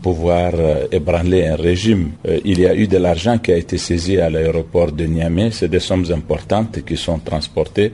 pouvoir 0.00 0.52
ébranler 0.92 1.48
un 1.48 1.56
régime. 1.56 2.12
il 2.44 2.60
y 2.60 2.64
a 2.66 2.76
eu 2.76 2.86
de 2.86 2.96
l'argent 2.96 3.38
qui 3.38 3.50
a 3.50 3.56
été 3.56 3.76
saisi 3.76 4.18
à 4.20 4.30
l'aéroport 4.30 4.92
de 4.92 5.04
Niamey. 5.04 5.50
C'est 5.50 5.66
des 5.66 5.80
sommes 5.80 6.06
importantes 6.12 6.84
qui 6.86 6.96
sont 6.96 7.18
transportées 7.18 7.90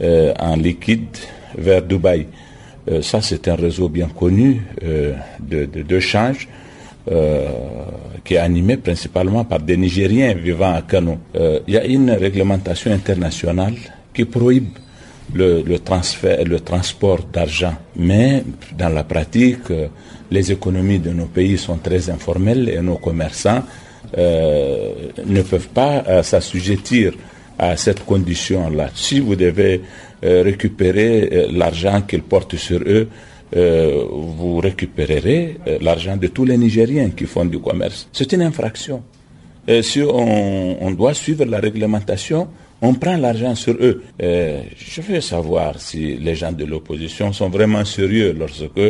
en 0.00 0.54
liquide 0.54 1.16
vers 1.58 1.82
Dubaï. 1.82 2.28
Euh, 2.88 3.02
ça, 3.02 3.20
c'est 3.20 3.46
un 3.48 3.54
réseau 3.56 3.88
bien 3.88 4.08
connu 4.08 4.62
euh, 4.82 5.14
de, 5.40 5.66
de, 5.66 5.98
euh, 7.10 7.48
qui 8.24 8.34
est 8.34 8.38
animé 8.38 8.76
principalement 8.76 9.44
par 9.44 9.60
des 9.60 9.76
Nigériens 9.76 10.34
vivant 10.34 10.74
à 10.74 10.82
Kano. 10.82 11.18
Il 11.66 11.74
y 11.74 11.76
a 11.76 11.84
une 11.84 12.10
réglementation 12.10 12.92
internationale 12.92 13.74
qui 14.14 14.24
prohibe 14.24 14.68
le, 15.32 15.62
transfert, 15.78 16.44
le 16.44 16.60
transport 16.60 17.20
d'argent. 17.32 17.74
Mais 17.96 18.42
dans 18.76 18.88
la 18.88 19.04
pratique, 19.04 19.72
les 20.30 20.52
économies 20.52 20.98
de 20.98 21.10
nos 21.10 21.26
pays 21.26 21.56
sont 21.56 21.76
très 21.76 22.10
informelles 22.10 22.68
et 22.68 22.80
nos 22.80 22.96
commerçants 22.96 23.62
ne 24.16 25.42
peuvent 25.42 25.68
pas 25.68 26.22
s'assujettir 26.22 27.12
à 27.60 27.76
cette 27.76 28.04
condition-là. 28.06 28.88
Si 28.94 29.20
vous 29.20 29.36
devez 29.36 29.74
euh, 29.74 29.84
récupérer 30.22 31.28
euh, 31.32 31.48
l'argent 31.52 32.02
qu'ils 32.02 32.22
portent 32.22 32.56
sur 32.56 32.80
eux, 32.86 33.08
euh, 33.56 34.04
vous 34.10 34.58
récupérerez 34.58 35.56
l'argent 35.80 36.16
de 36.16 36.28
tous 36.28 36.44
les 36.44 36.56
Nigériens 36.56 37.10
qui 37.10 37.24
font 37.26 37.44
du 37.44 37.58
commerce. 37.58 38.08
C'est 38.12 38.32
une 38.32 38.42
infraction. 38.42 39.02
si 39.82 40.00
on, 40.02 40.90
doit 40.92 41.14
suivre 41.14 41.44
la 41.44 41.58
réglementation, 41.58 42.48
on 42.82 42.94
prend 42.94 43.16
l'argent 43.16 43.54
sur 43.54 43.74
eux. 43.74 44.02
je 44.20 45.00
veux 45.02 45.20
savoir 45.20 45.80
si 45.80 46.16
les 46.16 46.34
gens 46.34 46.52
de 46.52 46.64
l'opposition 46.64 47.32
sont 47.32 47.48
vraiment 47.50 47.84
sérieux 47.84 48.34
lorsque 48.38 48.86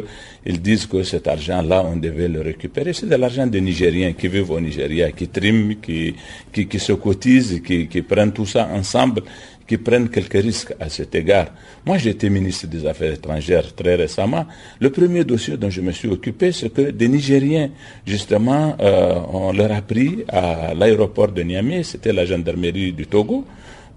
ils 0.47 0.61
disent 0.61 0.87
que 0.87 1.03
cet 1.03 1.26
argent-là, 1.26 1.85
on 1.87 1.97
devait 1.97 2.28
le 2.28 2.41
récupérer. 2.43 2.93
C'est 2.93 3.09
de 3.09 3.16
l'argent 3.16 3.47
des 3.47 3.61
Nigériens 3.62 4.12
qui 4.12 4.28
vivent 4.28 4.51
au 4.51 4.61
Nigeria, 4.61 5.11
qui 5.12 5.26
triment, 5.28 5.74
qui, 5.81 6.14
qui, 6.53 6.78
se 6.78 6.93
cotisent, 6.93 7.61
qui, 7.66 7.89
qui 7.89 8.03
prennent 8.03 8.33
tout 8.33 8.47
ça 8.47 8.68
ensemble 8.72 9.22
qui 9.71 9.79
prennent 9.79 10.09
quelques 10.09 10.43
risques 10.43 10.75
à 10.81 10.89
cet 10.89 11.14
égard. 11.14 11.47
Moi, 11.87 11.97
j'ai 11.97 12.11
été 12.11 12.29
ministre 12.29 12.66
des 12.66 12.85
Affaires 12.85 13.12
étrangères 13.12 13.73
très 13.73 13.95
récemment. 13.95 14.45
Le 14.81 14.91
premier 14.91 15.23
dossier 15.23 15.57
dont 15.57 15.71
je 15.71 15.81
me 15.81 15.93
suis 15.93 16.09
occupé, 16.09 16.51
c'est 16.51 16.71
que 16.71 16.91
des 16.91 17.07
Nigériens, 17.07 17.71
justement, 18.05 18.75
euh, 18.81 19.14
on 19.33 19.53
leur 19.53 19.71
a 19.71 19.81
pris 19.81 20.25
à 20.27 20.75
l'aéroport 20.75 21.29
de 21.29 21.43
Niamey, 21.43 21.85
c'était 21.85 22.12
la 22.12 22.25
gendarmerie 22.25 22.93
du 22.93 23.07
Togo, 23.07 23.45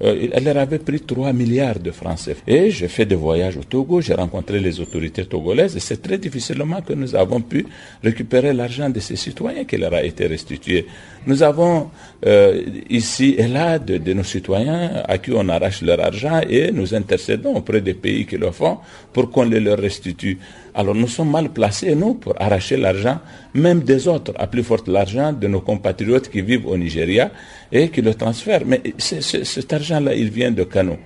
euh, 0.04 0.28
elle 0.34 0.44
leur 0.44 0.58
avait 0.58 0.80
pris 0.80 1.00
3 1.00 1.32
milliards 1.34 1.80
de 1.80 1.92
francs. 1.92 2.30
Et 2.48 2.70
j'ai 2.72 2.88
fait 2.88 3.06
des 3.06 3.16
voyages 3.16 3.58
au 3.58 3.64
Togo, 3.64 4.02
j'ai 4.02 4.14
rencontré 4.14 4.60
les 4.60 4.80
autorités 4.80 5.26
togolaises 5.26 5.76
et 5.76 5.80
c'est 5.80 6.02
très 6.02 6.18
difficilement 6.18 6.82
que 6.82 6.94
nous 6.94 7.16
avons 7.16 7.42
pu 7.42 7.66
récupérer 8.04 8.54
l'argent 8.54 8.90
de 8.90 9.00
ces 9.00 9.16
citoyens 9.16 9.64
qui 9.64 9.78
leur 9.78 9.94
a 9.94 10.04
été 10.04 10.28
restitué. 10.28 10.86
Nous 11.26 11.42
avons 11.42 11.90
euh, 12.26 12.62
ici 12.90 13.36
et 13.38 13.48
là 13.48 13.80
de, 13.80 13.98
de, 13.98 14.14
nos 14.14 14.24
citoyens 14.24 15.04
à 15.08 15.18
qui 15.18 15.32
on 15.32 15.48
arrache 15.48 15.82
leur 15.82 16.00
argent 16.04 16.42
et 16.50 16.72
nous 16.72 16.94
intercédons 16.94 17.56
auprès 17.56 17.80
des 17.82 17.94
pays 17.94 18.26
qui 18.26 18.38
le 18.38 18.52
font 18.52 18.78
pour 19.14 19.32
qu'on 19.32 19.44
les 19.44 19.60
leur 19.62 19.78
restitue. 19.80 20.38
Alors 20.76 20.96
nous 20.96 21.08
sommes 21.08 21.30
mal 21.30 21.50
placés, 21.50 21.94
nous, 21.96 22.16
pour 22.16 22.34
arracher 22.42 22.78
l'argent, 22.78 23.20
même 23.54 23.82
des 23.82 24.08
autres, 24.08 24.34
à 24.38 24.48
plus 24.48 24.64
forte 24.64 24.88
l'argent 24.88 25.32
de 25.32 25.48
nos 25.48 25.62
compatriotes 25.62 26.30
qui 26.30 26.42
vivent 26.42 26.66
au 26.68 26.78
Nigeria 26.78 27.32
et 27.72 27.90
qui 27.90 28.02
le 28.02 28.16
transfèrent. 28.16 28.64
Mais 28.66 28.82
cet 28.98 29.72
argent-là, 29.72 30.16
il 30.16 30.30
vient 30.30 30.52
de 30.52 30.64
Kano. 30.64 30.98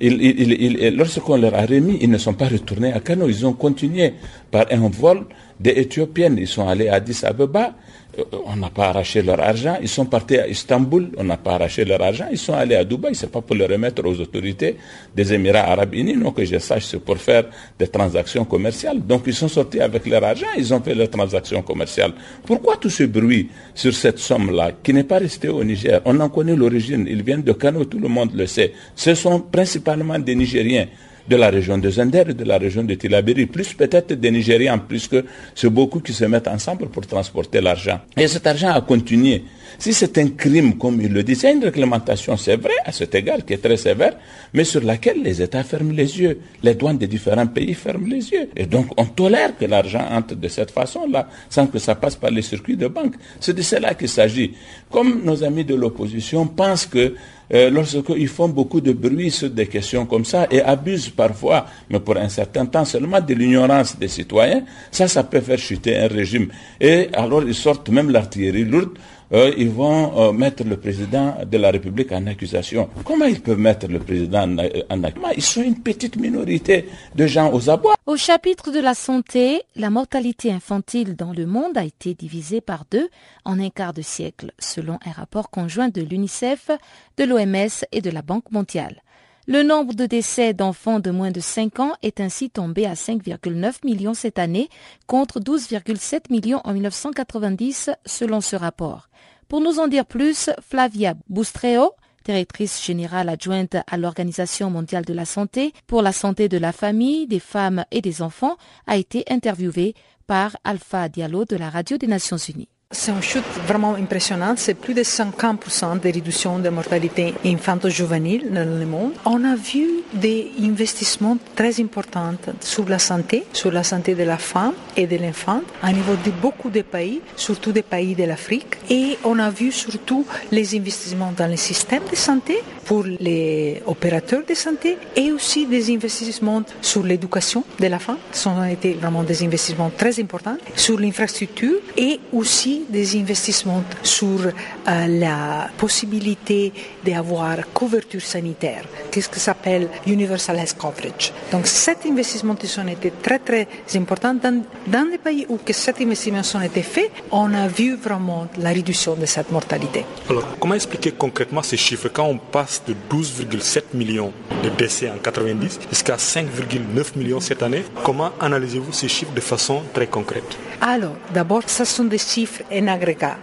Lorsqu'on 0.00 1.36
leur 1.36 1.54
a 1.54 1.64
remis, 1.64 1.98
ils 2.00 2.10
ne 2.10 2.18
sont 2.18 2.34
pas 2.34 2.48
retournés 2.48 2.92
à 2.92 3.00
Kano. 3.00 3.28
Ils 3.28 3.46
ont 3.46 3.52
continué 3.52 4.14
par 4.50 4.66
un 4.70 4.88
vol 4.88 5.24
des 5.60 5.70
Éthiopiennes. 5.70 6.36
Ils 6.38 6.46
sont 6.48 6.68
allés 6.68 6.88
à 6.88 6.94
Addis 6.94 7.20
Abeba 7.24 7.74
euh, 8.18 8.22
on 8.46 8.56
n'a 8.56 8.70
pas 8.70 8.88
arraché 8.88 9.22
leur 9.22 9.40
argent. 9.40 9.76
Ils 9.80 9.88
sont 9.88 10.06
partis 10.06 10.38
à 10.38 10.48
Istanbul, 10.48 11.10
on 11.16 11.24
n'a 11.24 11.36
pas 11.36 11.54
arraché 11.54 11.84
leur 11.84 12.00
argent. 12.02 12.26
Ils 12.30 12.38
sont 12.38 12.54
allés 12.54 12.74
à 12.74 12.84
Dubaï, 12.84 13.14
c'est 13.14 13.30
pas 13.30 13.40
pour 13.40 13.56
le 13.56 13.64
remettre 13.66 14.04
aux 14.06 14.20
autorités 14.20 14.76
des 15.14 15.32
Émirats 15.32 15.70
arabes 15.70 15.94
unis, 15.94 16.14
non 16.16 16.32
que 16.32 16.44
je 16.44 16.58
sache, 16.58 16.84
c'est 16.86 17.00
pour 17.00 17.18
faire 17.18 17.44
des 17.78 17.88
transactions 17.88 18.44
commerciales. 18.44 19.00
Donc 19.00 19.22
ils 19.26 19.34
sont 19.34 19.48
sortis 19.48 19.80
avec 19.80 20.06
leur 20.06 20.24
argent, 20.24 20.46
ils 20.56 20.72
ont 20.72 20.80
fait 20.80 20.94
leurs 20.94 21.10
transactions 21.10 21.62
commerciales. 21.62 22.12
Pourquoi 22.44 22.76
tout 22.76 22.90
ce 22.90 23.04
bruit 23.04 23.48
sur 23.74 23.92
cette 23.94 24.18
somme-là, 24.18 24.72
qui 24.82 24.92
n'est 24.92 25.04
pas 25.04 25.18
restée 25.18 25.48
au 25.48 25.62
Niger? 25.62 26.00
On 26.04 26.18
en 26.20 26.28
connaît 26.28 26.56
l'origine, 26.56 27.06
ils 27.08 27.22
viennent 27.22 27.42
de 27.42 27.52
Kano, 27.52 27.84
tout 27.84 27.98
le 27.98 28.08
monde 28.08 28.30
le 28.34 28.46
sait. 28.46 28.72
Ce 28.94 29.14
sont 29.14 29.40
principalement 29.40 30.18
des 30.18 30.34
Nigériens 30.34 30.86
de 31.28 31.36
la 31.36 31.50
région 31.50 31.78
de 31.78 31.90
Zender 31.90 32.24
et 32.28 32.34
de 32.34 32.44
la 32.44 32.58
région 32.58 32.84
de 32.84 32.94
Tilaberi, 32.94 33.46
plus 33.46 33.74
peut-être 33.74 34.12
des 34.14 34.30
Nigériens, 34.30 34.78
puisque 34.78 35.16
c'est 35.54 35.70
beaucoup 35.70 36.00
qui 36.00 36.12
se 36.12 36.24
mettent 36.24 36.48
ensemble 36.48 36.88
pour 36.88 37.06
transporter 37.06 37.60
l'argent. 37.60 38.00
Et 38.16 38.28
cet 38.28 38.46
argent 38.46 38.70
a 38.70 38.80
continué. 38.80 39.42
Si 39.78 39.92
c'est 39.92 40.16
un 40.18 40.28
crime, 40.28 40.78
comme 40.78 41.00
il 41.02 41.12
le 41.12 41.22
dit, 41.22 41.34
c'est 41.34 41.52
une 41.52 41.62
réglementation, 41.64 42.36
c'est 42.36 42.56
vrai, 42.56 42.72
à 42.84 42.92
cet 42.92 43.14
égard, 43.14 43.44
qui 43.44 43.52
est 43.52 43.58
très 43.58 43.76
sévère, 43.76 44.16
mais 44.54 44.64
sur 44.64 44.82
laquelle 44.82 45.22
les 45.22 45.42
États 45.42 45.64
ferment 45.64 45.92
les 45.92 46.18
yeux. 46.18 46.38
Les 46.62 46.74
douanes 46.74 46.96
des 46.98 47.06
différents 47.06 47.46
pays 47.46 47.74
ferment 47.74 48.06
les 48.06 48.30
yeux. 48.30 48.48
Et 48.56 48.64
donc, 48.66 48.86
on 48.96 49.04
tolère 49.04 49.56
que 49.58 49.66
l'argent 49.66 50.04
entre 50.10 50.34
de 50.34 50.48
cette 50.48 50.70
façon-là, 50.70 51.28
sans 51.50 51.66
que 51.66 51.78
ça 51.78 51.94
passe 51.94 52.16
par 52.16 52.30
les 52.30 52.42
circuits 52.42 52.76
de 52.76 52.88
banque. 52.88 53.16
C'est 53.40 53.54
de 53.54 53.62
cela 53.62 53.94
qu'il 53.94 54.08
s'agit. 54.08 54.54
Comme 54.90 55.22
nos 55.24 55.44
amis 55.44 55.64
de 55.64 55.74
l'opposition 55.74 56.46
pensent 56.46 56.86
que 56.86 57.14
euh, 57.54 57.70
lorsqu'ils 57.70 58.28
font 58.28 58.48
beaucoup 58.48 58.80
de 58.80 58.92
bruit 58.92 59.30
sur 59.30 59.50
des 59.50 59.66
questions 59.66 60.06
comme 60.06 60.24
ça 60.24 60.46
et 60.50 60.60
abusent 60.62 61.10
parfois, 61.10 61.66
mais 61.90 62.00
pour 62.00 62.16
un 62.16 62.28
certain 62.28 62.66
temps 62.66 62.84
seulement, 62.84 63.20
de 63.20 63.34
l'ignorance 63.34 63.98
des 63.98 64.08
citoyens, 64.08 64.62
ça, 64.90 65.06
ça 65.08 65.22
peut 65.24 65.40
faire 65.40 65.58
chuter 65.58 65.96
un 65.96 66.08
régime. 66.08 66.48
Et 66.80 67.08
alors, 67.12 67.42
ils 67.44 67.54
sortent 67.54 67.88
même 67.88 68.10
l'artillerie 68.10 68.64
lourde 68.64 68.98
euh, 69.32 69.52
ils 69.56 69.70
vont 69.70 70.16
euh, 70.18 70.32
mettre 70.32 70.62
le 70.64 70.76
président 70.76 71.36
de 71.44 71.58
la 71.58 71.70
République 71.70 72.12
en 72.12 72.26
accusation. 72.26 72.88
Comment 73.04 73.24
ils 73.24 73.40
peuvent 73.40 73.58
mettre 73.58 73.86
le 73.88 73.98
président 73.98 74.42
en, 74.42 74.58
accusation 74.58 75.32
Ils 75.36 75.42
sont 75.42 75.62
une 75.62 75.80
petite 75.82 76.16
minorité 76.16 76.86
de 77.14 77.26
gens 77.26 77.52
aux 77.52 77.68
abois? 77.68 77.94
Au 78.06 78.16
chapitre 78.16 78.70
de 78.70 78.80
la 78.80 78.94
santé, 78.94 79.62
la 79.74 79.90
mortalité 79.90 80.52
infantile 80.52 81.16
dans 81.16 81.32
le 81.32 81.46
monde 81.46 81.76
a 81.76 81.84
été 81.84 82.14
divisée 82.14 82.60
par 82.60 82.84
deux 82.90 83.08
en 83.44 83.58
un 83.58 83.70
quart 83.70 83.92
de 83.92 84.02
siècle, 84.02 84.52
selon 84.58 84.98
un 85.04 85.12
rapport 85.12 85.50
conjoint 85.50 85.88
de 85.88 86.02
l'UNICEF, 86.02 86.70
de 87.16 87.24
l'OMS 87.24 87.84
et 87.92 88.00
de 88.00 88.10
la 88.10 88.22
Banque 88.22 88.50
mondiale. 88.52 89.02
Le 89.48 89.62
nombre 89.62 89.94
de 89.94 90.06
décès 90.06 90.54
d'enfants 90.54 90.98
de 90.98 91.12
moins 91.12 91.30
de 91.30 91.38
5 91.38 91.78
ans 91.78 91.92
est 92.02 92.18
ainsi 92.20 92.50
tombé 92.50 92.84
à 92.84 92.94
5,9 92.94 93.84
millions 93.84 94.12
cette 94.12 94.40
année 94.40 94.68
contre 95.06 95.38
12,7 95.38 96.32
millions 96.32 96.60
en 96.64 96.72
1990 96.72 97.90
selon 98.04 98.40
ce 98.40 98.56
rapport. 98.56 99.08
Pour 99.48 99.60
nous 99.60 99.78
en 99.78 99.86
dire 99.86 100.06
plus, 100.06 100.50
Flavia 100.60 101.14
Bustreo, 101.28 101.92
directrice 102.24 102.84
générale 102.84 103.28
adjointe 103.28 103.76
à 103.86 103.96
l'Organisation 103.96 104.70
mondiale 104.70 105.04
de 105.04 105.14
la 105.14 105.24
santé 105.24 105.72
pour 105.86 106.02
la 106.02 106.12
santé 106.12 106.48
de 106.48 106.58
la 106.58 106.72
famille, 106.72 107.28
des 107.28 107.38
femmes 107.38 107.84
et 107.92 108.00
des 108.00 108.22
enfants, 108.22 108.56
a 108.88 108.96
été 108.96 109.24
interviewée 109.30 109.94
par 110.26 110.56
Alpha 110.64 111.08
Diallo 111.08 111.44
de 111.44 111.56
la 111.56 111.70
Radio 111.70 111.96
des 111.96 112.08
Nations 112.08 112.36
Unies. 112.36 112.68
C'est 112.92 113.10
une 113.10 113.20
chute 113.20 113.42
vraiment 113.66 113.94
impressionnante. 113.94 114.58
C'est 114.58 114.74
plus 114.74 114.94
de 114.94 115.02
50% 115.02 115.98
de 115.98 116.04
réduction 116.04 116.60
de 116.60 116.68
mortalité 116.68 117.34
infanto-juvénile 117.44 118.52
dans 118.52 118.78
le 118.78 118.86
monde. 118.86 119.10
On 119.24 119.42
a 119.42 119.56
vu 119.56 120.04
des 120.14 120.52
investissements 120.62 121.36
très 121.56 121.80
importants 121.80 122.36
sur 122.60 122.88
la 122.88 123.00
santé, 123.00 123.44
sur 123.52 123.72
la 123.72 123.82
santé 123.82 124.14
de 124.14 124.22
la 124.22 124.38
femme 124.38 124.74
et 124.96 125.08
de 125.08 125.16
l'enfant, 125.16 125.62
à 125.82 125.92
niveau 125.92 126.14
de 126.24 126.30
beaucoup 126.30 126.70
de 126.70 126.82
pays, 126.82 127.20
surtout 127.34 127.72
des 127.72 127.82
pays 127.82 128.14
de 128.14 128.22
l'Afrique. 128.22 128.76
Et 128.88 129.18
on 129.24 129.40
a 129.40 129.50
vu 129.50 129.72
surtout 129.72 130.24
les 130.52 130.76
investissements 130.76 131.32
dans 131.36 131.50
le 131.50 131.56
système 131.56 132.04
de 132.08 132.14
santé 132.16 132.62
pour 132.86 133.04
les 133.04 133.82
opérateurs 133.86 134.42
de 134.48 134.54
santé 134.54 134.96
et 135.14 135.32
aussi 135.32 135.66
des 135.66 135.92
investissements 135.92 136.62
sur 136.80 137.02
l'éducation 137.02 137.64
de 137.80 137.86
la 137.86 137.98
femme. 137.98 138.18
Ce 138.32 138.48
ont 138.48 138.64
été 138.64 138.94
vraiment 138.94 139.22
des 139.22 139.42
investissements 139.42 139.90
très 139.90 140.18
importants 140.20 140.56
sur 140.74 140.98
l'infrastructure 140.98 141.80
et 141.96 142.20
aussi 142.32 142.84
des 142.88 143.16
investissements 143.16 143.82
sur 144.02 144.46
euh, 144.46 145.06
la 145.06 145.68
possibilité 145.76 146.72
d'avoir 147.04 147.72
couverture 147.72 148.22
sanitaire, 148.22 148.84
qu'est-ce 149.10 149.28
que 149.28 149.40
s'appelle 149.40 149.88
Universal 150.06 150.58
Health 150.58 150.76
Coverage? 150.78 151.32
Donc 151.50 151.66
cet 151.66 152.06
investissement 152.06 152.54
ont 152.54 152.88
été 152.88 153.12
très 153.22 153.38
très 153.38 153.66
importants. 153.94 154.34
Dans, 154.34 154.62
dans 154.86 155.08
les 155.10 155.18
pays 155.18 155.46
où 155.48 155.58
que 155.58 155.72
cet 155.72 156.00
investissement 156.00 156.42
ont 156.54 156.62
été 156.62 156.82
faits, 156.82 157.10
on 157.30 157.52
a 157.54 157.66
vu 157.68 157.96
vraiment 157.96 158.46
la 158.58 158.70
réduction 158.70 159.14
de 159.14 159.26
cette 159.26 159.50
mortalité. 159.50 160.04
Alors 160.30 160.44
comment 160.58 160.74
expliquer 160.74 161.12
concrètement 161.12 161.62
ces 161.62 161.76
chiffres? 161.76 162.08
Quand 162.08 162.26
on 162.26 162.38
passe 162.38 162.75
de 162.86 162.94
12,7 163.10 163.82
millions 163.94 164.32
de 164.62 164.68
décès 164.70 165.10
en 165.10 165.18
90 165.18 165.80
jusqu'à 165.90 166.16
5,9 166.16 167.16
millions 167.16 167.40
cette 167.40 167.62
année 167.62 167.84
Comment 168.04 168.32
analysez-vous 168.40 168.92
ces 168.92 169.08
chiffres 169.08 169.32
de 169.32 169.40
façon 169.40 169.82
très 169.92 170.06
concrète? 170.06 170.56
Alors 170.80 171.16
d'abord, 171.32 171.62
ce 171.66 171.84
sont 171.84 172.04
des 172.04 172.18
chiffres 172.18 172.62
en 172.72 172.86
agrégat. 172.88 173.36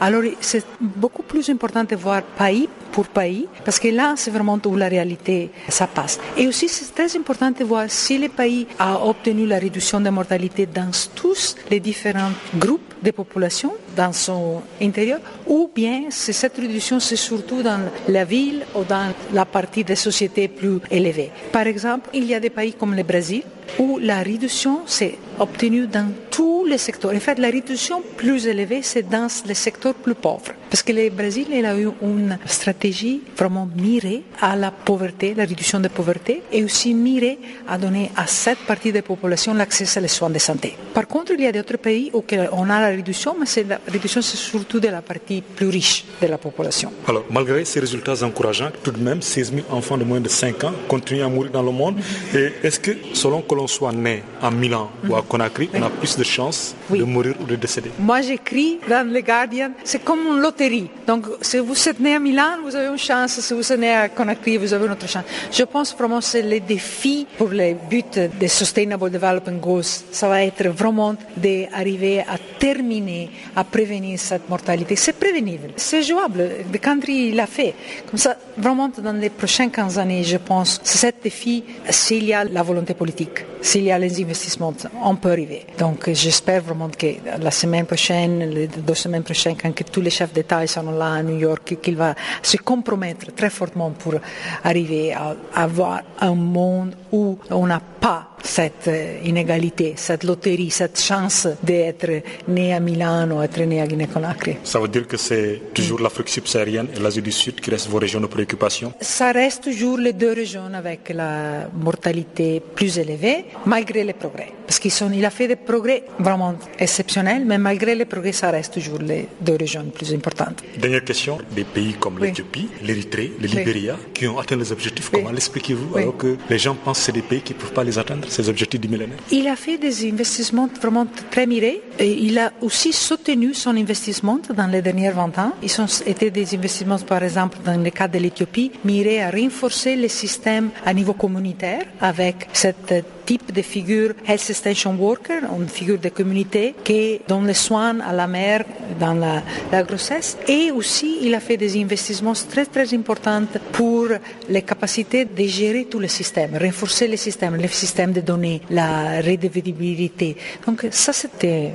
Alors 0.00 0.22
c'est 0.40 0.64
beaucoup 0.80 1.22
plus 1.22 1.48
important 1.50 1.84
de 1.84 1.96
voir 1.96 2.22
pays 2.22 2.68
pour 2.92 3.08
pays, 3.08 3.48
parce 3.64 3.80
que 3.80 3.88
là, 3.88 4.14
c'est 4.16 4.30
vraiment 4.30 4.58
où 4.64 4.76
la 4.76 4.88
réalité, 4.88 5.50
ça 5.68 5.88
passe. 5.88 6.20
Et 6.36 6.46
aussi, 6.46 6.68
c'est 6.68 6.94
très 6.94 7.16
important 7.16 7.50
de 7.50 7.64
voir 7.64 7.86
si 7.88 8.18
le 8.18 8.28
pays 8.28 8.68
a 8.78 9.04
obtenu 9.04 9.46
la 9.46 9.58
réduction 9.58 10.00
de 10.00 10.10
mortalité 10.10 10.66
dans 10.66 10.92
tous 11.14 11.56
les 11.70 11.80
différents 11.80 12.30
groupes 12.56 12.94
de 13.02 13.10
population 13.10 13.72
dans 13.96 14.12
son 14.12 14.62
intérieur, 14.80 15.20
ou 15.46 15.70
bien 15.74 16.04
si 16.10 16.32
cette 16.32 16.56
réduction, 16.56 17.00
c'est 17.00 17.16
surtout 17.16 17.62
dans 17.62 17.80
la 18.08 18.24
ville 18.24 18.64
ou 18.74 18.84
dans 18.84 19.12
la 19.32 19.44
partie 19.44 19.84
des 19.84 19.96
sociétés 19.96 20.48
plus 20.48 20.80
élevées. 20.90 21.30
Par 21.52 21.66
exemple, 21.66 22.10
il 22.12 22.24
y 22.24 22.34
a 22.34 22.40
des 22.40 22.50
pays 22.50 22.74
comme 22.74 22.94
le 22.94 23.02
Brésil, 23.02 23.42
où 23.78 23.98
la 23.98 24.22
réduction 24.22 24.80
s'est 24.86 25.16
obtenue 25.38 25.86
dans 25.86 26.08
tous 26.30 26.64
les 26.64 26.78
secteurs. 26.78 27.12
En 27.14 27.20
fait, 27.20 27.38
la 27.38 27.48
réduction 27.48 28.02
plus 28.16 28.46
élevée, 28.46 28.82
c'est 28.82 29.08
dans 29.08 29.26
les 29.46 29.54
secteurs 29.54 29.94
plus 29.94 30.14
pauvres. 30.14 30.52
Parce 30.70 30.82
que 30.82 30.92
le 30.92 31.08
Brésil 31.10 31.46
il 31.52 31.64
a 31.64 31.78
eu 31.78 31.88
une 32.02 32.36
stratégie 32.46 33.22
vraiment 33.36 33.68
mirée 33.76 34.22
à 34.40 34.56
la 34.56 34.70
pauvreté, 34.70 35.34
la 35.34 35.44
réduction 35.44 35.78
de 35.78 35.84
la 35.84 35.90
pauvreté, 35.90 36.42
et 36.52 36.64
aussi 36.64 36.94
mirée 36.94 37.38
à 37.68 37.78
donner 37.78 38.10
à 38.16 38.26
cette 38.26 38.58
partie 38.58 38.90
de 38.90 38.96
la 38.96 39.02
population 39.02 39.54
l'accès 39.54 39.84
aux 40.00 40.08
soins 40.08 40.30
de 40.30 40.38
santé. 40.38 40.76
Par 40.92 41.06
contre, 41.06 41.32
il 41.32 41.42
y 41.42 41.46
a 41.46 41.52
d'autres 41.52 41.78
pays 41.78 42.10
où 42.12 42.24
on 42.52 42.70
a 42.70 42.80
la 42.80 42.88
réduction, 42.88 43.36
mais 43.38 43.46
la 43.68 43.78
réduction 43.86 44.22
c'est 44.22 44.36
surtout 44.36 44.80
de 44.80 44.88
la 44.88 45.02
partie 45.02 45.42
plus 45.42 45.68
riche 45.68 46.04
de 46.20 46.26
la 46.26 46.38
population. 46.38 46.92
Alors, 47.06 47.24
malgré 47.30 47.64
ces 47.64 47.80
résultats 47.80 48.22
encourageants, 48.22 48.70
tout 48.82 48.90
de 48.90 49.00
même, 49.00 49.22
16 49.22 49.52
000 49.54 49.66
enfants 49.70 49.98
de 49.98 50.04
moins 50.04 50.20
de 50.20 50.28
5 50.28 50.64
ans 50.64 50.72
continuent 50.88 51.22
à 51.22 51.28
mourir 51.28 51.50
dans 51.52 51.62
le 51.62 51.72
monde. 51.72 51.96
Et 52.34 52.52
est-ce 52.62 52.80
que, 52.80 52.92
selon 53.12 53.42
que 53.42 53.54
l'on 53.54 53.66
soit 53.66 53.92
né 53.92 54.22
à 54.40 54.50
Milan 54.50 54.90
ou 55.08 55.16
à 55.16 55.22
Conakry, 55.22 55.70
on 55.74 55.82
a 55.82 55.90
plus 55.90 56.16
de 56.16 56.24
chances 56.24 56.74
de 56.90 57.04
mourir 57.04 57.34
ou 57.40 57.44
de 57.44 57.56
décéder? 57.56 57.90
Moi, 57.98 58.20
j'écris 58.22 58.78
dans 58.88 59.08
le 59.08 59.20
Guardian, 59.20 59.72
c'est 59.84 60.02
comme 60.02 60.20
une 60.26 60.40
loterie 60.40 60.88
donc, 61.06 61.26
si 61.42 61.58
vous 61.58 61.88
êtes 61.88 62.00
né 62.00 62.14
à 62.14 62.18
Milan, 62.18 62.62
vous 62.64 62.74
avez 62.74 62.88
une 62.88 62.98
chance. 62.98 63.40
Si 63.40 63.52
vous 63.52 63.72
êtes 63.72 63.78
né 63.78 63.92
à 63.94 64.08
Conakry, 64.08 64.56
vous 64.56 64.72
avez 64.72 64.86
une 64.86 64.92
autre 64.92 65.08
chance. 65.08 65.24
Je 65.52 65.64
pense 65.64 65.94
vraiment 65.94 66.18
que 66.18 66.24
c'est 66.24 66.42
le 66.42 66.60
défi 66.60 67.26
pour 67.36 67.48
les 67.50 67.74
buts 67.74 68.02
des 68.40 68.48
Sustainable 68.48 69.10
Development 69.10 69.60
Goals. 69.60 69.84
Ça 70.10 70.28
va 70.28 70.42
être 70.42 70.68
vraiment 70.68 71.14
d'arriver 71.36 72.20
à 72.20 72.38
terminer, 72.58 73.30
à 73.54 73.64
prévenir 73.74 74.20
cette 74.20 74.48
mortalité. 74.48 74.94
C'est 74.94 75.18
prévenible. 75.18 75.70
C'est 75.74 76.04
jouable. 76.04 76.48
Le 76.72 76.78
country 76.78 77.32
l'a 77.32 77.48
fait. 77.48 77.74
Comme 78.08 78.20
ça, 78.20 78.36
vraiment, 78.56 78.88
dans 78.88 79.18
les 79.24 79.30
prochaines 79.30 79.72
15 79.72 79.98
années, 79.98 80.22
je 80.22 80.36
pense, 80.36 80.80
c'est 80.84 80.98
ce 80.98 81.12
défi, 81.20 81.64
s'il 81.90 82.24
y 82.24 82.32
a 82.32 82.44
la 82.44 82.62
volonté 82.62 82.94
politique, 82.94 83.44
s'il 83.60 83.84
y 83.84 83.90
a 83.90 83.98
les 83.98 84.22
investissements, 84.22 84.72
on 85.02 85.16
peut 85.16 85.32
arriver. 85.32 85.66
Donc, 85.76 86.08
j'espère 86.12 86.62
vraiment 86.62 86.88
que 86.88 87.08
la 87.40 87.50
semaine 87.50 87.86
prochaine, 87.86 88.48
les 88.48 88.68
deux 88.68 88.94
semaines 88.94 89.24
prochaines, 89.24 89.56
quand 89.60 89.74
tous 89.90 90.00
les 90.00 90.10
chefs 90.10 90.32
d'État 90.32 90.64
sont 90.68 90.92
là 90.92 91.14
à 91.14 91.22
New 91.24 91.38
York, 91.38 91.76
qu'il 91.82 91.96
va 91.96 92.14
se 92.42 92.56
compromettre 92.58 93.34
très 93.34 93.50
fortement 93.50 93.90
pour 93.90 94.14
arriver 94.62 95.12
à 95.14 95.34
avoir 95.52 96.02
un 96.20 96.34
monde 96.36 96.94
où 97.14 97.38
on 97.50 97.66
n'a 97.66 97.80
pas 97.80 98.34
cette 98.42 98.88
euh, 98.88 99.18
inégalité, 99.24 99.94
cette 99.96 100.24
loterie, 100.24 100.70
cette 100.70 101.00
chance 101.00 101.48
d'être 101.62 102.22
né 102.48 102.74
à 102.74 102.80
Milano, 102.80 103.40
être 103.40 103.60
né 103.62 103.80
à 103.80 103.86
Guinée-Conakry. 103.86 104.56
Ça 104.64 104.78
veut 104.80 104.88
dire 104.88 105.06
que 105.06 105.16
c'est 105.16 105.62
toujours 105.72 106.00
l'Afrique 106.00 106.28
subsaharienne 106.28 106.88
et 106.94 107.00
l'Asie 107.00 107.22
du 107.22 107.32
Sud 107.32 107.60
qui 107.60 107.70
restent 107.70 107.88
vos 107.88 107.98
régions 107.98 108.20
de 108.20 108.26
préoccupation? 108.26 108.92
Ça 109.00 109.32
reste 109.32 109.64
toujours 109.64 109.96
les 109.96 110.12
deux 110.12 110.32
régions 110.32 110.70
avec 110.74 111.10
la 111.14 111.70
mortalité 111.72 112.60
plus 112.60 112.98
élevée, 112.98 113.46
malgré 113.64 114.04
les 114.04 114.12
progrès. 114.12 114.52
Parce 114.66 114.78
qu'il 114.78 115.24
a 115.24 115.30
fait 115.30 115.48
des 115.48 115.56
progrès 115.56 116.04
vraiment 116.18 116.54
exceptionnels, 116.78 117.44
mais 117.46 117.58
malgré 117.58 117.94
les 117.94 118.06
progrès, 118.06 118.32
ça 118.32 118.50
reste 118.50 118.74
toujours 118.74 118.98
les 118.98 119.28
deux 119.40 119.56
régions 119.56 119.84
plus 119.84 120.12
importantes. 120.12 120.62
Dernière 120.76 121.04
question, 121.04 121.38
des 121.54 121.64
pays 121.64 121.94
comme 121.94 122.18
l'Éthiopie, 122.18 122.68
l'Érythrée, 122.82 123.32
le 123.40 123.46
Libéria, 123.46 123.96
qui 124.12 124.26
ont 124.26 124.38
atteint 124.38 124.56
les 124.56 124.72
objectifs, 124.72 125.10
comment 125.10 125.30
l'expliquez-vous 125.30 125.96
alors 125.96 126.16
que 126.16 126.36
les 126.50 126.58
gens 126.58 126.74
pensent 126.74 127.03
c'est 127.04 127.12
des 127.12 127.22
pays 127.22 127.42
qui 127.42 127.52
ne 127.52 127.58
peuvent 127.58 127.72
pas 127.72 127.84
les 127.84 127.98
atteindre 127.98 128.26
ces 128.30 128.48
objectifs 128.48 128.80
du 128.80 128.88
millénaire 128.88 129.18
Il 129.30 129.46
a 129.46 129.56
fait 129.56 129.76
des 129.76 130.08
investissements 130.10 130.68
vraiment 130.80 131.06
très 131.30 131.46
mirés. 131.46 131.82
Et 131.98 132.12
il 132.28 132.38
a 132.38 132.50
aussi 132.62 132.92
soutenu 132.92 133.52
son 133.52 133.76
investissement 133.76 134.38
dans 134.56 134.66
les 134.66 134.80
derniers 134.80 135.10
20 135.10 135.38
ans. 135.38 135.52
Ils 135.62 135.80
ont 135.82 135.86
été 136.06 136.30
des 136.30 136.54
investissements, 136.54 136.98
par 136.98 137.22
exemple, 137.22 137.58
dans 137.64 137.80
le 137.80 137.90
cas 137.90 138.08
de 138.08 138.18
l'Éthiopie, 138.18 138.72
mirés 138.84 139.22
à 139.22 139.30
renforcer 139.30 139.96
le 139.96 140.08
système 140.08 140.70
à 140.84 140.94
niveau 140.94 141.12
communautaire 141.12 141.84
avec 142.00 142.48
cette 142.52 142.94
type 143.24 143.52
de 143.52 143.62
figure 143.62 144.14
Health 144.26 144.50
Extension 144.50 144.94
Worker, 144.96 145.42
une 145.56 145.68
figure 145.68 145.98
de 145.98 146.08
communauté 146.08 146.74
qui 146.84 147.20
donne 147.26 147.46
les 147.46 147.54
soins 147.54 148.00
à 148.00 148.12
la 148.12 148.26
mère 148.26 148.64
dans 148.98 149.14
la, 149.14 149.82
grossesse. 149.82 150.36
Et 150.48 150.70
aussi, 150.70 151.18
il 151.22 151.34
a 151.34 151.40
fait 151.40 151.56
des 151.56 151.80
investissements 151.80 152.32
très 152.48 152.66
très 152.66 152.92
importants 152.94 153.46
pour 153.72 154.08
les 154.48 154.62
capacités 154.62 155.24
de 155.24 155.44
gérer 155.44 155.86
tout 155.86 155.98
le 155.98 156.08
système, 156.08 156.56
renforcer 156.56 157.08
le 157.08 157.16
système, 157.16 157.56
le 157.56 157.68
système 157.68 158.12
de 158.12 158.20
données, 158.20 158.60
la 158.70 159.20
redevabilité. 159.20 160.36
Donc 160.66 160.86
ça, 160.90 161.12
c'était 161.12 161.72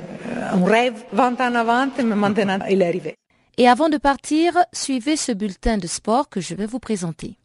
un 0.52 0.64
rêve 0.64 0.94
20 1.12 1.40
ans 1.40 1.54
avant, 1.54 1.86
mais 1.98 2.04
maintenant 2.04 2.58
il 2.68 2.82
est 2.82 2.86
arrivé. 2.88 3.14
Et 3.58 3.68
avant 3.68 3.90
de 3.90 3.98
partir, 3.98 4.54
suivez 4.72 5.16
ce 5.16 5.32
bulletin 5.32 5.76
de 5.76 5.86
sport 5.86 6.28
que 6.28 6.40
je 6.40 6.54
vais 6.54 6.66
vous 6.66 6.78
présenter. 6.78 7.36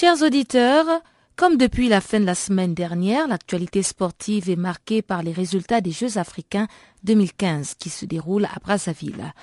Chers 0.00 0.22
auditeurs, 0.22 0.86
comme 1.34 1.56
depuis 1.56 1.88
la 1.88 2.00
fin 2.00 2.20
de 2.20 2.24
la 2.24 2.36
semaine 2.36 2.72
dernière, 2.72 3.26
l'actualité 3.26 3.82
sportive 3.82 4.48
est 4.48 4.54
marquée 4.54 5.02
par 5.02 5.24
les 5.24 5.32
résultats 5.32 5.80
des 5.80 5.90
Jeux 5.90 6.18
africains 6.18 6.68
2015 7.02 7.74
qui 7.74 7.90
se 7.90 8.04
déroulent 8.04 8.44
à 8.44 8.60
Brazzaville. 8.62 9.34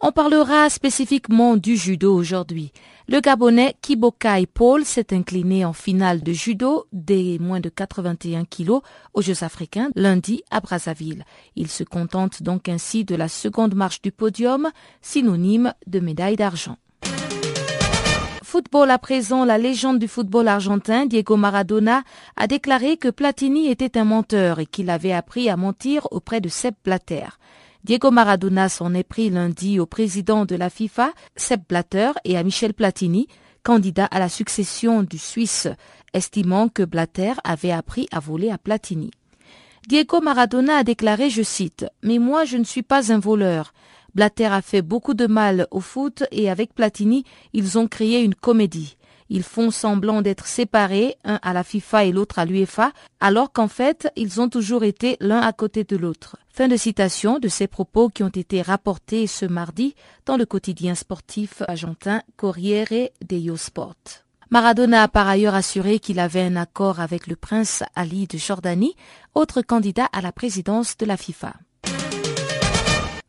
On 0.00 0.12
parlera 0.12 0.70
spécifiquement 0.70 1.56
du 1.56 1.76
judo 1.76 2.14
aujourd'hui. 2.14 2.70
Le 3.08 3.18
Gabonais 3.18 3.74
Kibokai 3.82 4.46
Paul 4.46 4.84
s'est 4.84 5.12
incliné 5.12 5.64
en 5.64 5.72
finale 5.72 6.22
de 6.22 6.32
judo 6.32 6.86
des 6.92 7.40
moins 7.40 7.58
de 7.58 7.68
81 7.68 8.44
kilos 8.44 8.82
aux 9.14 9.22
Jeux 9.22 9.42
africains 9.42 9.90
lundi 9.96 10.44
à 10.52 10.60
Brazzaville. 10.60 11.24
Il 11.56 11.68
se 11.68 11.82
contente 11.82 12.40
donc 12.40 12.68
ainsi 12.68 13.04
de 13.04 13.16
la 13.16 13.26
seconde 13.26 13.74
marche 13.74 14.00
du 14.00 14.12
podium, 14.12 14.70
synonyme 15.02 15.74
de 15.88 15.98
médaille 15.98 16.36
d'argent. 16.36 16.76
Football 18.54 18.92
à 18.92 18.98
présent, 18.98 19.44
la 19.44 19.58
légende 19.58 19.98
du 19.98 20.06
football 20.06 20.46
argentin, 20.46 21.06
Diego 21.06 21.36
Maradona, 21.36 22.04
a 22.36 22.46
déclaré 22.46 22.96
que 22.96 23.08
Platini 23.08 23.66
était 23.66 23.98
un 23.98 24.04
menteur 24.04 24.60
et 24.60 24.66
qu'il 24.66 24.90
avait 24.90 25.10
appris 25.10 25.50
à 25.50 25.56
mentir 25.56 26.06
auprès 26.12 26.40
de 26.40 26.48
Sepp 26.48 26.76
Blatter. 26.84 27.26
Diego 27.82 28.12
Maradona 28.12 28.68
s'en 28.68 28.94
est 28.94 29.02
pris 29.02 29.28
lundi 29.28 29.80
au 29.80 29.86
président 29.86 30.44
de 30.44 30.54
la 30.54 30.70
FIFA, 30.70 31.10
Sepp 31.34 31.62
Blatter, 31.68 32.12
et 32.22 32.36
à 32.36 32.44
Michel 32.44 32.74
Platini, 32.74 33.26
candidat 33.64 34.04
à 34.04 34.20
la 34.20 34.28
succession 34.28 35.02
du 35.02 35.18
Suisse, 35.18 35.66
estimant 36.12 36.68
que 36.68 36.84
Blatter 36.84 37.32
avait 37.42 37.72
appris 37.72 38.06
à 38.12 38.20
voler 38.20 38.52
à 38.52 38.58
Platini. 38.58 39.10
Diego 39.88 40.20
Maradona 40.20 40.76
a 40.76 40.84
déclaré, 40.84 41.28
je 41.28 41.42
cite, 41.42 41.86
Mais 42.04 42.18
moi 42.18 42.44
je 42.44 42.56
ne 42.56 42.64
suis 42.64 42.84
pas 42.84 43.12
un 43.12 43.18
voleur. 43.18 43.74
Blatter 44.14 44.46
a 44.46 44.62
fait 44.62 44.82
beaucoup 44.82 45.14
de 45.14 45.26
mal 45.26 45.66
au 45.70 45.80
foot 45.80 46.24
et 46.30 46.50
avec 46.50 46.74
Platini, 46.74 47.24
ils 47.52 47.78
ont 47.78 47.88
créé 47.88 48.22
une 48.22 48.34
comédie. 48.34 48.96
Ils 49.30 49.42
font 49.42 49.70
semblant 49.70 50.22
d'être 50.22 50.46
séparés, 50.46 51.16
un 51.24 51.40
à 51.42 51.52
la 51.52 51.64
FIFA 51.64 52.04
et 52.04 52.12
l'autre 52.12 52.38
à 52.38 52.44
l'UEFA, 52.44 52.92
alors 53.20 53.52
qu'en 53.52 53.68
fait, 53.68 54.08
ils 54.16 54.40
ont 54.40 54.48
toujours 54.48 54.84
été 54.84 55.16
l'un 55.20 55.40
à 55.40 55.52
côté 55.52 55.84
de 55.84 55.96
l'autre. 55.96 56.36
Fin 56.50 56.68
de 56.68 56.76
citation 56.76 57.38
de 57.38 57.48
ces 57.48 57.66
propos 57.66 58.10
qui 58.10 58.22
ont 58.22 58.28
été 58.28 58.62
rapportés 58.62 59.26
ce 59.26 59.46
mardi 59.46 59.94
dans 60.26 60.36
le 60.36 60.46
quotidien 60.46 60.94
sportif 60.94 61.62
argentin 61.66 62.22
Corriere 62.36 63.10
dello 63.26 63.56
Sport. 63.56 63.96
Maradona 64.50 65.02
a 65.02 65.08
par 65.08 65.26
ailleurs 65.26 65.54
assuré 65.54 65.98
qu'il 65.98 66.20
avait 66.20 66.42
un 66.42 66.54
accord 66.54 67.00
avec 67.00 67.26
le 67.26 67.34
prince 67.34 67.82
Ali 67.96 68.26
de 68.28 68.38
Jordanie, 68.38 68.94
autre 69.34 69.62
candidat 69.62 70.08
à 70.12 70.20
la 70.20 70.30
présidence 70.30 70.96
de 70.96 71.06
la 71.06 71.16
FIFA. 71.16 71.54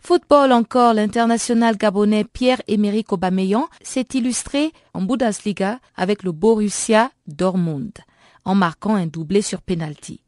Football 0.06 0.52
encore, 0.52 0.94
l'international 0.94 1.78
gabonais 1.78 2.26
Pierre-Emerick 2.26 3.12
Aubameyang 3.12 3.66
s'est 3.82 4.06
illustré 4.14 4.72
en 4.94 5.02
Bundesliga 5.02 5.80
avec 5.96 6.22
le 6.22 6.32
Borussia 6.32 7.10
Dortmund 7.26 7.92
en 8.44 8.54
marquant 8.54 8.94
un 8.94 9.08
doublé 9.08 9.42
sur 9.42 9.64
penalty. 9.64 10.22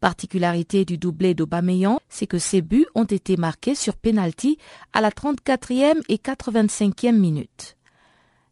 Particularité 0.00 0.84
du 0.84 0.98
doublé 0.98 1.34
d'Aubameyang, 1.34 2.00
c'est 2.08 2.26
que 2.26 2.40
ses 2.40 2.60
buts 2.60 2.86
ont 2.96 3.04
été 3.04 3.36
marqués 3.36 3.76
sur 3.76 3.94
penalty 3.94 4.58
à 4.92 5.00
la 5.00 5.10
34e 5.10 6.02
et 6.08 6.16
85e 6.16 7.12
minute. 7.12 7.76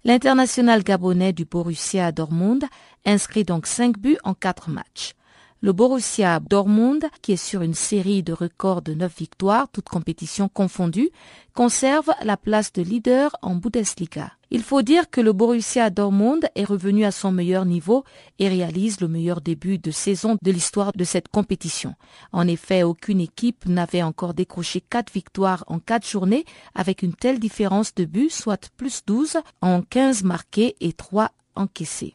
L'international 0.04 0.84
gabonais 0.84 1.32
du 1.32 1.44
Borussia 1.44 2.12
Dortmund 2.12 2.64
inscrit 3.04 3.42
donc 3.42 3.66
5 3.66 3.98
buts 3.98 4.18
en 4.22 4.32
4 4.32 4.70
matchs. 4.70 5.14
Le 5.60 5.72
Borussia 5.72 6.38
Dortmund, 6.38 7.08
qui 7.20 7.32
est 7.32 7.36
sur 7.36 7.62
une 7.62 7.74
série 7.74 8.22
de 8.22 8.32
records 8.32 8.80
de 8.80 8.94
9 8.94 9.18
victoires, 9.18 9.66
toutes 9.72 9.88
compétitions 9.88 10.48
confondues, 10.48 11.10
conserve 11.52 12.10
la 12.22 12.36
place 12.36 12.72
de 12.72 12.80
leader 12.80 13.36
en 13.42 13.56
Bundesliga. 13.56 14.30
Il 14.50 14.62
faut 14.62 14.82
dire 14.82 15.10
que 15.10 15.20
le 15.20 15.32
Borussia 15.32 15.90
Dortmund 15.90 16.48
est 16.54 16.64
revenu 16.64 17.04
à 17.04 17.10
son 17.10 17.32
meilleur 17.32 17.64
niveau 17.64 18.04
et 18.38 18.48
réalise 18.48 19.00
le 19.00 19.08
meilleur 19.08 19.40
début 19.40 19.78
de 19.78 19.90
saison 19.90 20.36
de 20.40 20.50
l'histoire 20.52 20.92
de 20.94 21.02
cette 21.02 21.26
compétition. 21.26 21.94
En 22.30 22.46
effet, 22.46 22.84
aucune 22.84 23.20
équipe 23.20 23.66
n'avait 23.66 24.04
encore 24.04 24.34
décroché 24.34 24.80
4 24.80 25.12
victoires 25.12 25.64
en 25.66 25.80
4 25.80 26.08
journées 26.08 26.44
avec 26.76 27.02
une 27.02 27.14
telle 27.14 27.40
différence 27.40 27.92
de 27.96 28.04
buts, 28.04 28.30
soit 28.30 28.70
plus 28.76 29.02
12 29.08 29.38
en 29.60 29.82
15 29.82 30.22
marqués 30.22 30.76
et 30.80 30.92
3 30.92 31.32
encaissés. 31.56 32.14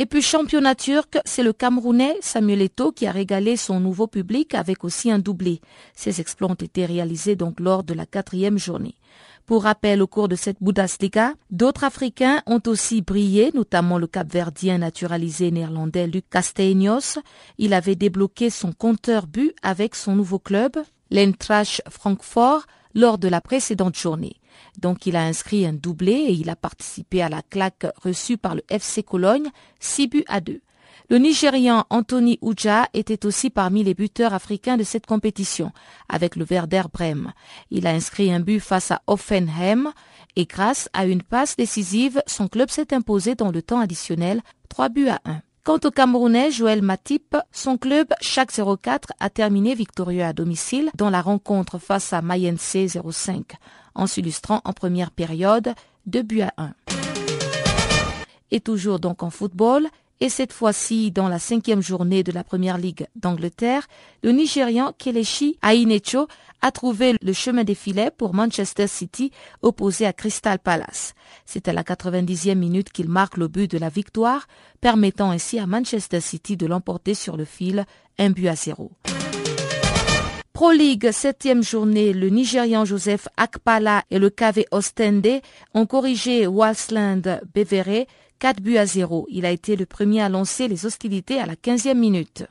Et 0.00 0.06
puis 0.06 0.22
championnat 0.22 0.76
turc, 0.76 1.18
c'est 1.24 1.42
le 1.42 1.52
Camerounais 1.52 2.16
Samuel 2.20 2.62
Eto'o 2.62 2.92
qui 2.92 3.08
a 3.08 3.10
régalé 3.10 3.56
son 3.56 3.80
nouveau 3.80 4.06
public 4.06 4.54
avec 4.54 4.84
aussi 4.84 5.10
un 5.10 5.18
doublé. 5.18 5.60
Ces 5.92 6.20
exploits 6.20 6.52
ont 6.52 6.54
été 6.54 6.86
réalisés 6.86 7.34
donc 7.34 7.58
lors 7.58 7.82
de 7.82 7.94
la 7.94 8.06
quatrième 8.06 8.58
journée. 8.58 8.94
Pour 9.44 9.64
rappel, 9.64 10.00
au 10.00 10.06
cours 10.06 10.28
de 10.28 10.36
cette 10.36 10.58
Bundesliga, 10.62 11.32
d'autres 11.50 11.82
Africains 11.82 12.42
ont 12.46 12.62
aussi 12.68 13.02
brillé, 13.02 13.50
notamment 13.54 13.98
le 13.98 14.06
Cap-Verdien 14.06 14.78
naturalisé 14.78 15.50
néerlandais 15.50 16.06
Luc 16.06 16.30
Castellanos. 16.30 17.18
Il 17.58 17.74
avait 17.74 17.96
débloqué 17.96 18.50
son 18.50 18.70
compteur 18.70 19.26
but 19.26 19.52
avec 19.62 19.96
son 19.96 20.14
nouveau 20.14 20.38
club, 20.38 20.76
l'Eintracht 21.10 21.82
Francfort, 21.90 22.66
lors 22.94 23.18
de 23.18 23.26
la 23.26 23.40
précédente 23.40 23.96
journée. 23.96 24.36
Donc 24.78 25.06
il 25.06 25.16
a 25.16 25.22
inscrit 25.22 25.66
un 25.66 25.72
doublé 25.72 26.12
et 26.12 26.32
il 26.32 26.50
a 26.50 26.56
participé 26.56 27.22
à 27.22 27.28
la 27.28 27.42
claque 27.42 27.86
reçue 28.02 28.36
par 28.36 28.54
le 28.54 28.62
FC 28.68 29.02
Cologne, 29.02 29.48
6 29.80 30.08
buts 30.08 30.24
à 30.28 30.40
2. 30.40 30.60
Le 31.10 31.16
Nigérian 31.16 31.86
Anthony 31.88 32.38
Uja 32.42 32.86
était 32.92 33.24
aussi 33.24 33.48
parmi 33.48 33.82
les 33.82 33.94
buteurs 33.94 34.34
africains 34.34 34.76
de 34.76 34.82
cette 34.82 35.06
compétition, 35.06 35.72
avec 36.10 36.36
le 36.36 36.44
Werder 36.44 36.82
Brême. 36.92 37.32
Il 37.70 37.86
a 37.86 37.90
inscrit 37.92 38.30
un 38.30 38.40
but 38.40 38.60
face 38.60 38.90
à 38.90 39.00
Offenheim 39.06 39.94
et 40.36 40.44
grâce 40.44 40.90
à 40.92 41.06
une 41.06 41.22
passe 41.22 41.56
décisive, 41.56 42.22
son 42.26 42.46
club 42.46 42.68
s'est 42.68 42.92
imposé 42.92 43.34
dans 43.34 43.50
le 43.50 43.62
temps 43.62 43.80
additionnel, 43.80 44.42
3 44.68 44.90
buts 44.90 45.08
à 45.08 45.20
1. 45.24 45.40
Quant 45.64 45.80
au 45.84 45.90
Camerounais 45.90 46.50
Joël 46.50 46.82
Matip, 46.82 47.36
son 47.52 47.76
club 47.76 48.08
Chac 48.20 48.50
04 48.52 49.12
a 49.20 49.30
terminé 49.30 49.74
victorieux 49.74 50.24
à 50.24 50.32
domicile 50.32 50.90
dans 50.94 51.10
la 51.10 51.20
rencontre 51.20 51.78
face 51.78 52.12
à 52.12 52.22
Mayenne 52.22 52.58
05 52.58 53.52
en 53.94 54.06
s'illustrant 54.06 54.60
en 54.64 54.72
première 54.72 55.10
période 55.10 55.74
2 56.06 56.22
buts 56.22 56.42
à 56.42 56.52
1. 56.58 56.72
Et 58.50 58.60
toujours 58.60 58.98
donc 58.98 59.22
en 59.22 59.30
football, 59.30 59.88
et 60.20 60.28
cette 60.28 60.52
fois-ci 60.52 61.12
dans 61.12 61.28
la 61.28 61.38
cinquième 61.38 61.80
journée 61.80 62.24
de 62.24 62.32
la 62.32 62.42
Première 62.42 62.76
Ligue 62.76 63.06
d'Angleterre, 63.14 63.86
le 64.24 64.32
Nigérian 64.32 64.92
Kelechi 64.98 65.58
Ainecho 65.62 66.26
a 66.60 66.72
trouvé 66.72 67.14
le 67.22 67.32
chemin 67.32 67.62
des 67.62 67.76
filets 67.76 68.10
pour 68.10 68.34
Manchester 68.34 68.88
City 68.88 69.30
opposé 69.62 70.06
à 70.06 70.12
Crystal 70.12 70.58
Palace. 70.58 71.14
C'est 71.44 71.68
à 71.68 71.72
la 71.72 71.84
90e 71.84 72.56
minute 72.56 72.90
qu'il 72.90 73.08
marque 73.08 73.36
le 73.36 73.46
but 73.46 73.70
de 73.70 73.78
la 73.78 73.90
victoire, 73.90 74.48
permettant 74.80 75.30
ainsi 75.30 75.58
à 75.60 75.66
Manchester 75.66 76.20
City 76.20 76.56
de 76.56 76.66
l'emporter 76.66 77.14
sur 77.14 77.36
le 77.36 77.44
fil, 77.44 77.84
un 78.18 78.30
but 78.30 78.48
à 78.48 78.56
zéro. 78.56 78.90
Pro 80.58 80.72
League, 80.72 81.12
septième 81.12 81.62
journée, 81.62 82.12
le 82.12 82.30
Nigérian 82.30 82.84
Joseph 82.84 83.28
Akpala 83.36 84.02
et 84.10 84.18
le 84.18 84.28
KV 84.28 84.66
Ostende 84.72 85.40
ont 85.72 85.86
corrigé 85.86 86.48
Walsland 86.48 87.40
Bevere 87.54 88.06
4 88.40 88.60
buts 88.60 88.76
à 88.76 88.84
0. 88.84 89.28
Il 89.30 89.46
a 89.46 89.52
été 89.52 89.76
le 89.76 89.86
premier 89.86 90.20
à 90.20 90.28
lancer 90.28 90.66
les 90.66 90.84
hostilités 90.84 91.38
à 91.38 91.46
la 91.46 91.54
15e 91.54 91.94
minute. 91.94 92.42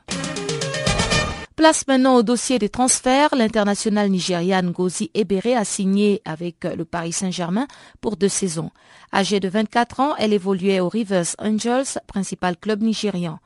Place 1.54 1.86
maintenant 1.86 2.14
au 2.14 2.22
dossier 2.22 2.58
des 2.58 2.70
transferts. 2.70 3.34
L'international 3.36 4.08
nigérian 4.08 4.62
Ngozi 4.62 5.10
Ebere 5.12 5.58
a 5.58 5.66
signé 5.66 6.22
avec 6.24 6.64
le 6.64 6.86
Paris 6.86 7.12
Saint-Germain 7.12 7.66
pour 8.00 8.16
deux 8.16 8.30
saisons. 8.30 8.70
Âgée 9.12 9.38
de 9.38 9.50
24 9.50 10.00
ans, 10.00 10.14
elle 10.16 10.32
évoluait 10.32 10.80
au 10.80 10.88
Rivers 10.88 11.34
Angels, 11.38 11.98
principal 12.06 12.56
club 12.56 12.82
nigérian. 12.82 13.38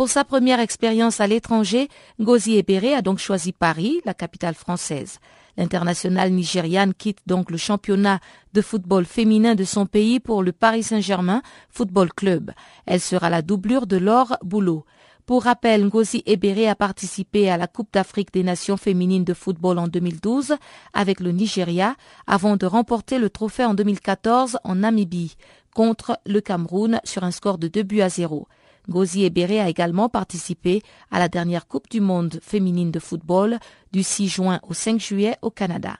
Pour 0.00 0.08
sa 0.08 0.24
première 0.24 0.60
expérience 0.60 1.20
à 1.20 1.26
l'étranger, 1.26 1.90
Ngozi 2.18 2.56
Ebere 2.56 2.94
a 2.96 3.02
donc 3.02 3.18
choisi 3.18 3.52
Paris, 3.52 4.00
la 4.06 4.14
capitale 4.14 4.54
française. 4.54 5.18
L'international 5.58 6.32
nigériane 6.32 6.94
quitte 6.94 7.18
donc 7.26 7.50
le 7.50 7.58
championnat 7.58 8.18
de 8.54 8.62
football 8.62 9.04
féminin 9.04 9.54
de 9.54 9.64
son 9.64 9.84
pays 9.84 10.18
pour 10.18 10.42
le 10.42 10.52
Paris 10.52 10.84
Saint-Germain 10.84 11.42
Football 11.68 12.14
Club. 12.14 12.52
Elle 12.86 13.02
sera 13.02 13.28
la 13.28 13.42
doublure 13.42 13.86
de 13.86 13.98
Laure 13.98 14.38
Boulot. 14.42 14.86
Pour 15.26 15.42
rappel, 15.44 15.84
Ngozi 15.84 16.22
Ebere 16.24 16.70
a 16.70 16.74
participé 16.74 17.50
à 17.50 17.58
la 17.58 17.66
Coupe 17.66 17.92
d'Afrique 17.92 18.32
des 18.32 18.42
Nations 18.42 18.78
féminines 18.78 19.24
de 19.24 19.34
football 19.34 19.78
en 19.78 19.86
2012 19.86 20.54
avec 20.94 21.20
le 21.20 21.32
Nigeria 21.32 21.94
avant 22.26 22.56
de 22.56 22.64
remporter 22.64 23.18
le 23.18 23.28
trophée 23.28 23.66
en 23.66 23.74
2014 23.74 24.60
en 24.64 24.76
Namibie 24.76 25.36
contre 25.74 26.18
le 26.24 26.40
Cameroun 26.40 27.00
sur 27.04 27.22
un 27.22 27.30
score 27.32 27.58
de 27.58 27.68
2 27.68 27.82
buts 27.82 28.00
à 28.00 28.08
0. 28.08 28.48
Gozi 28.90 29.24
Ebere 29.24 29.60
a 29.60 29.68
également 29.68 30.08
participé 30.08 30.82
à 31.10 31.18
la 31.18 31.28
dernière 31.28 31.66
Coupe 31.66 31.88
du 31.88 32.00
monde 32.00 32.40
féminine 32.42 32.90
de 32.90 32.98
football 32.98 33.58
du 33.92 34.02
6 34.02 34.28
juin 34.28 34.60
au 34.68 34.74
5 34.74 35.00
juillet 35.00 35.36
au 35.42 35.50
Canada. 35.50 35.96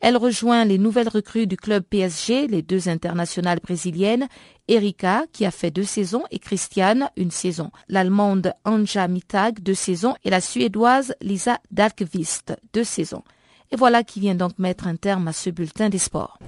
Elle 0.00 0.18
rejoint 0.18 0.66
les 0.66 0.76
nouvelles 0.76 1.08
recrues 1.08 1.46
du 1.46 1.56
club 1.56 1.82
PSG, 1.82 2.46
les 2.46 2.60
deux 2.60 2.90
internationales 2.90 3.60
brésiliennes, 3.62 4.28
Erika, 4.68 5.24
qui 5.32 5.46
a 5.46 5.50
fait 5.50 5.70
deux 5.70 5.84
saisons, 5.84 6.24
et 6.30 6.38
Christiane, 6.38 7.08
une 7.16 7.30
saison. 7.30 7.70
L'allemande 7.88 8.52
Anja 8.66 9.08
Mittag, 9.08 9.60
deux 9.60 9.72
saisons, 9.72 10.14
et 10.22 10.28
la 10.28 10.42
suédoise 10.42 11.14
Lisa 11.22 11.58
Dahlqvist, 11.70 12.54
deux 12.74 12.84
saisons. 12.84 13.22
Et 13.72 13.76
voilà 13.76 14.04
qui 14.04 14.20
vient 14.20 14.34
donc 14.34 14.58
mettre 14.58 14.86
un 14.86 14.96
terme 14.96 15.28
à 15.28 15.32
ce 15.32 15.48
bulletin 15.48 15.88
des 15.88 15.98
sports. 15.98 16.38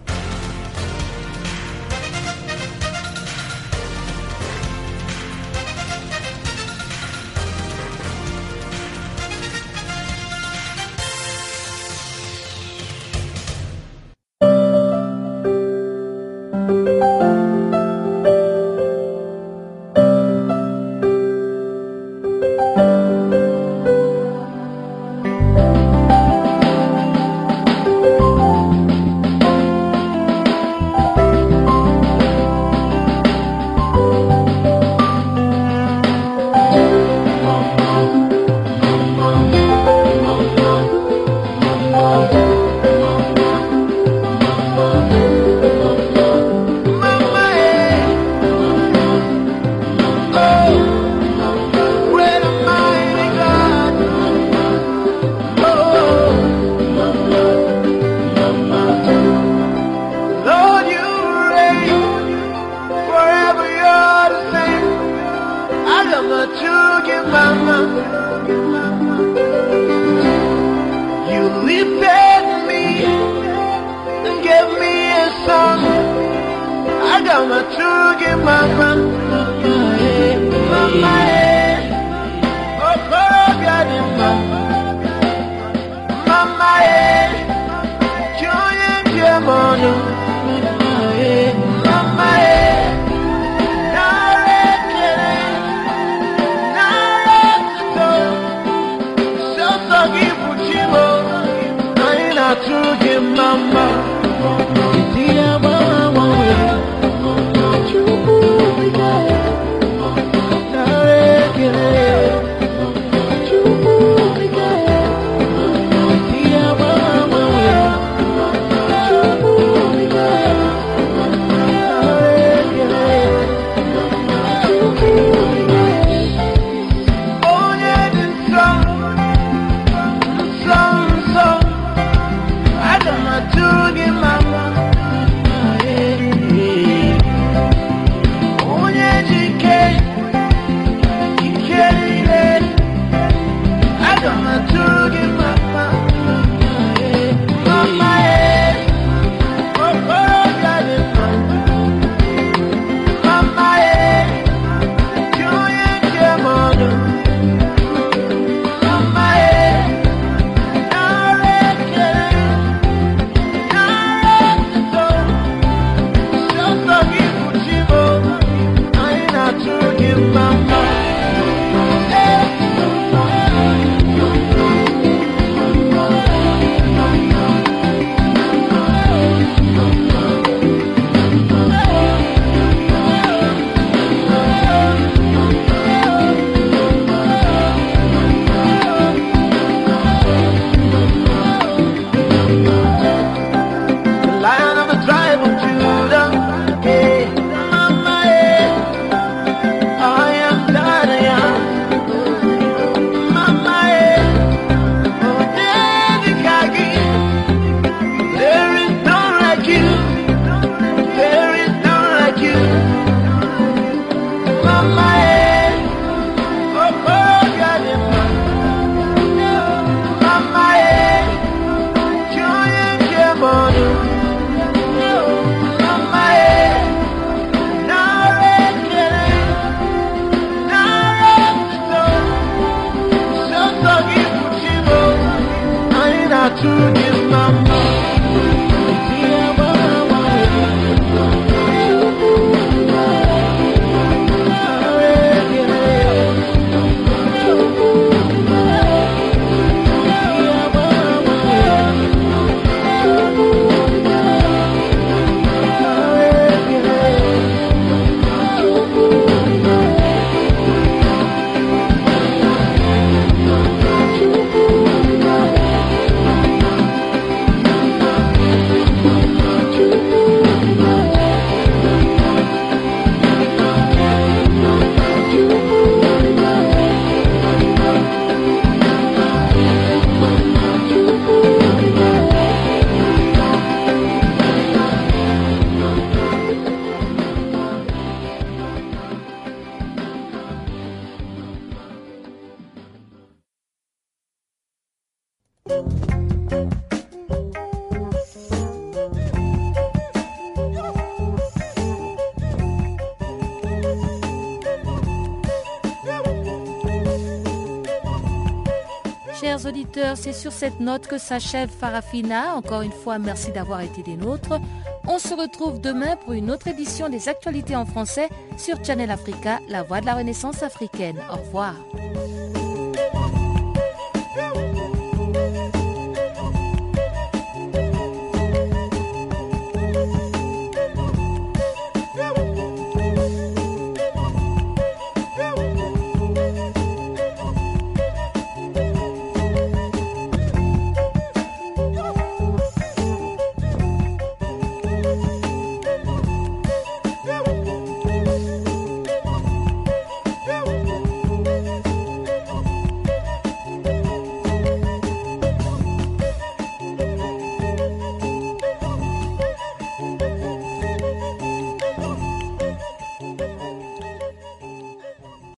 C'est 310.17 310.33
sur 310.33 310.53
cette 310.53 310.81
note 310.81 311.07
que 311.07 311.19
s'achève 311.19 311.71
Farafina. 311.71 312.57
Encore 312.57 312.83
une 312.83 312.93
fois, 312.93 313.19
merci 313.19 313.53
d'avoir 313.53 313.81
été 313.83 314.03
des 314.03 314.17
nôtres. 314.17 314.59
On 315.07 315.19
se 315.19 315.35
retrouve 315.35 315.81
demain 315.81 316.17
pour 316.17 316.33
une 316.33 316.51
autre 316.51 316.67
édition 316.67 317.09
des 317.09 317.29
actualités 317.29 317.77
en 317.77 317.87
français 317.87 318.29
sur 318.57 318.83
Channel 318.85 319.11
Africa, 319.11 319.61
la 319.69 319.83
voix 319.83 320.01
de 320.01 320.07
la 320.07 320.15
Renaissance 320.15 320.63
africaine. 320.63 321.19
Au 321.31 321.37
revoir. 321.37 321.75